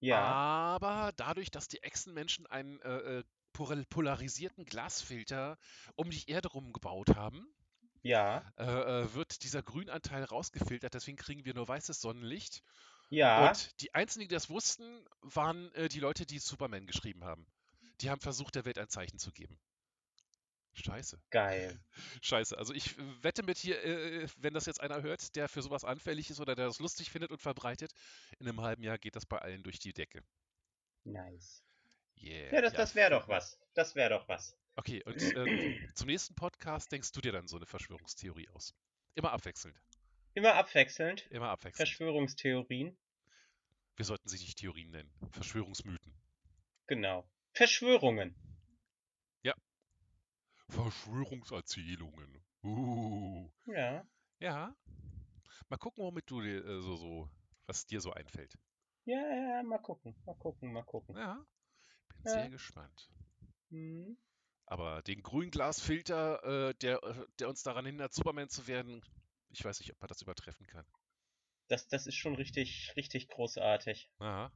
Ja, 0.00 0.18
Aber 0.18 1.12
dadurch, 1.16 1.50
dass 1.50 1.68
die 1.68 1.82
Echsenmenschen 1.82 2.46
einen 2.46 2.80
äh, 2.80 3.18
äh, 3.20 3.24
pol- 3.52 3.84
polarisierten 3.86 4.64
Glasfilter 4.64 5.58
um 5.94 6.10
die 6.10 6.28
Erde 6.28 6.48
rum 6.48 6.72
gebaut 6.72 7.16
haben, 7.16 7.46
ja, 8.02 8.44
äh, 8.56 8.64
äh, 8.64 9.14
wird 9.14 9.42
dieser 9.42 9.62
Grünanteil 9.62 10.24
rausgefiltert. 10.24 10.94
Deswegen 10.94 11.16
kriegen 11.16 11.44
wir 11.44 11.54
nur 11.54 11.66
weißes 11.68 12.00
Sonnenlicht. 12.00 12.62
ja. 13.10 13.50
Und 13.50 13.80
die 13.80 13.94
einzigen, 13.94 14.28
die 14.28 14.34
das 14.34 14.48
wussten, 14.50 15.04
waren 15.20 15.72
äh, 15.72 15.88
die 15.88 16.00
Leute, 16.00 16.26
die 16.26 16.38
Superman 16.38 16.86
geschrieben 16.86 17.24
haben. 17.24 17.46
Die 18.00 18.10
haben 18.10 18.20
versucht, 18.20 18.54
der 18.54 18.64
Welt 18.64 18.78
ein 18.78 18.88
Zeichen 18.88 19.18
zu 19.18 19.32
geben. 19.32 19.58
Scheiße. 20.76 21.18
Geil. 21.30 21.78
Scheiße. 22.20 22.56
Also 22.56 22.74
ich 22.74 22.98
äh, 22.98 23.22
wette 23.22 23.42
mit 23.42 23.56
hier, 23.58 23.82
äh, 23.82 24.28
wenn 24.36 24.54
das 24.54 24.66
jetzt 24.66 24.80
einer 24.80 25.02
hört, 25.02 25.34
der 25.34 25.48
für 25.48 25.62
sowas 25.62 25.84
anfällig 25.84 26.30
ist 26.30 26.40
oder 26.40 26.54
der 26.54 26.66
das 26.66 26.78
lustig 26.80 27.10
findet 27.10 27.30
und 27.30 27.40
verbreitet, 27.40 27.92
in 28.38 28.48
einem 28.48 28.60
halben 28.60 28.82
Jahr 28.82 28.98
geht 28.98 29.16
das 29.16 29.26
bei 29.26 29.38
allen 29.38 29.62
durch 29.62 29.78
die 29.78 29.92
Decke. 29.92 30.22
Nice. 31.04 31.62
Yeah. 32.20 32.52
Ja, 32.52 32.60
das, 32.62 32.72
das 32.72 32.94
wäre 32.94 33.10
doch 33.10 33.28
was. 33.28 33.58
Das 33.74 33.94
wäre 33.94 34.10
doch 34.10 34.28
was. 34.28 34.56
Okay, 34.76 35.02
und 35.04 35.22
ähm, 35.22 35.90
zum 35.94 36.08
nächsten 36.08 36.34
Podcast 36.34 36.92
denkst 36.92 37.12
du 37.12 37.20
dir 37.20 37.32
dann 37.32 37.48
so 37.48 37.56
eine 37.56 37.66
Verschwörungstheorie 37.66 38.48
aus. 38.50 38.74
Immer 39.14 39.32
abwechselnd. 39.32 39.80
Immer 40.34 40.54
abwechselnd. 40.54 41.26
Immer 41.30 41.48
abwechselnd. 41.48 41.88
Verschwörungstheorien. 41.88 42.96
Wir 43.96 44.04
sollten 44.04 44.28
sie 44.28 44.38
nicht 44.38 44.58
Theorien 44.58 44.90
nennen. 44.90 45.10
Verschwörungsmythen. 45.30 46.12
Genau. 46.86 47.26
Verschwörungen. 47.52 48.34
Verschwörungserzählungen. 50.68 52.44
Uh. 52.62 53.50
Ja. 53.66 54.06
Ja. 54.40 54.74
Mal 55.68 55.76
gucken, 55.78 56.04
womit 56.04 56.30
du 56.30 56.40
dir 56.40 56.64
äh, 56.64 56.80
so, 56.80 56.96
so, 56.96 57.28
was 57.66 57.86
dir 57.86 58.00
so 58.00 58.12
einfällt. 58.12 58.58
Ja, 59.04 59.18
ja, 59.18 59.62
mal 59.62 59.78
gucken. 59.78 60.14
Mal 60.26 60.34
gucken, 60.36 60.72
mal 60.72 60.84
gucken. 60.84 61.16
Ja. 61.16 61.44
Bin 62.08 62.24
Ja. 62.24 62.32
sehr 62.32 62.50
gespannt. 62.50 63.08
Hm. 63.70 64.16
Aber 64.66 65.02
den 65.02 65.22
Grünglasfilter, 65.22 66.70
äh, 66.70 66.74
der, 66.74 67.02
äh, 67.02 67.26
der 67.38 67.48
uns 67.48 67.62
daran 67.62 67.86
hindert, 67.86 68.12
Superman 68.12 68.48
zu 68.48 68.66
werden, 68.66 69.02
ich 69.50 69.64
weiß 69.64 69.78
nicht, 69.80 69.92
ob 69.92 70.00
man 70.00 70.08
das 70.08 70.22
übertreffen 70.22 70.66
kann. 70.66 70.84
Das, 71.68 71.86
das 71.88 72.06
ist 72.06 72.16
schon 72.16 72.34
richtig, 72.34 72.92
richtig 72.96 73.28
großartig. 73.28 74.10
Aha. 74.18 74.50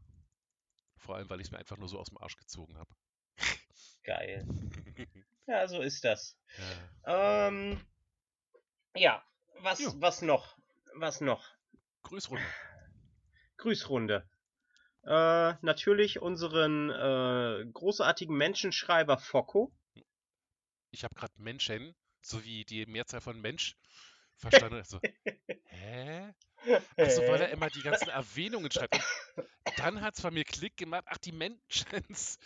Vor 0.98 1.16
allem, 1.16 1.30
weil 1.30 1.40
ich 1.40 1.46
es 1.46 1.50
mir 1.52 1.58
einfach 1.58 1.76
nur 1.78 1.88
so 1.88 1.98
aus 1.98 2.08
dem 2.08 2.18
Arsch 2.18 2.36
gezogen 2.36 2.76
habe. 2.76 2.94
Geil. 4.04 4.44
Ja, 5.51 5.66
so 5.66 5.80
ist 5.80 6.05
das. 6.05 6.38
ja. 7.05 7.48
Ähm, 7.48 7.84
ja, 8.94 9.20
was, 9.62 9.80
Jo. 9.80 9.92
was 9.96 10.22
noch? 10.22 10.57
Was 10.94 11.20
noch? 11.20 11.44
Grüßrunde. 12.05 12.44
Grüßrunde. 13.57 14.30
Äh, 15.03 15.55
natürlich 15.61 16.20
unseren 16.22 16.90
äh, 16.90 17.66
großartigen 17.72 18.36
Menschenschreiber 18.36 19.18
Focko. 19.18 19.72
Ich 20.92 21.03
habe 21.03 21.16
gerade 21.16 21.34
Menschen 21.36 21.96
sowie 22.20 22.64
die 22.64 22.86
Mehrzahl 22.86 23.20
von 23.20 23.40
Mensch 23.40 23.76
verstanden. 24.41 24.76
Also, 24.76 25.01
hä? 25.66 26.34
Also, 26.97 27.26
weil 27.26 27.41
er 27.41 27.49
Hä? 27.49 27.53
immer 27.53 27.70
die 27.70 27.82
ganzen 27.82 28.09
Erwähnungen 28.11 28.70
schreibt. 28.70 28.95
Und 29.64 29.78
dann 29.78 30.01
hat 30.03 30.16
es 30.16 30.22
bei 30.22 30.30
mir 30.30 30.45
Klick 30.45 30.76
gemacht. 30.76 31.05
Ach, 31.07 31.18
die 31.18 31.32
Menschens. 31.32 32.38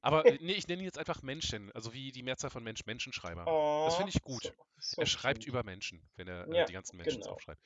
Aber 0.00 0.24
äh, 0.26 0.38
nee, 0.40 0.52
ich 0.54 0.66
nenne 0.68 0.82
ihn 0.82 0.86
jetzt 0.86 0.98
einfach 0.98 1.22
Menschen. 1.22 1.70
Also 1.72 1.92
wie 1.92 2.12
die 2.12 2.22
Mehrzahl 2.22 2.50
von 2.50 2.62
Mensch, 2.64 2.86
Menschenschreiber. 2.86 3.44
Das 3.84 3.96
finde 3.96 4.12
Oh, 4.12 4.16
ich 4.16 4.22
gut. 4.22 4.42
so, 4.44 4.52
so 4.78 5.00
er 5.02 5.06
schreibt 5.06 5.40
cute. 5.40 5.48
über 5.48 5.62
Menschen, 5.64 6.08
wenn 6.16 6.28
er 6.28 6.46
äh, 6.48 6.56
Ja, 6.58 6.64
die 6.64 6.72
ganzen 6.72 6.96
Menschen 6.96 7.20
genau. 7.20 7.34
aufschreibt. 7.34 7.60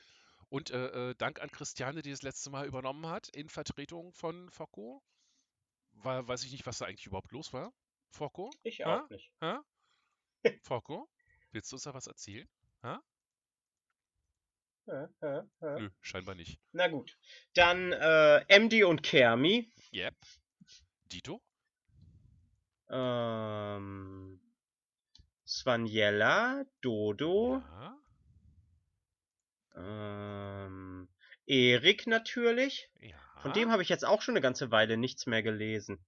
Und 0.48 0.70
äh, 0.70 1.10
äh, 1.10 1.14
Dank 1.16 1.40
an 1.40 1.50
Christiane, 1.50 2.02
die 2.02 2.10
das 2.10 2.22
letzte 2.22 2.50
Mal 2.50 2.66
übernommen 2.66 3.06
hat, 3.06 3.28
in 3.28 3.48
Vertretung 3.48 4.12
von 4.14 4.50
Focko. 4.50 5.02
War, 5.92 6.26
weiß 6.26 6.44
ich 6.44 6.52
nicht, 6.52 6.66
was 6.66 6.78
da 6.78 6.86
eigentlich 6.86 7.06
überhaupt 7.06 7.32
los 7.32 7.52
war. 7.52 7.72
Focko? 8.10 8.50
Ich 8.62 8.84
Hä? 8.84 8.84
auch 8.84 9.08
nicht. 9.10 9.30
Hä? 9.40 9.58
Focko? 10.62 11.08
Willst 11.52 11.70
du 11.72 11.76
uns 11.76 11.82
da 11.84 11.94
was 11.94 12.06
erzählen? 12.06 12.48
Hä, 14.88 15.08
hä, 15.20 15.42
hä. 15.60 15.78
Nö, 15.80 15.90
scheinbar 16.00 16.34
nicht. 16.34 16.58
Na 16.72 16.88
gut. 16.88 17.18
Dann 17.54 17.92
äh, 17.92 18.44
MD 18.58 18.84
und 18.84 19.02
Kermi. 19.02 19.70
Yep. 19.92 20.14
Dito? 21.12 21.42
Ähm, 22.90 24.40
Svanjella, 25.46 26.64
Dodo, 26.80 27.62
Ja. 27.62 27.98
ähm, 29.76 31.08
Erik 31.46 32.06
natürlich. 32.06 32.90
Ja. 33.00 33.16
Von 33.42 33.52
dem 33.52 33.70
habe 33.70 33.82
ich 33.82 33.88
jetzt 33.88 34.04
auch 34.04 34.22
schon 34.22 34.32
eine 34.32 34.40
ganze 34.42 34.70
Weile 34.70 34.96
nichts 34.96 35.26
mehr 35.26 35.42
gelesen. 35.42 36.04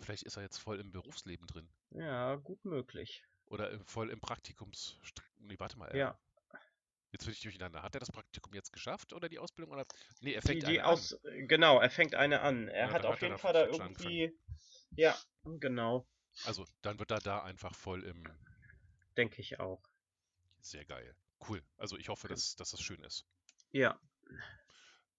Vielleicht 0.00 0.24
ist 0.24 0.36
er 0.36 0.42
jetzt 0.42 0.58
voll 0.58 0.80
im 0.80 0.90
Berufsleben 0.92 1.46
drin. 1.46 1.68
Ja, 1.90 2.34
gut 2.36 2.64
möglich. 2.64 3.22
Oder 3.46 3.70
im, 3.70 3.84
voll 3.86 4.10
im 4.10 4.20
Praktikums. 4.20 4.98
Nee, 5.38 5.58
warte 5.58 5.78
mal. 5.78 5.88
er- 5.90 5.96
Ja, 5.96 6.18
Jetzt 7.14 7.26
bin 7.26 7.32
ich 7.32 7.40
durcheinander. 7.42 7.82
Hat 7.84 7.94
er 7.94 8.00
das 8.00 8.10
Praktikum 8.10 8.52
jetzt 8.54 8.72
geschafft 8.72 9.12
oder 9.12 9.28
die 9.28 9.38
Ausbildung? 9.38 9.72
Oder? 9.72 9.86
Nee, 10.20 10.32
er 10.32 10.42
die, 10.42 10.48
fängt 10.48 10.64
die 10.64 10.80
eine 10.80 10.84
an. 10.84 10.84
aus, 10.88 11.20
genau, 11.22 11.80
er 11.80 11.90
fängt 11.90 12.14
eine 12.14 12.40
an. 12.40 12.68
Er 12.68 12.86
Ja, 12.88 12.92
hat 12.92 13.04
auf 13.04 13.14
hat 13.16 13.22
jeden 13.22 13.38
Fall 13.38 13.52
da 13.52 13.66
irgendwie, 13.66 14.36
ja, 14.96 15.16
genau, 15.44 16.06
Also, 16.44 16.64
dann 16.82 17.00
wird 17.00 17.10
er 17.10 17.18
da 17.20 17.42
einfach 17.42 17.74
voll 17.74 18.04
im. 18.04 18.24
denke 19.16 19.40
ich 19.40 19.58
auch. 19.60 19.82
Sehr 20.62 20.84
geil. 20.84 21.14
Cool. 21.48 21.62
Also, 21.76 21.96
ich 21.96 22.08
hoffe, 22.08 22.26
dass, 22.26 22.56
dass 22.56 22.70
das 22.72 22.80
schön 22.82 23.04
ist. 23.04 23.24
Ja, 23.72 23.98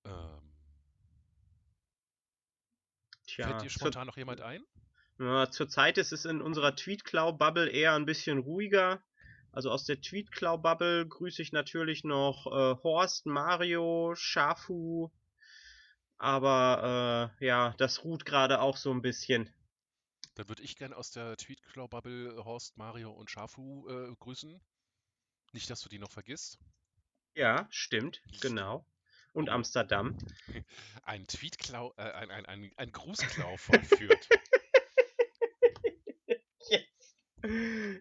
Ähm, 0.06 0.54
tja, 3.28 3.48
fällt 3.48 3.62
dir 3.62 3.70
spontan 3.70 4.08
noch 4.08 4.18
jemand 4.18 4.42
ein? 4.42 4.66
zurzeit 5.52 5.98
ist 5.98 6.14
es 6.14 6.24
in 6.26 6.42
unserer 6.42 6.76
Tweetklau-Bubble 6.76 7.70
eher 7.70 7.94
ein 7.96 8.06
bisschen 8.06 8.40
ruhiger. 8.40 9.04
Also 9.56 9.72
aus 9.72 9.86
der 9.86 10.02
Tweetklau-Bubble 10.02 11.08
grüße 11.08 11.42
ich 11.42 11.54
natürlich 11.54 12.04
noch 12.04 12.46
äh, 12.48 12.76
Horst, 12.84 13.26
Mario, 13.26 14.14
Schafu. 14.14 15.12
Aber 16.18 17.32
äh, 17.40 17.46
ja, 17.46 17.74
das 17.78 18.04
ruht 18.04 18.26
gerade 18.26 18.60
auch 18.60 18.76
so 18.76 18.92
ein 18.92 19.02
bisschen. 19.02 19.50
Dann 20.36 20.50
würde 20.50 20.62
ich 20.62 20.76
gerne 20.76 20.98
aus 20.98 21.12
der 21.12 21.38
Tweetklau-Bubble 21.38 22.44
Horst, 22.44 22.76
Mario 22.76 23.12
und 23.12 23.32
Schafu 23.32 23.88
äh, 23.88 24.14
grüßen. 24.20 24.60
Nicht, 25.54 25.70
dass 25.70 25.80
du 25.80 25.88
die 25.88 26.00
noch 26.00 26.12
vergisst. 26.12 26.60
Ja, 27.34 27.66
stimmt, 27.70 28.22
genau. 28.42 28.86
Und 29.32 29.50
Amsterdam. 29.50 30.18
Ein 31.04 31.28
Tweetklau, 31.28 31.94
äh, 31.96 32.12
ein, 32.12 32.30
ein, 32.30 32.46
ein, 32.46 32.72
ein 32.76 32.92
Grußklau 32.92 33.56
vollführt. 33.56 34.28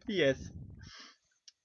Yes. 0.07 0.55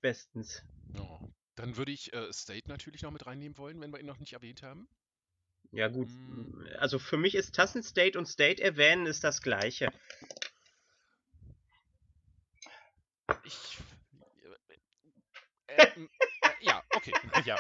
Bestens. 0.02 0.64
Oh. 0.97 1.20
Dann 1.56 1.76
würde 1.78 1.91
ich 1.91 2.14
äh, 2.14 2.32
State 2.32 2.70
natürlich 2.70 3.02
noch 3.02 3.12
mit 3.12 3.26
reinnehmen 3.26 3.58
wollen, 3.58 3.82
wenn 3.82 3.91
wir 3.91 4.00
ihn 4.00 4.06
noch 4.06 4.20
nicht 4.20 4.34
erwähnt 4.34 4.64
haben. 4.64 4.88
Ja 5.72 5.88
gut, 5.89 6.08
Mm. 6.10 6.66
also 6.80 6.97
für 7.00 7.18
mich 7.18 7.36
ist 7.36 7.54
Tassenstate 7.54 8.18
und 8.18 8.26
State 8.28 8.64
erwähnen 8.64 9.06
ist 9.06 9.24
das 9.24 9.41
gleiche. 9.41 9.91
Ich. 13.43 13.78
Äh, 15.68 15.84
äh, 15.84 15.88
äh, 16.04 16.08
ja, 16.62 16.84
okay. 16.95 17.14
Ja. 17.45 17.58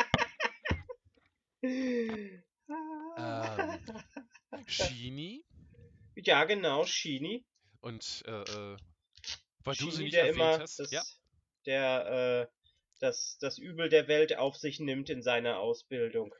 Shini 4.67 5.43
Ja, 6.15 6.45
genau, 6.45 6.85
Shini. 6.85 7.45
und 7.81 8.23
äh, 8.25 8.31
äh, 8.41 8.77
weil 9.63 9.75
du 9.75 9.85
sie 9.91 9.91
Shini, 9.91 10.03
nicht 10.05 10.13
erwähnt 10.15 10.35
immer 10.35 10.59
hast. 10.59 10.79
Ja, 10.91 11.03
der, 11.65 12.49
äh, 12.49 12.55
das, 12.99 13.37
das 13.39 13.57
Übel 13.57 13.89
der 13.89 14.07
Welt 14.07 14.37
auf 14.37 14.57
sich 14.57 14.79
nimmt 14.79 15.09
in 15.09 15.21
seiner 15.21 15.59
Ausbildung. 15.59 16.33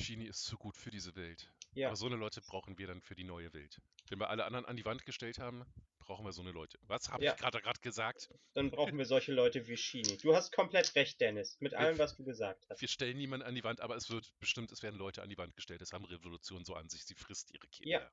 Shini 0.00 0.24
ist 0.26 0.44
zu 0.44 0.56
gut 0.56 0.76
für 0.76 0.90
diese 0.90 1.14
Welt. 1.14 1.50
Ja, 1.74 1.88
Aber 1.88 1.96
so 1.96 2.06
eine 2.06 2.16
Leute 2.16 2.40
brauchen 2.42 2.76
wir 2.78 2.86
dann 2.86 3.00
für 3.00 3.14
die 3.14 3.24
neue 3.24 3.52
Welt. 3.54 3.80
Wenn 4.08 4.18
wir 4.20 4.28
alle 4.28 4.44
anderen 4.44 4.66
an 4.66 4.76
die 4.76 4.84
Wand 4.84 5.06
gestellt 5.06 5.38
haben, 5.38 5.64
brauchen 6.00 6.24
wir 6.24 6.32
so 6.32 6.42
eine 6.42 6.50
Leute. 6.50 6.78
Was 6.82 7.08
habe 7.08 7.24
Ja. 7.24 7.32
ich 7.32 7.38
gerade 7.38 7.60
gesagt? 7.80 8.28
dann 8.52 8.70
brauchen 8.70 8.98
wir 8.98 9.06
solche 9.06 9.32
Leute 9.32 9.66
wie 9.68 9.76
Shini. 9.76 10.18
Du 10.18 10.34
hast 10.34 10.52
komplett 10.52 10.94
recht, 10.96 11.20
Dennis, 11.20 11.56
mit 11.60 11.72
allem, 11.74 11.96
was 11.98 12.16
du 12.16 12.24
gesagt 12.24 12.66
hast. 12.68 12.80
Wir 12.80 12.88
stellen 12.88 13.16
niemanden 13.16 13.46
an 13.46 13.54
die 13.54 13.64
Wand, 13.64 13.80
aber 13.80 13.96
es 13.96 14.10
wird 14.10 14.32
bestimmt, 14.38 14.70
es 14.72 14.82
werden 14.82 14.96
Leute 14.98 15.22
an 15.22 15.28
die 15.30 15.38
Wand 15.38 15.54
gestellt. 15.54 15.80
Das 15.80 15.92
haben 15.92 16.04
Revolutionen 16.04 16.64
so 16.64 16.74
an 16.74 16.88
sich. 16.90 17.04
Sie 17.04 17.14
frisst 17.14 17.50
ihre 17.54 17.66
Kinder. 17.68 17.90
Ja, 17.90 18.10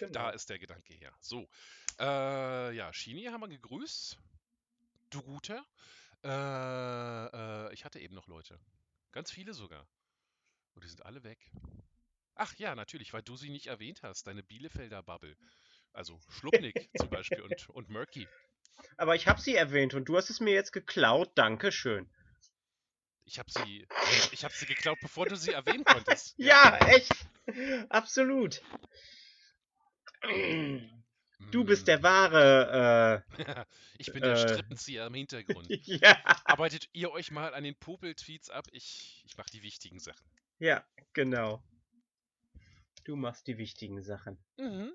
Genau. 0.00 0.12
Da 0.12 0.30
ist 0.30 0.48
der 0.50 0.58
Gedanke 0.58 0.94
her. 0.94 1.12
So. 1.20 1.48
Äh, 1.98 2.74
ja, 2.74 2.92
Shini 2.92 3.24
haben 3.24 3.40
wir 3.40 3.48
gegrüßt. 3.48 4.18
Du 5.10 5.22
Guter. 5.22 5.64
Äh, 6.24 6.28
äh, 6.28 7.72
ich 7.72 7.84
hatte 7.84 7.98
eben 8.00 8.14
noch 8.14 8.26
Leute. 8.26 8.58
Ganz 9.12 9.30
viele 9.30 9.54
sogar. 9.54 9.86
Und 10.74 10.84
die 10.84 10.88
sind 10.88 11.04
alle 11.04 11.22
weg. 11.24 11.38
Ach 12.34 12.54
ja, 12.56 12.74
natürlich, 12.74 13.12
weil 13.12 13.22
du 13.22 13.36
sie 13.36 13.50
nicht 13.50 13.66
erwähnt 13.66 14.02
hast. 14.02 14.26
Deine 14.26 14.42
Bielefelder 14.42 15.02
Bubble. 15.02 15.36
Also 15.92 16.20
Schlupnik 16.28 16.90
zum 16.96 17.08
Beispiel 17.10 17.42
und, 17.42 17.68
und 17.70 17.88
Murky. 17.88 18.28
Aber 18.96 19.16
ich 19.16 19.26
habe 19.26 19.40
sie 19.40 19.56
erwähnt 19.56 19.94
und 19.94 20.08
du 20.08 20.16
hast 20.16 20.30
es 20.30 20.40
mir 20.40 20.52
jetzt 20.52 20.72
geklaut. 20.72 21.32
Dankeschön. 21.34 22.08
Ich 23.24 23.38
habe 23.38 23.50
sie, 23.50 23.86
ich 24.32 24.44
habe 24.44 24.54
sie 24.54 24.66
geklaut, 24.66 24.98
bevor 25.00 25.26
du 25.26 25.36
sie 25.36 25.52
erwähnen 25.52 25.84
konntest. 25.84 26.34
Ja, 26.38 26.78
echt. 26.86 27.12
Absolut. 27.88 28.62
Du 31.50 31.64
bist 31.64 31.86
der 31.88 31.98
Mm. 32.00 32.02
wahre. 32.02 33.24
ich 33.98 34.12
bin 34.12 34.22
der 34.22 34.32
äh, 34.32 34.48
Strippenzieher 34.48 35.06
im 35.06 35.14
Hintergrund. 35.14 35.70
Äh, 35.70 35.80
ja, 35.84 36.16
Arbeitet 36.44 36.88
ihr 36.92 37.10
euch 37.10 37.30
mal 37.30 37.54
an 37.54 37.64
den 37.64 37.76
Popel-Tweets 37.76 38.50
ab? 38.50 38.66
Ich, 38.72 39.22
ich 39.26 39.36
mache 39.36 39.50
die 39.50 39.62
wichtigen 39.62 39.98
Sachen. 40.00 40.26
ja, 40.58 40.84
genau. 41.12 41.62
Du 43.04 43.16
machst 43.16 43.46
die 43.46 43.56
wichtigen 43.56 44.02
Sachen. 44.02 44.36
Mhm. 44.58 44.92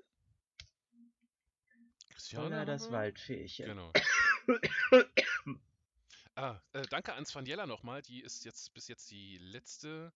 Christiane, 2.10 2.46
Oder 2.46 2.64
das? 2.64 2.90
Waldfähchen. 2.92 3.66
Genau. 3.66 3.92
Ah, 6.36 6.60
äh, 6.72 6.82
danke 6.90 7.14
an 7.14 7.24
Svanjella 7.24 7.64
nochmal. 7.64 8.02
Die 8.02 8.20
ist 8.20 8.44
jetzt 8.44 8.74
bis 8.74 8.88
jetzt 8.88 9.08
die 9.12 9.38
letzte 9.38 10.12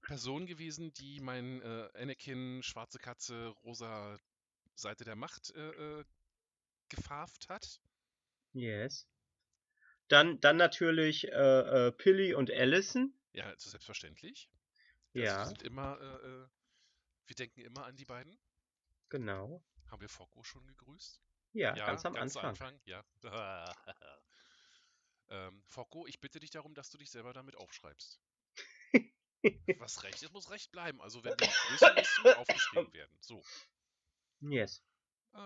Person 0.00 0.46
gewesen, 0.46 0.94
die 0.94 1.20
mein 1.20 1.60
äh, 1.60 1.88
Anakin, 1.94 2.62
schwarze 2.62 2.98
Katze, 2.98 3.48
rosa 3.62 4.18
Seite 4.78 5.04
der 5.04 5.16
Macht 5.16 5.50
äh, 5.54 6.00
äh, 6.00 6.04
gefarft 6.88 7.48
hat. 7.48 7.80
Yes. 8.52 9.06
Dann, 10.08 10.40
dann 10.40 10.56
natürlich 10.56 11.28
äh, 11.28 11.88
äh, 11.88 11.92
Pilly 11.92 12.34
und 12.34 12.50
Allison. 12.50 13.12
Ja, 13.32 13.50
ist 13.50 13.70
selbstverständlich. 13.70 14.48
Also 15.14 15.14
wir 15.14 15.24
Ja, 15.24 15.44
sind 15.44 15.62
immer, 15.62 16.00
äh, 16.00 16.26
äh, 16.26 16.48
wir 17.26 17.36
denken 17.36 17.60
immer 17.60 17.84
an 17.84 17.96
die 17.96 18.04
beiden. 18.06 18.38
genau. 19.10 19.62
Haben 19.90 20.02
wir 20.02 20.08
Fokko 20.08 20.42
schon 20.44 20.66
gegrüßt? 20.66 21.22
Ja, 21.52 21.74
ganz 21.74 22.04
am 22.04 22.14
Anfang. 22.16 22.44
Anfang, 22.44 22.80
ja. 22.84 23.04
ähm, 25.30 25.64
Fokko, 25.66 26.06
ich 26.06 26.20
bitte 26.20 26.40
dich 26.40 26.50
darum, 26.50 26.74
dass 26.74 26.90
du 26.90 26.98
dich 26.98 27.10
selber 27.10 27.32
damit 27.32 27.56
aufschreibst. 27.56 28.20
Was 29.78 30.02
recht 30.02 30.22
ist, 30.22 30.32
muss 30.32 30.50
recht 30.50 30.70
bleiben. 30.72 31.00
Also 31.00 31.24
wenn 31.24 31.36
du 31.36 31.44
dich 31.46 31.54
grüßen, 31.68 31.94
musst 31.94 32.18
du 32.18 32.22
aufgeschrieben 32.38 32.92
werden. 32.92 33.16
So. 33.20 33.42
Yes. 34.40 34.82
Ähm, 35.34 35.40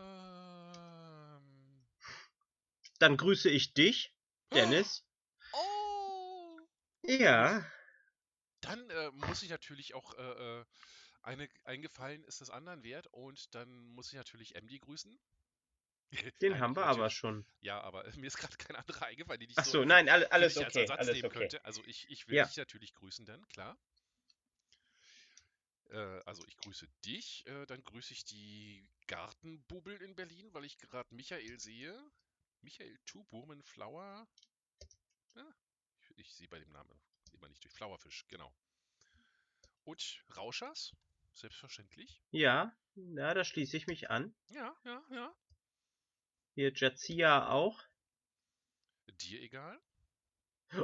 Dann 2.99 3.17
grüße 3.17 3.49
ich 3.51 3.75
dich, 3.75 4.15
Dennis. 4.55 5.05
oh! 5.53 6.59
Ja, 7.05 7.65
Dann 8.61 8.89
äh, 8.91 9.11
muss 9.13 9.43
ich 9.43 9.51
natürlich 9.51 9.95
auch 9.95 10.17
äh, 10.19 10.61
äh, 10.61 10.65
eine 11.23 11.49
eingefallen 11.65 12.25
ist 12.25 12.41
des 12.41 12.51
anderen 12.51 12.83
wert 12.83 13.07
und 13.09 13.55
dann 13.55 13.69
muss 13.89 14.09
ich 14.09 14.15
natürlich 14.15 14.55
MD 14.55 14.81
grüßen. 14.81 15.19
den 16.43 16.59
haben 16.59 16.77
wir 16.77 16.85
aber 16.87 17.11
schon. 17.11 17.47
Ja, 17.61 17.81
aber 17.81 18.05
mir 18.17 18.27
ist 18.27 18.37
gerade 18.37 18.57
kein 18.57 18.77
anderer 18.77 19.07
eingefallen, 19.07 19.41
den 19.41 19.51
ich 19.51 19.59
Ach 19.59 19.65
so 19.65 19.73
so, 19.73 19.85
nein, 19.85 20.09
alles 20.31 20.31
als 20.31 20.57
okay, 20.57 20.81
Ersatz 20.81 20.99
alles 20.99 21.15
nehmen 21.15 21.27
okay. 21.29 21.39
könnte. 21.39 21.65
Also 21.65 21.83
ich, 21.87 22.09
ich 22.11 22.29
will 22.29 22.37
Ja. 22.37 22.45
dich 22.45 22.57
natürlich 22.57 22.95
grüßen 22.95 23.25
dann, 23.27 23.47
klar. 23.49 23.77
Äh, 25.93 26.21
also 26.25 26.43
ich 26.47 26.57
grüße 26.57 26.89
dich, 27.05 27.47
äh, 27.47 27.67
dann 27.67 27.83
grüße 27.83 28.15
ich 28.15 28.25
die 28.25 28.89
Gartenbubbel 29.07 30.01
in 30.01 30.15
Berlin, 30.15 30.53
weil 30.55 30.65
ich 30.65 30.79
gerade 30.79 31.15
Michael 31.15 31.61
sehe. 31.61 32.11
Michael 32.63 32.99
Two 33.05 33.27
Woman 33.31 33.63
Flower. 33.63 34.27
Ja, 35.35 35.55
ich, 36.01 36.19
ich 36.19 36.35
sehe 36.35 36.49
bei 36.49 36.59
dem 36.59 36.71
Namen 36.71 36.99
immer 37.33 37.49
nicht 37.49 37.63
durch 37.65 37.75
Flowerfisch, 37.75 38.27
genau. 38.29 38.55
Und 39.85 40.25
Rauschers, 40.37 40.95
selbstverständlich. 41.35 42.23
Ja, 42.31 42.75
ja, 42.95 43.35
da 43.35 43.45
schließe 43.45 43.77
ich 43.77 43.87
mich 43.87 44.11
an. 44.11 44.35
Ja, 44.51 44.75
ja, 44.85 45.03
ja. 45.11 45.35
Hier 46.55 46.73
Jazia 46.75 47.49
auch. 47.49 47.83
Dir 49.21 49.43
egal. 49.43 49.83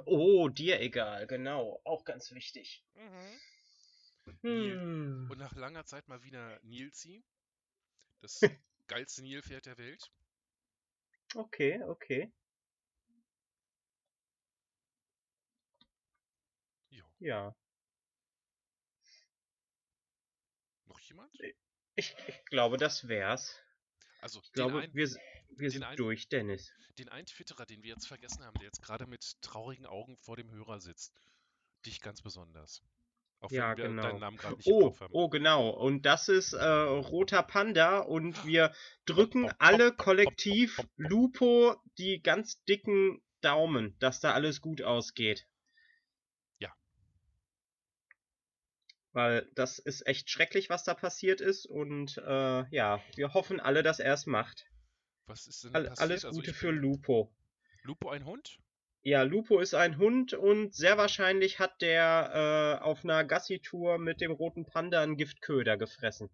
Oh, 0.05 0.49
dir 0.49 0.81
egal, 0.81 1.27
genau. 1.27 1.81
Auch 1.85 2.05
ganz 2.05 2.31
wichtig. 2.33 2.85
Mhm. 2.95 3.41
Hm. 4.43 5.29
Und 5.31 5.39
nach 5.39 5.55
langer 5.55 5.85
Zeit 5.85 6.09
mal 6.09 6.23
wieder 6.23 6.61
Nilsi. 6.63 7.25
Das 8.21 8.41
geilste 8.89 9.23
Nilpferd 9.23 9.67
der 9.67 9.79
Welt. 9.79 10.11
Okay, 11.35 11.83
okay. 11.85 12.33
Jo. 16.91 17.05
Ja. 17.19 17.55
Noch 20.87 21.01
jemand? 21.01 21.39
Ich, 21.97 22.17
ich 22.27 22.45
glaube, 22.47 22.77
das 22.77 23.09
wär's. 23.09 23.61
Also 24.21 24.41
Ich 24.43 24.53
glaube, 24.53 24.81
einen, 24.81 24.95
wir, 24.95 25.09
wir 25.51 25.71
sind 25.71 25.83
einen, 25.83 25.97
durch, 25.97 26.29
Dennis. 26.29 26.73
den 26.99 27.09
einen 27.09 27.27
Twitterer, 27.27 27.67
den 27.67 27.83
wir 27.83 27.91
jetzt 27.91 28.09
vergessen 28.09 28.45
haben, 28.45 28.59
der 28.59 28.67
jetzt 28.67 28.83
gerade 28.83 29.07
mit 29.07 29.41
traurigen 29.43 29.87
Augen 29.87 30.17
vor 30.17 30.37
dem 30.37 30.51
Hörer 30.51 30.81
sitzt. 30.81 31.15
Dich 31.85 32.01
ganz 32.01 32.23
besonders. 32.23 32.83
Auch 33.41 33.51
Ja, 33.53 33.71
wenn 33.71 33.77
wir 33.77 33.85
deinen 33.85 33.97
genau. 33.97 34.19
Namen 34.19 34.37
gerade 34.37 34.57
nicht 34.57 34.67
im 34.67 34.73
Oh, 34.75 34.81
Kopf 34.91 35.01
haben. 35.01 35.15
oh, 35.15 35.29
genau. 35.29 35.71
Und 35.71 36.03
das 36.03 36.29
ist 36.29 36.53
äh, 36.55 36.65
Roter 36.67 37.43
Panda 37.43 37.99
und 38.01 38.45
wir 38.45 38.73
drücken 39.07 39.51
alle 39.59 39.93
kollektiv. 39.93 40.81
Lupo 40.97 41.77
die 41.99 42.21
ganz 42.23 42.65
dicken 42.65 43.23
Daumen, 43.41 43.97
dass 44.01 44.19
da 44.21 44.33
alles 44.35 44.61
gut 44.61 44.83
ausgeht. 44.83 45.47
Ja. 46.59 46.75
Weil 49.13 49.49
das 49.55 49.79
ist 49.79 50.07
echt 50.07 50.29
schrecklich, 50.31 50.69
was 50.69 50.83
da 50.85 50.95
passiert 50.95 51.41
ist. 51.41 51.65
Und 51.67 52.19
äh, 52.19 52.65
ja, 52.75 53.01
wir 53.15 53.35
hoffen 53.35 53.61
alle, 53.61 53.85
dass 53.85 54.01
er 54.01 54.15
es 54.15 54.27
macht. 54.27 54.67
Was 55.27 55.47
ist 55.47 55.63
denn 55.63 55.75
All, 55.75 55.85
passiert? 55.85 56.01
alles 56.01 56.25
Also 56.25 56.37
Gute 56.41 56.51
ich 56.51 56.57
für 56.57 56.71
Lupo. 56.71 57.33
Lupo 57.85 58.09
ein 58.11 58.25
Hund? 58.25 58.59
Ja, 59.03 59.23
Lupo 59.23 59.61
ist 59.61 59.75
ein 59.75 59.97
Hund 59.97 60.35
und 60.35 60.75
sehr 60.75 60.99
wahrscheinlich 60.99 61.59
hat 61.59 61.81
der 61.81 62.79
äh, 62.81 62.85
auf 62.85 63.05
einer 63.05 63.25
Gassi-Tour 63.25 63.99
mit 63.99 64.21
dem 64.21 64.33
roten 64.33 64.67
Panda 64.67 65.03
einen 65.03 65.17
Giftköder 65.17 65.77
gefressen. 65.77 66.29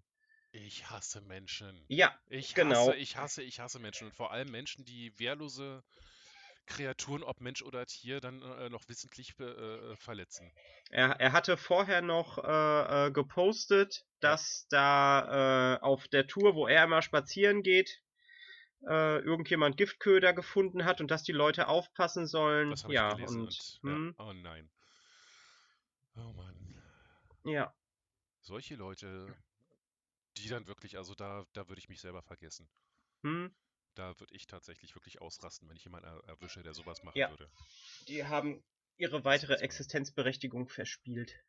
Ich 0.52 0.88
hasse 0.88 1.20
Menschen. 1.20 1.84
Ja, 1.88 2.16
Ich 2.28 2.54
genau. 2.54 2.88
hasse, 2.88 2.96
ich 2.96 3.16
hasse, 3.16 3.42
ich 3.42 3.60
hasse 3.60 3.78
Menschen. 3.80 4.06
Und 4.06 4.14
vor 4.14 4.30
allem 4.30 4.50
Menschen, 4.50 4.84
die 4.84 5.12
wehrlose 5.18 5.82
Kreaturen, 6.66 7.22
ob 7.22 7.40
Mensch 7.40 7.62
oder 7.62 7.84
Tier, 7.86 8.20
dann 8.20 8.40
äh, 8.40 8.70
noch 8.70 8.88
wissentlich 8.88 9.36
be- 9.36 9.92
äh, 9.92 9.96
verletzen. 9.96 10.50
Er, 10.90 11.20
er 11.20 11.32
hatte 11.32 11.56
vorher 11.56 12.02
noch 12.02 12.38
äh, 12.38 13.06
äh, 13.06 13.10
gepostet, 13.10 14.06
dass 14.20 14.66
da 14.70 15.74
äh, 15.74 15.80
auf 15.82 16.08
der 16.08 16.26
Tour, 16.26 16.54
wo 16.54 16.66
er 16.66 16.84
immer 16.84 17.02
spazieren 17.02 17.62
geht, 17.62 18.00
äh, 18.88 19.18
irgendjemand 19.18 19.76
Giftköder 19.76 20.32
gefunden 20.32 20.84
hat 20.84 21.00
und 21.00 21.10
dass 21.10 21.22
die 21.22 21.32
Leute 21.32 21.68
aufpassen 21.68 22.26
sollen. 22.26 22.70
Das 22.70 22.84
ich 22.88 22.88
Ja, 22.94 23.08
gelesen 23.08 23.40
und 23.40 23.48
und 23.48 23.80
ja, 23.84 23.98
hm, 23.98 24.14
oh 24.18 24.32
nein. 24.34 24.70
Oh 26.16 26.32
Mann. 26.32 26.56
ja, 27.44 27.74
Solche 28.42 28.76
Leute, 28.76 29.34
die 30.36 30.48
dann 30.48 30.68
wirklich, 30.68 30.96
also 30.98 31.14
da, 31.16 31.44
da 31.54 31.68
würde 31.68 31.80
ich 31.80 31.88
mich 31.88 32.00
selber 32.00 32.22
vergessen. 32.22 32.68
hm, 33.24 33.46
Da 33.96 34.20
würde 34.20 34.32
ich 34.36 34.46
tatsächlich 34.46 34.94
wirklich 34.94 35.20
ausrasten, 35.20 35.68
wenn 35.68 35.74
ich 35.76 35.82
jemanden 35.82 36.06
er 36.06 36.22
erwische, 36.28 36.62
der 36.62 36.74
sowas 36.74 37.02
machen 37.02 37.18
ja, 37.18 37.28
würde. 37.28 37.50
die 38.08 38.24
haben 38.24 38.64
ihre 38.96 39.24
weitere. 39.24 39.54
Existenzberechtigung 39.56 40.68
verspielt. 40.68 41.44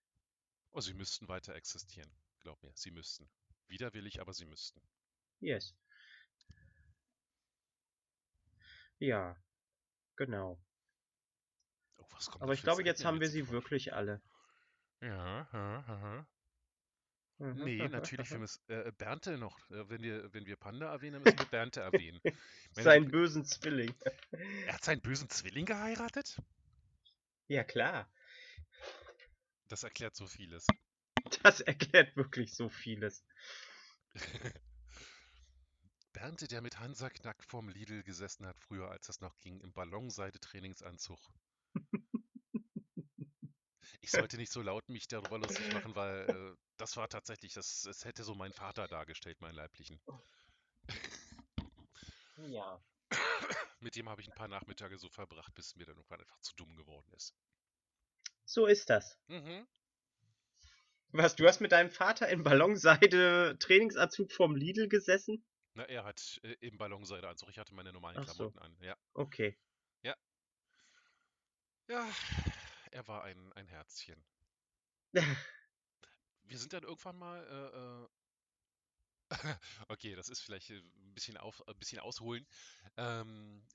Oh, 0.74 0.80
sie 0.80 0.94
müssten 0.94 1.28
weiter 1.28 1.56
existieren. 1.56 2.12
Glaub 2.40 2.62
mir, 2.62 2.72
sie 2.76 2.92
müssten. 2.92 3.28
Widerwillig, 3.68 4.22
aber 4.22 4.32
sie 4.32 4.46
müssten. 4.46 4.80
Yes. 5.42 5.74
Ja, 9.00 9.36
genau. 10.16 10.60
Oh, 11.98 12.06
was 12.12 12.28
kommen 12.28 12.44
Aber 12.44 12.54
ich 12.54 12.62
glaube, 12.62 12.84
jetzt 12.84 13.06
haben 13.06 13.20
wir 13.20 13.30
sie 13.30 13.50
wirklich 13.50 13.94
alle. 13.94 14.22
Ja, 15.02 15.48
ja, 15.52 15.84
aha. 15.88 16.28
Mhm, 17.38 17.64
Nee, 17.64 17.88
natürlich, 17.90 18.32
wir 18.32 18.40
müssen 18.40 18.62
äh, 18.68 18.92
Bernte 18.98 19.38
noch. 19.38 19.58
Äh, 19.70 19.90
wenn 19.90 20.02
wir, 20.02 20.34
wenn 20.34 20.46
wir 20.46 20.56
Panda 20.56 20.92
erwähnen, 20.92 21.14
dann 21.14 21.24
müssen 21.24 21.40
wir 21.40 21.46
Bernte 21.46 21.82
erwähnen. 21.82 22.22
Seinen 22.72 23.10
bösen 23.12 23.46
Zwilling. 23.46 23.94
er 24.66 24.74
hat 24.74 24.84
seinen 24.84 25.02
bösen 25.02 25.30
Zwilling 25.30 25.66
geheiratet? 25.66 26.42
Ja, 27.48 27.64
klar. 27.64 28.10
Das 29.68 29.84
erklärt 29.84 30.16
so 30.16 30.28
vieles. 30.28 30.66
Das 31.44 31.60
erklärt 31.62 32.16
wirklich 32.16 32.54
so 32.56 32.70
vieles. 32.70 33.26
Bernte, 36.16 36.48
der 36.48 36.62
mit 36.62 36.80
Hansa 36.80 37.10
Knack 37.10 37.44
vorm 37.44 37.68
Lidl 37.68 38.02
gesessen 38.02 38.46
hat, 38.46 38.58
früher 38.58 38.90
als 38.90 39.08
das 39.08 39.20
noch 39.20 39.38
ging, 39.40 39.60
im 39.60 39.74
Ballonseide-Trainingsanzug. 39.74 41.20
Ich 44.00 44.12
sollte 44.12 44.38
nicht 44.38 44.52
so 44.52 44.62
laut 44.62 44.88
mich 44.88 45.10
darüber 45.10 45.38
lustig 45.38 45.74
machen, 45.74 45.94
weil 45.94 46.30
äh, 46.30 46.56
das 46.78 46.96
war 46.96 47.10
tatsächlich, 47.10 47.54
das, 47.54 47.82
das 47.82 48.06
hätte 48.06 48.24
so 48.24 48.34
mein 48.34 48.54
Vater 48.54 48.88
dargestellt, 48.88 49.42
meinen 49.42 49.56
leiblichen. 49.56 50.00
Ja. 52.38 52.82
Mit 53.82 53.98
dem 53.98 54.08
habe 54.08 54.22
ich 54.22 54.30
ein 54.30 54.36
paar 54.36 54.48
Nachmittage 54.48 54.98
so 54.98 55.10
verbracht, 55.10 55.54
bis 55.54 55.76
mir 55.76 55.86
dann 55.86 55.98
irgendwann 55.98 56.22
einfach 56.22 56.40
zu 56.40 56.56
dumm 56.56 56.78
geworden 56.78 57.12
ist. 57.14 57.36
So 58.46 58.68
ist 58.68 58.90
das. 58.90 59.20
Mhm. 59.28 59.68
Was, 61.10 61.36
du 61.36 61.46
hast 61.46 61.60
mit 61.60 61.74
deinem 61.74 61.92
Vater 61.92 62.30
in 62.30 62.44
Ballonseide 62.44 63.58
Trainingsanzug 63.60 64.32
vom 64.32 64.56
Lidl 64.56 64.88
gesessen? 64.88 65.46
Na, 65.76 65.84
er 65.84 66.06
hat 66.06 66.40
äh, 66.44 66.56
im 66.62 66.78
Ballonseideanzug. 66.78 67.50
Ich 67.50 67.60
hatte 67.60 67.76
meine 67.76 67.92
normalen 67.92 68.18
Ach 68.18 68.28
so. 68.28 68.50
Klamotten 68.50 68.60
an. 68.60 68.78
Ja. 68.82 68.98
Okay. 69.14 69.58
Ja. 70.04 70.16
Ja. 71.88 72.10
Er 72.92 73.08
war 73.08 73.24
ein, 73.26 73.52
ein 73.54 73.68
Herzchen. 73.68 74.24
Wir 76.44 76.58
sind 76.58 76.72
dann 76.72 76.84
irgendwann 76.84 77.18
mal. 77.18 78.08
Äh, 79.30 79.36
äh, 79.36 79.56
okay, 79.90 80.16
das 80.16 80.30
ist 80.30 80.42
vielleicht 80.42 80.70
äh, 80.70 80.78
ein 80.78 81.14
bisschen, 81.14 81.36
auf, 81.36 81.68
ein 81.68 81.78
bisschen 81.78 82.00
ausholen. 82.00 82.48
Ähm, 82.96 83.68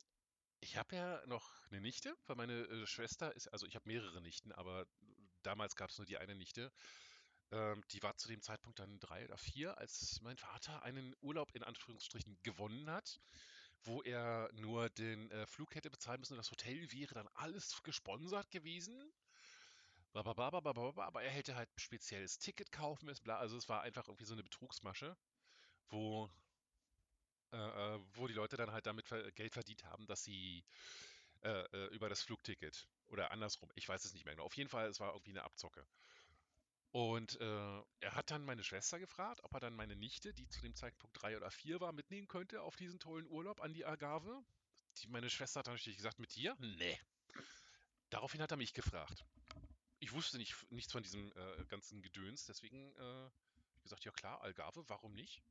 ich 0.61 0.79
habe 0.79 0.97
ja 0.97 1.27
noch 1.27 1.51
eine 1.71 1.83
Nichte, 1.83 2.17
weil 2.27 2.37
meine 2.37 2.63
äh, 2.63 2.87
Schwester 2.87 3.35
ist, 3.37 3.49
also 3.49 3.67
ich 3.67 3.75
habe 3.75 3.87
mehrere 3.87 4.23
Nichten, 4.23 4.53
aber 4.53 4.87
damals 5.43 5.77
gab 5.77 5.91
es 5.91 5.99
nur 5.99 6.07
die 6.07 6.17
eine 6.17 6.35
Nichte. 6.35 6.73
Ähm, 7.53 7.83
die 7.91 8.03
war 8.03 8.17
zu 8.17 8.29
dem 8.29 8.43
Zeitpunkt 8.43 8.79
dann 8.79 8.99
drei 9.01 9.25
oder 9.25 9.39
vier, 9.39 9.77
als 9.79 10.21
mein 10.23 10.37
Vater 10.37 10.83
einen 10.83 11.15
Urlaub 11.21 11.55
in 11.55 11.63
Anführungsstrichen 11.65 12.39
gewonnen 12.43 12.91
hat, 12.91 13.21
wo 13.85 14.03
er 14.03 14.51
nur 14.55 14.89
den 14.91 15.31
äh, 15.31 15.47
Flug 15.47 15.75
hätte 15.75 15.91
bezahlen 15.91 16.21
müssen 16.21 16.35
und 16.35 16.39
das 16.39 16.51
Hotel 16.51 16.91
wäre 16.93 17.15
dann 17.15 17.29
alles 17.35 17.83
gesponsert 17.83 18.51
gewesen. 18.51 19.13
Aber 20.13 21.23
er 21.23 21.31
hätte 21.31 21.57
halt 21.57 21.69
ein 21.71 21.79
spezielles 21.81 22.39
Ticket 22.39 22.71
kaufen 22.73 23.07
müssen, 23.07 23.25
bla. 23.25 23.39
Also 23.39 23.57
es 23.57 23.69
war 23.69 23.83
einfach 23.83 24.07
irgendwie 24.09 24.25
so 24.25 24.35
eine 24.35 24.43
Betrugsmasche, 24.45 25.17
wo, 25.89 26.31
äh, 27.53 27.57
äh, 27.57 28.01
wo 28.15 28.27
die 28.27 28.35
Leute 28.35 28.57
dann 28.57 28.73
halt 28.73 28.87
damit 28.87 29.07
Geld 29.35 29.53
verdient 29.53 29.85
haben, 29.85 30.07
dass 30.07 30.23
sie 30.25 30.65
äh, 31.43 31.63
äh, 31.73 31.87
über 31.95 32.09
das 32.09 32.23
Flugticket 32.23 32.89
oder 33.09 33.31
andersrum, 33.33 33.71
ich 33.75 33.89
weiß 33.89 34.05
es 34.05 34.15
nicht 34.15 34.25
mehr 34.25 34.35
genau. 34.35 34.47
Auf 34.47 34.57
jeden 34.57 34.71
Fall, 34.71 34.89
es 34.89 35.01
war 35.01 35.13
irgendwie 35.15 35.31
eine 35.33 35.45
Abzocke. 35.45 35.87
Und 36.93 37.41
äh, 37.41 37.83
er 38.01 38.15
hat 38.15 38.33
dann 38.33 38.45
meine 38.45 38.65
Schwester 38.65 38.99
gefragt, 38.99 39.45
ob 39.45 39.55
er 39.55 39.61
dann 39.61 39.77
meine 39.77 39.95
Nichte, 39.95 40.35
die 40.35 40.49
zu 40.49 40.61
dem 40.61 40.75
Zeitpunkt 40.75 41.21
drei 41.21 41.37
oder 41.37 41.51
vier 41.51 41.81
war, 41.81 41.93
mitnehmen 41.93 42.27
könnte 42.27 42.63
auf 42.63 42.75
diesen 42.77 42.99
tollen 42.99 43.29
Urlaub 43.29 43.61
an 43.61 43.73
die 43.73 43.85
Algarve. 43.85 44.43
Die, 44.99 45.07
meine 45.07 45.31
Schwester 45.31 45.61
hat 45.61 45.69
dann 45.69 45.75
natürlich 45.75 45.99
gesagt, 45.99 46.19
mit 46.19 46.35
dir? 46.35 46.57
Nee. 46.59 46.99
Daraufhin 48.11 48.43
hat 48.43 48.51
er 48.51 48.57
mich 48.57 48.75
gefragt. 48.75 49.25
Ich 50.01 50.13
wusste 50.13 50.39
nicht, 50.39 50.57
nichts 50.73 50.91
von 50.91 51.03
diesem 51.03 51.31
äh, 51.33 51.65
ganzen 51.67 52.03
Gedöns, 52.03 52.47
deswegen 52.47 52.93
äh, 52.97 53.31
gesagt, 53.83 54.05
ja 54.05 54.11
klar, 54.11 54.41
Algarve, 54.43 54.89
warum 54.89 55.15
nicht? 55.15 55.43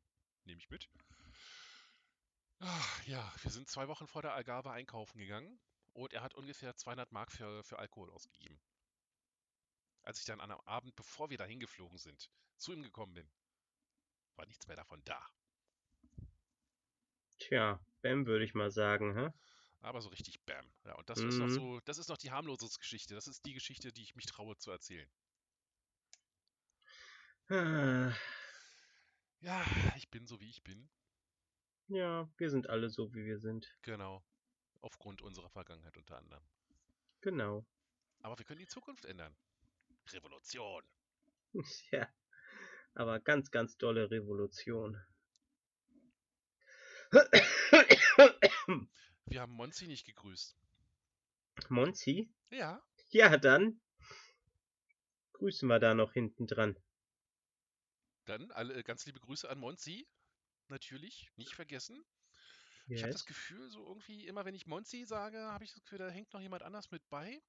Nehme 0.44 0.60
ich 0.60 0.70
mit. 0.70 0.90
Ach, 2.60 3.04
ja, 3.06 3.32
wir 3.42 3.52
sind 3.52 3.70
zwei 3.70 3.88
Wochen 3.88 4.08
vor 4.08 4.22
der 4.22 4.34
Algarve 4.34 4.72
einkaufen 4.72 5.20
gegangen 5.20 5.58
und 5.94 6.12
er 6.12 6.22
hat 6.22 6.34
ungefähr 6.34 6.76
200 6.76 7.14
Mark 7.14 7.32
für, 7.32 7.64
für 7.64 7.80
Alkohol 7.80 8.12
ausgegeben. 8.12 8.60
Als 10.04 10.20
ich 10.20 10.26
dann 10.26 10.41
an 10.41 10.52
einem 10.52 10.62
Abend, 10.62 10.95
bevor 10.95 11.30
wir 11.30 11.38
dahin 11.38 11.60
geflogen 11.60 11.97
sind, 11.97 12.30
zu 12.58 12.74
ihm 12.74 12.82
gekommen 12.84 13.14
bin, 13.14 13.30
war 14.36 14.45
nichts 14.45 14.68
mehr 14.68 14.76
davon 14.78 15.02
da. 15.04 15.24
Tja, 17.39 17.80
Bam 18.02 18.26
würde 18.26 18.45
ich 18.45 18.54
mal 18.54 18.72
sagen, 18.72 19.16
hä? 19.18 19.32
Aber 19.82 20.02
so 20.02 20.10
richtig 20.10 20.41
Bam. 20.45 20.66
Ja, 20.86 20.95
und 20.95 21.10
das 21.10 21.20
ist 21.20 21.38
noch 21.38 21.47
Mhm. 21.47 21.52
so, 21.52 21.80
das 21.82 21.97
ist 21.97 22.10
noch 22.10 22.18
die 22.18 22.32
harmlose 22.32 22.68
Geschichte. 22.80 23.16
Das 23.16 23.28
ist 23.28 23.45
die 23.45 23.54
Geschichte, 23.54 23.91
die 23.93 24.04
ich 24.04 24.16
mich 24.16 24.26
traue 24.26 24.58
zu 24.58 24.72
erzählen. 24.72 25.10
Ah, 27.50 28.14
Ja, 29.41 29.66
ich 29.97 30.10
bin 30.10 30.28
so 30.28 30.39
wie 30.39 30.50
ich 30.50 30.64
bin. 30.64 30.89
Ja, 31.88 32.30
wir 32.38 32.50
sind 32.50 32.70
alle 32.70 32.89
so, 32.89 33.14
wie 33.14 33.26
wir 33.26 33.38
sind. 33.39 33.76
Genau. 33.82 34.24
Aufgrund 34.82 35.22
unserer 35.22 35.50
Vergangenheit 35.50 35.97
unter 35.97 36.18
anderem. 36.18 36.43
Genau. 37.22 37.66
Aber 38.22 38.38
wir 38.38 38.45
können 38.45 38.60
die 38.60 38.68
Zukunft 38.68 39.06
ändern. 39.06 39.36
Revolution. 40.14 40.84
Ja. 41.91 42.07
Aber 42.93 43.20
ganz, 43.20 43.51
ganz 43.51 43.78
dolle 43.78 44.12
Revolution. 44.12 45.01
Wir 49.26 49.41
haben 49.41 49.53
Monzi 49.53 49.88
nicht 49.88 50.05
gegrüßt. 50.05 50.57
Monzi? 51.70 52.32
Ja. 52.51 52.82
Ja, 53.10 53.38
dann 53.38 53.82
grüßen 55.34 55.68
wir 55.68 55.80
da 55.80 55.93
noch 55.93 56.14
hinten 56.14 56.47
dran. 56.47 56.76
Dann 58.26 58.51
alle 58.51 58.76
äh, 58.76 58.84
ganz 58.84 59.05
liebe 59.05 59.20
Grüße 59.20 59.49
an 59.49 59.60
Monzi. 59.60 60.07
Natürlich, 60.68 61.32
nicht 61.36 61.55
vergessen. 61.55 62.03
Ich 62.91 63.03
habe 63.03 63.12
das 63.12 63.22
Yes. 63.22 63.26
Gefühl, 63.26 63.70
so 63.70 63.86
irgendwie, 63.88 64.28
immer 64.28 64.45
wenn 64.45 64.55
ich 64.55 64.68
Monzi 64.68 65.05
sage, 65.05 65.39
habe 65.39 65.64
ich 65.64 65.72
das 65.72 65.82
Gefühl, 65.82 65.99
da 65.99 66.10
hängt 66.10 66.34
noch 66.34 66.41
jemand 66.41 66.64
anders 66.64 66.91
mit 66.91 67.07
bei. 67.10 67.41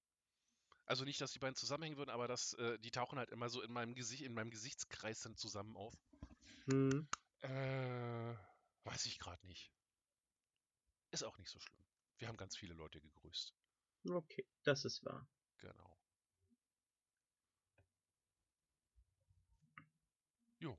Also 0.91 1.05
nicht, 1.05 1.21
dass 1.21 1.31
die 1.31 1.39
beiden 1.39 1.55
zusammenhängen 1.55 1.99
würden, 1.99 2.11
aber 2.11 2.27
dass, 2.27 2.55
äh, 2.55 2.77
die 2.81 2.91
tauchen 2.91 3.17
halt 3.17 3.31
immer 3.31 3.49
so 3.49 3.63
in 3.63 3.73
meinem 3.73 3.95
Gesicht, 3.95 4.25
in 4.25 4.35
meinem 4.35 4.51
Gesichtskreis 4.51 5.21
dann 5.21 5.37
zusammen 5.37 5.77
auf. 5.77 5.95
Hm. 6.65 7.07
Äh, 7.43 8.35
Weiß 8.83 9.07
ich 9.07 9.21
gerade 9.21 9.47
nicht. 9.47 9.73
Ist 11.13 11.23
auch 11.23 11.39
nicht 11.39 11.49
so 11.49 11.61
schlimm. 11.61 11.85
Wir 12.19 12.27
haben 12.27 12.37
ganz 12.37 12.57
viele 12.57 12.75
Leute 12.75 13.01
gegrüßt. 13.01 13.55
Okay, 14.11 14.45
das 14.65 14.85
ist 14.85 15.05
wahr. 15.05 15.29
Genau. 15.59 15.97
Jo. 20.59 20.77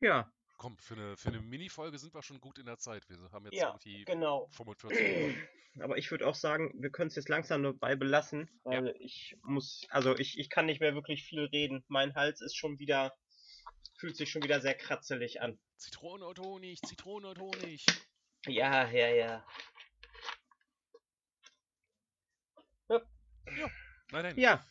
Ja, 0.00 0.30
Komm, 0.60 0.76
für 0.76 0.92
eine, 0.92 1.16
für 1.16 1.30
eine 1.30 1.40
Mini-Folge 1.40 1.96
sind 1.96 2.12
wir 2.12 2.22
schon 2.22 2.38
gut 2.38 2.58
in 2.58 2.66
der 2.66 2.76
Zeit. 2.76 3.08
Wir 3.08 3.16
haben 3.32 3.46
jetzt 3.46 3.54
ja, 3.54 3.68
irgendwie 3.68 4.04
genau. 4.04 4.46
45 4.50 5.00
Minuten. 5.00 5.48
Aber 5.80 5.96
ich 5.96 6.10
würde 6.10 6.26
auch 6.26 6.34
sagen, 6.34 6.74
wir 6.74 6.90
können 6.90 7.08
es 7.08 7.16
jetzt 7.16 7.30
langsam 7.30 7.62
dabei 7.62 7.96
belassen, 7.96 8.46
weil 8.64 8.94
ich 8.98 9.38
muss, 9.42 9.86
also 9.88 10.14
ich, 10.18 10.38
ich 10.38 10.50
kann 10.50 10.66
nicht 10.66 10.82
mehr 10.82 10.94
wirklich 10.94 11.24
viel 11.24 11.44
reden. 11.44 11.82
Mein 11.88 12.14
Hals 12.14 12.42
ist 12.42 12.56
schon 12.56 12.78
wieder, 12.78 13.16
fühlt 13.96 14.18
sich 14.18 14.30
schon 14.30 14.42
wieder 14.42 14.60
sehr 14.60 14.74
kratzelig 14.74 15.40
an. 15.40 15.58
Zitrone 15.78 16.26
und 16.26 16.38
Honig, 16.38 16.82
Zitrone 16.82 17.28
und 17.28 17.38
Honig. 17.38 17.86
Ja, 18.44 18.86
ja, 18.90 19.08
ja. 19.08 19.46
Nein, 22.88 23.00
nein. 24.10 24.38
Ja. 24.38 24.62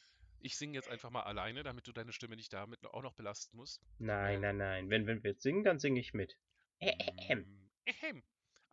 Ich 0.42 0.58
singe 0.58 0.76
jetzt 0.76 0.90
einfach 0.90 1.10
mal 1.10 1.24
alleine, 1.24 1.64
damit 1.64 1.88
du 1.88 1.92
deine 1.92 2.14
Stimme 2.14 2.36
nicht 2.36 2.54
damit 2.54 2.84
auch 2.86 3.02
noch 3.04 3.14
belasten 3.14 3.58
musst. 3.58 3.82
Nein, 3.98 4.42
nein, 4.42 4.58
nein. 4.58 4.90
Wenn, 4.90 5.06
wenn 5.08 5.24
wir 5.24 5.32
jetzt 5.32 5.44
singen, 5.44 5.64
dann 5.64 5.80
singe 5.80 6.00
ich 6.00 6.14
mit. 6.14 6.38
Ähem. 6.80 7.40
Mm, 7.42 7.70
Ahem. 7.90 8.24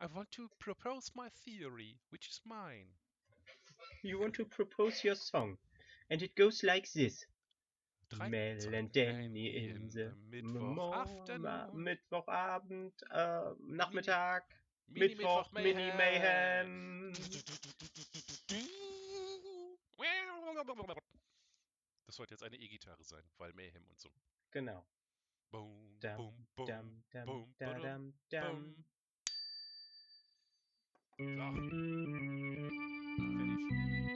I 0.00 0.06
want 0.14 0.30
to 0.32 0.48
propose 0.58 1.10
my 1.14 1.28
theory, 1.44 1.98
which 2.10 2.28
is 2.28 2.40
mine. 2.44 2.88
You 4.02 4.20
want 4.20 4.34
to 4.36 4.44
propose 4.44 5.02
your 5.06 5.16
song. 5.16 5.58
And 6.08 6.22
it 6.22 6.36
goes 6.36 6.62
like 6.62 6.90
this. 6.92 7.26
Mel 8.16 8.74
and 8.74 8.92
Danny 8.94 9.48
in 9.56 9.88
the. 9.90 10.12
Mittwochabend, 11.74 12.92
äh, 13.10 13.54
Nachmittag, 13.66 14.44
Mini- 14.86 15.16
Mittwoch, 15.16 15.50
Mini 15.52 15.92
Mayhem. 15.96 17.12
Das 22.06 22.14
sollte 22.16 22.34
jetzt 22.34 22.42
eine 22.42 22.56
E-Gitarre 22.56 23.02
sein, 23.04 23.24
weil 23.36 23.52
Mayhem 23.52 23.84
und 23.88 24.00
so. 24.00 24.10
Genau. 24.52 24.86
Boom, 25.50 25.98
boom, 26.16 26.46
boom, 26.54 26.66
boom, 27.24 27.54
boom, 27.58 28.14
boom. 28.30 28.84
Fertig. 33.58 34.15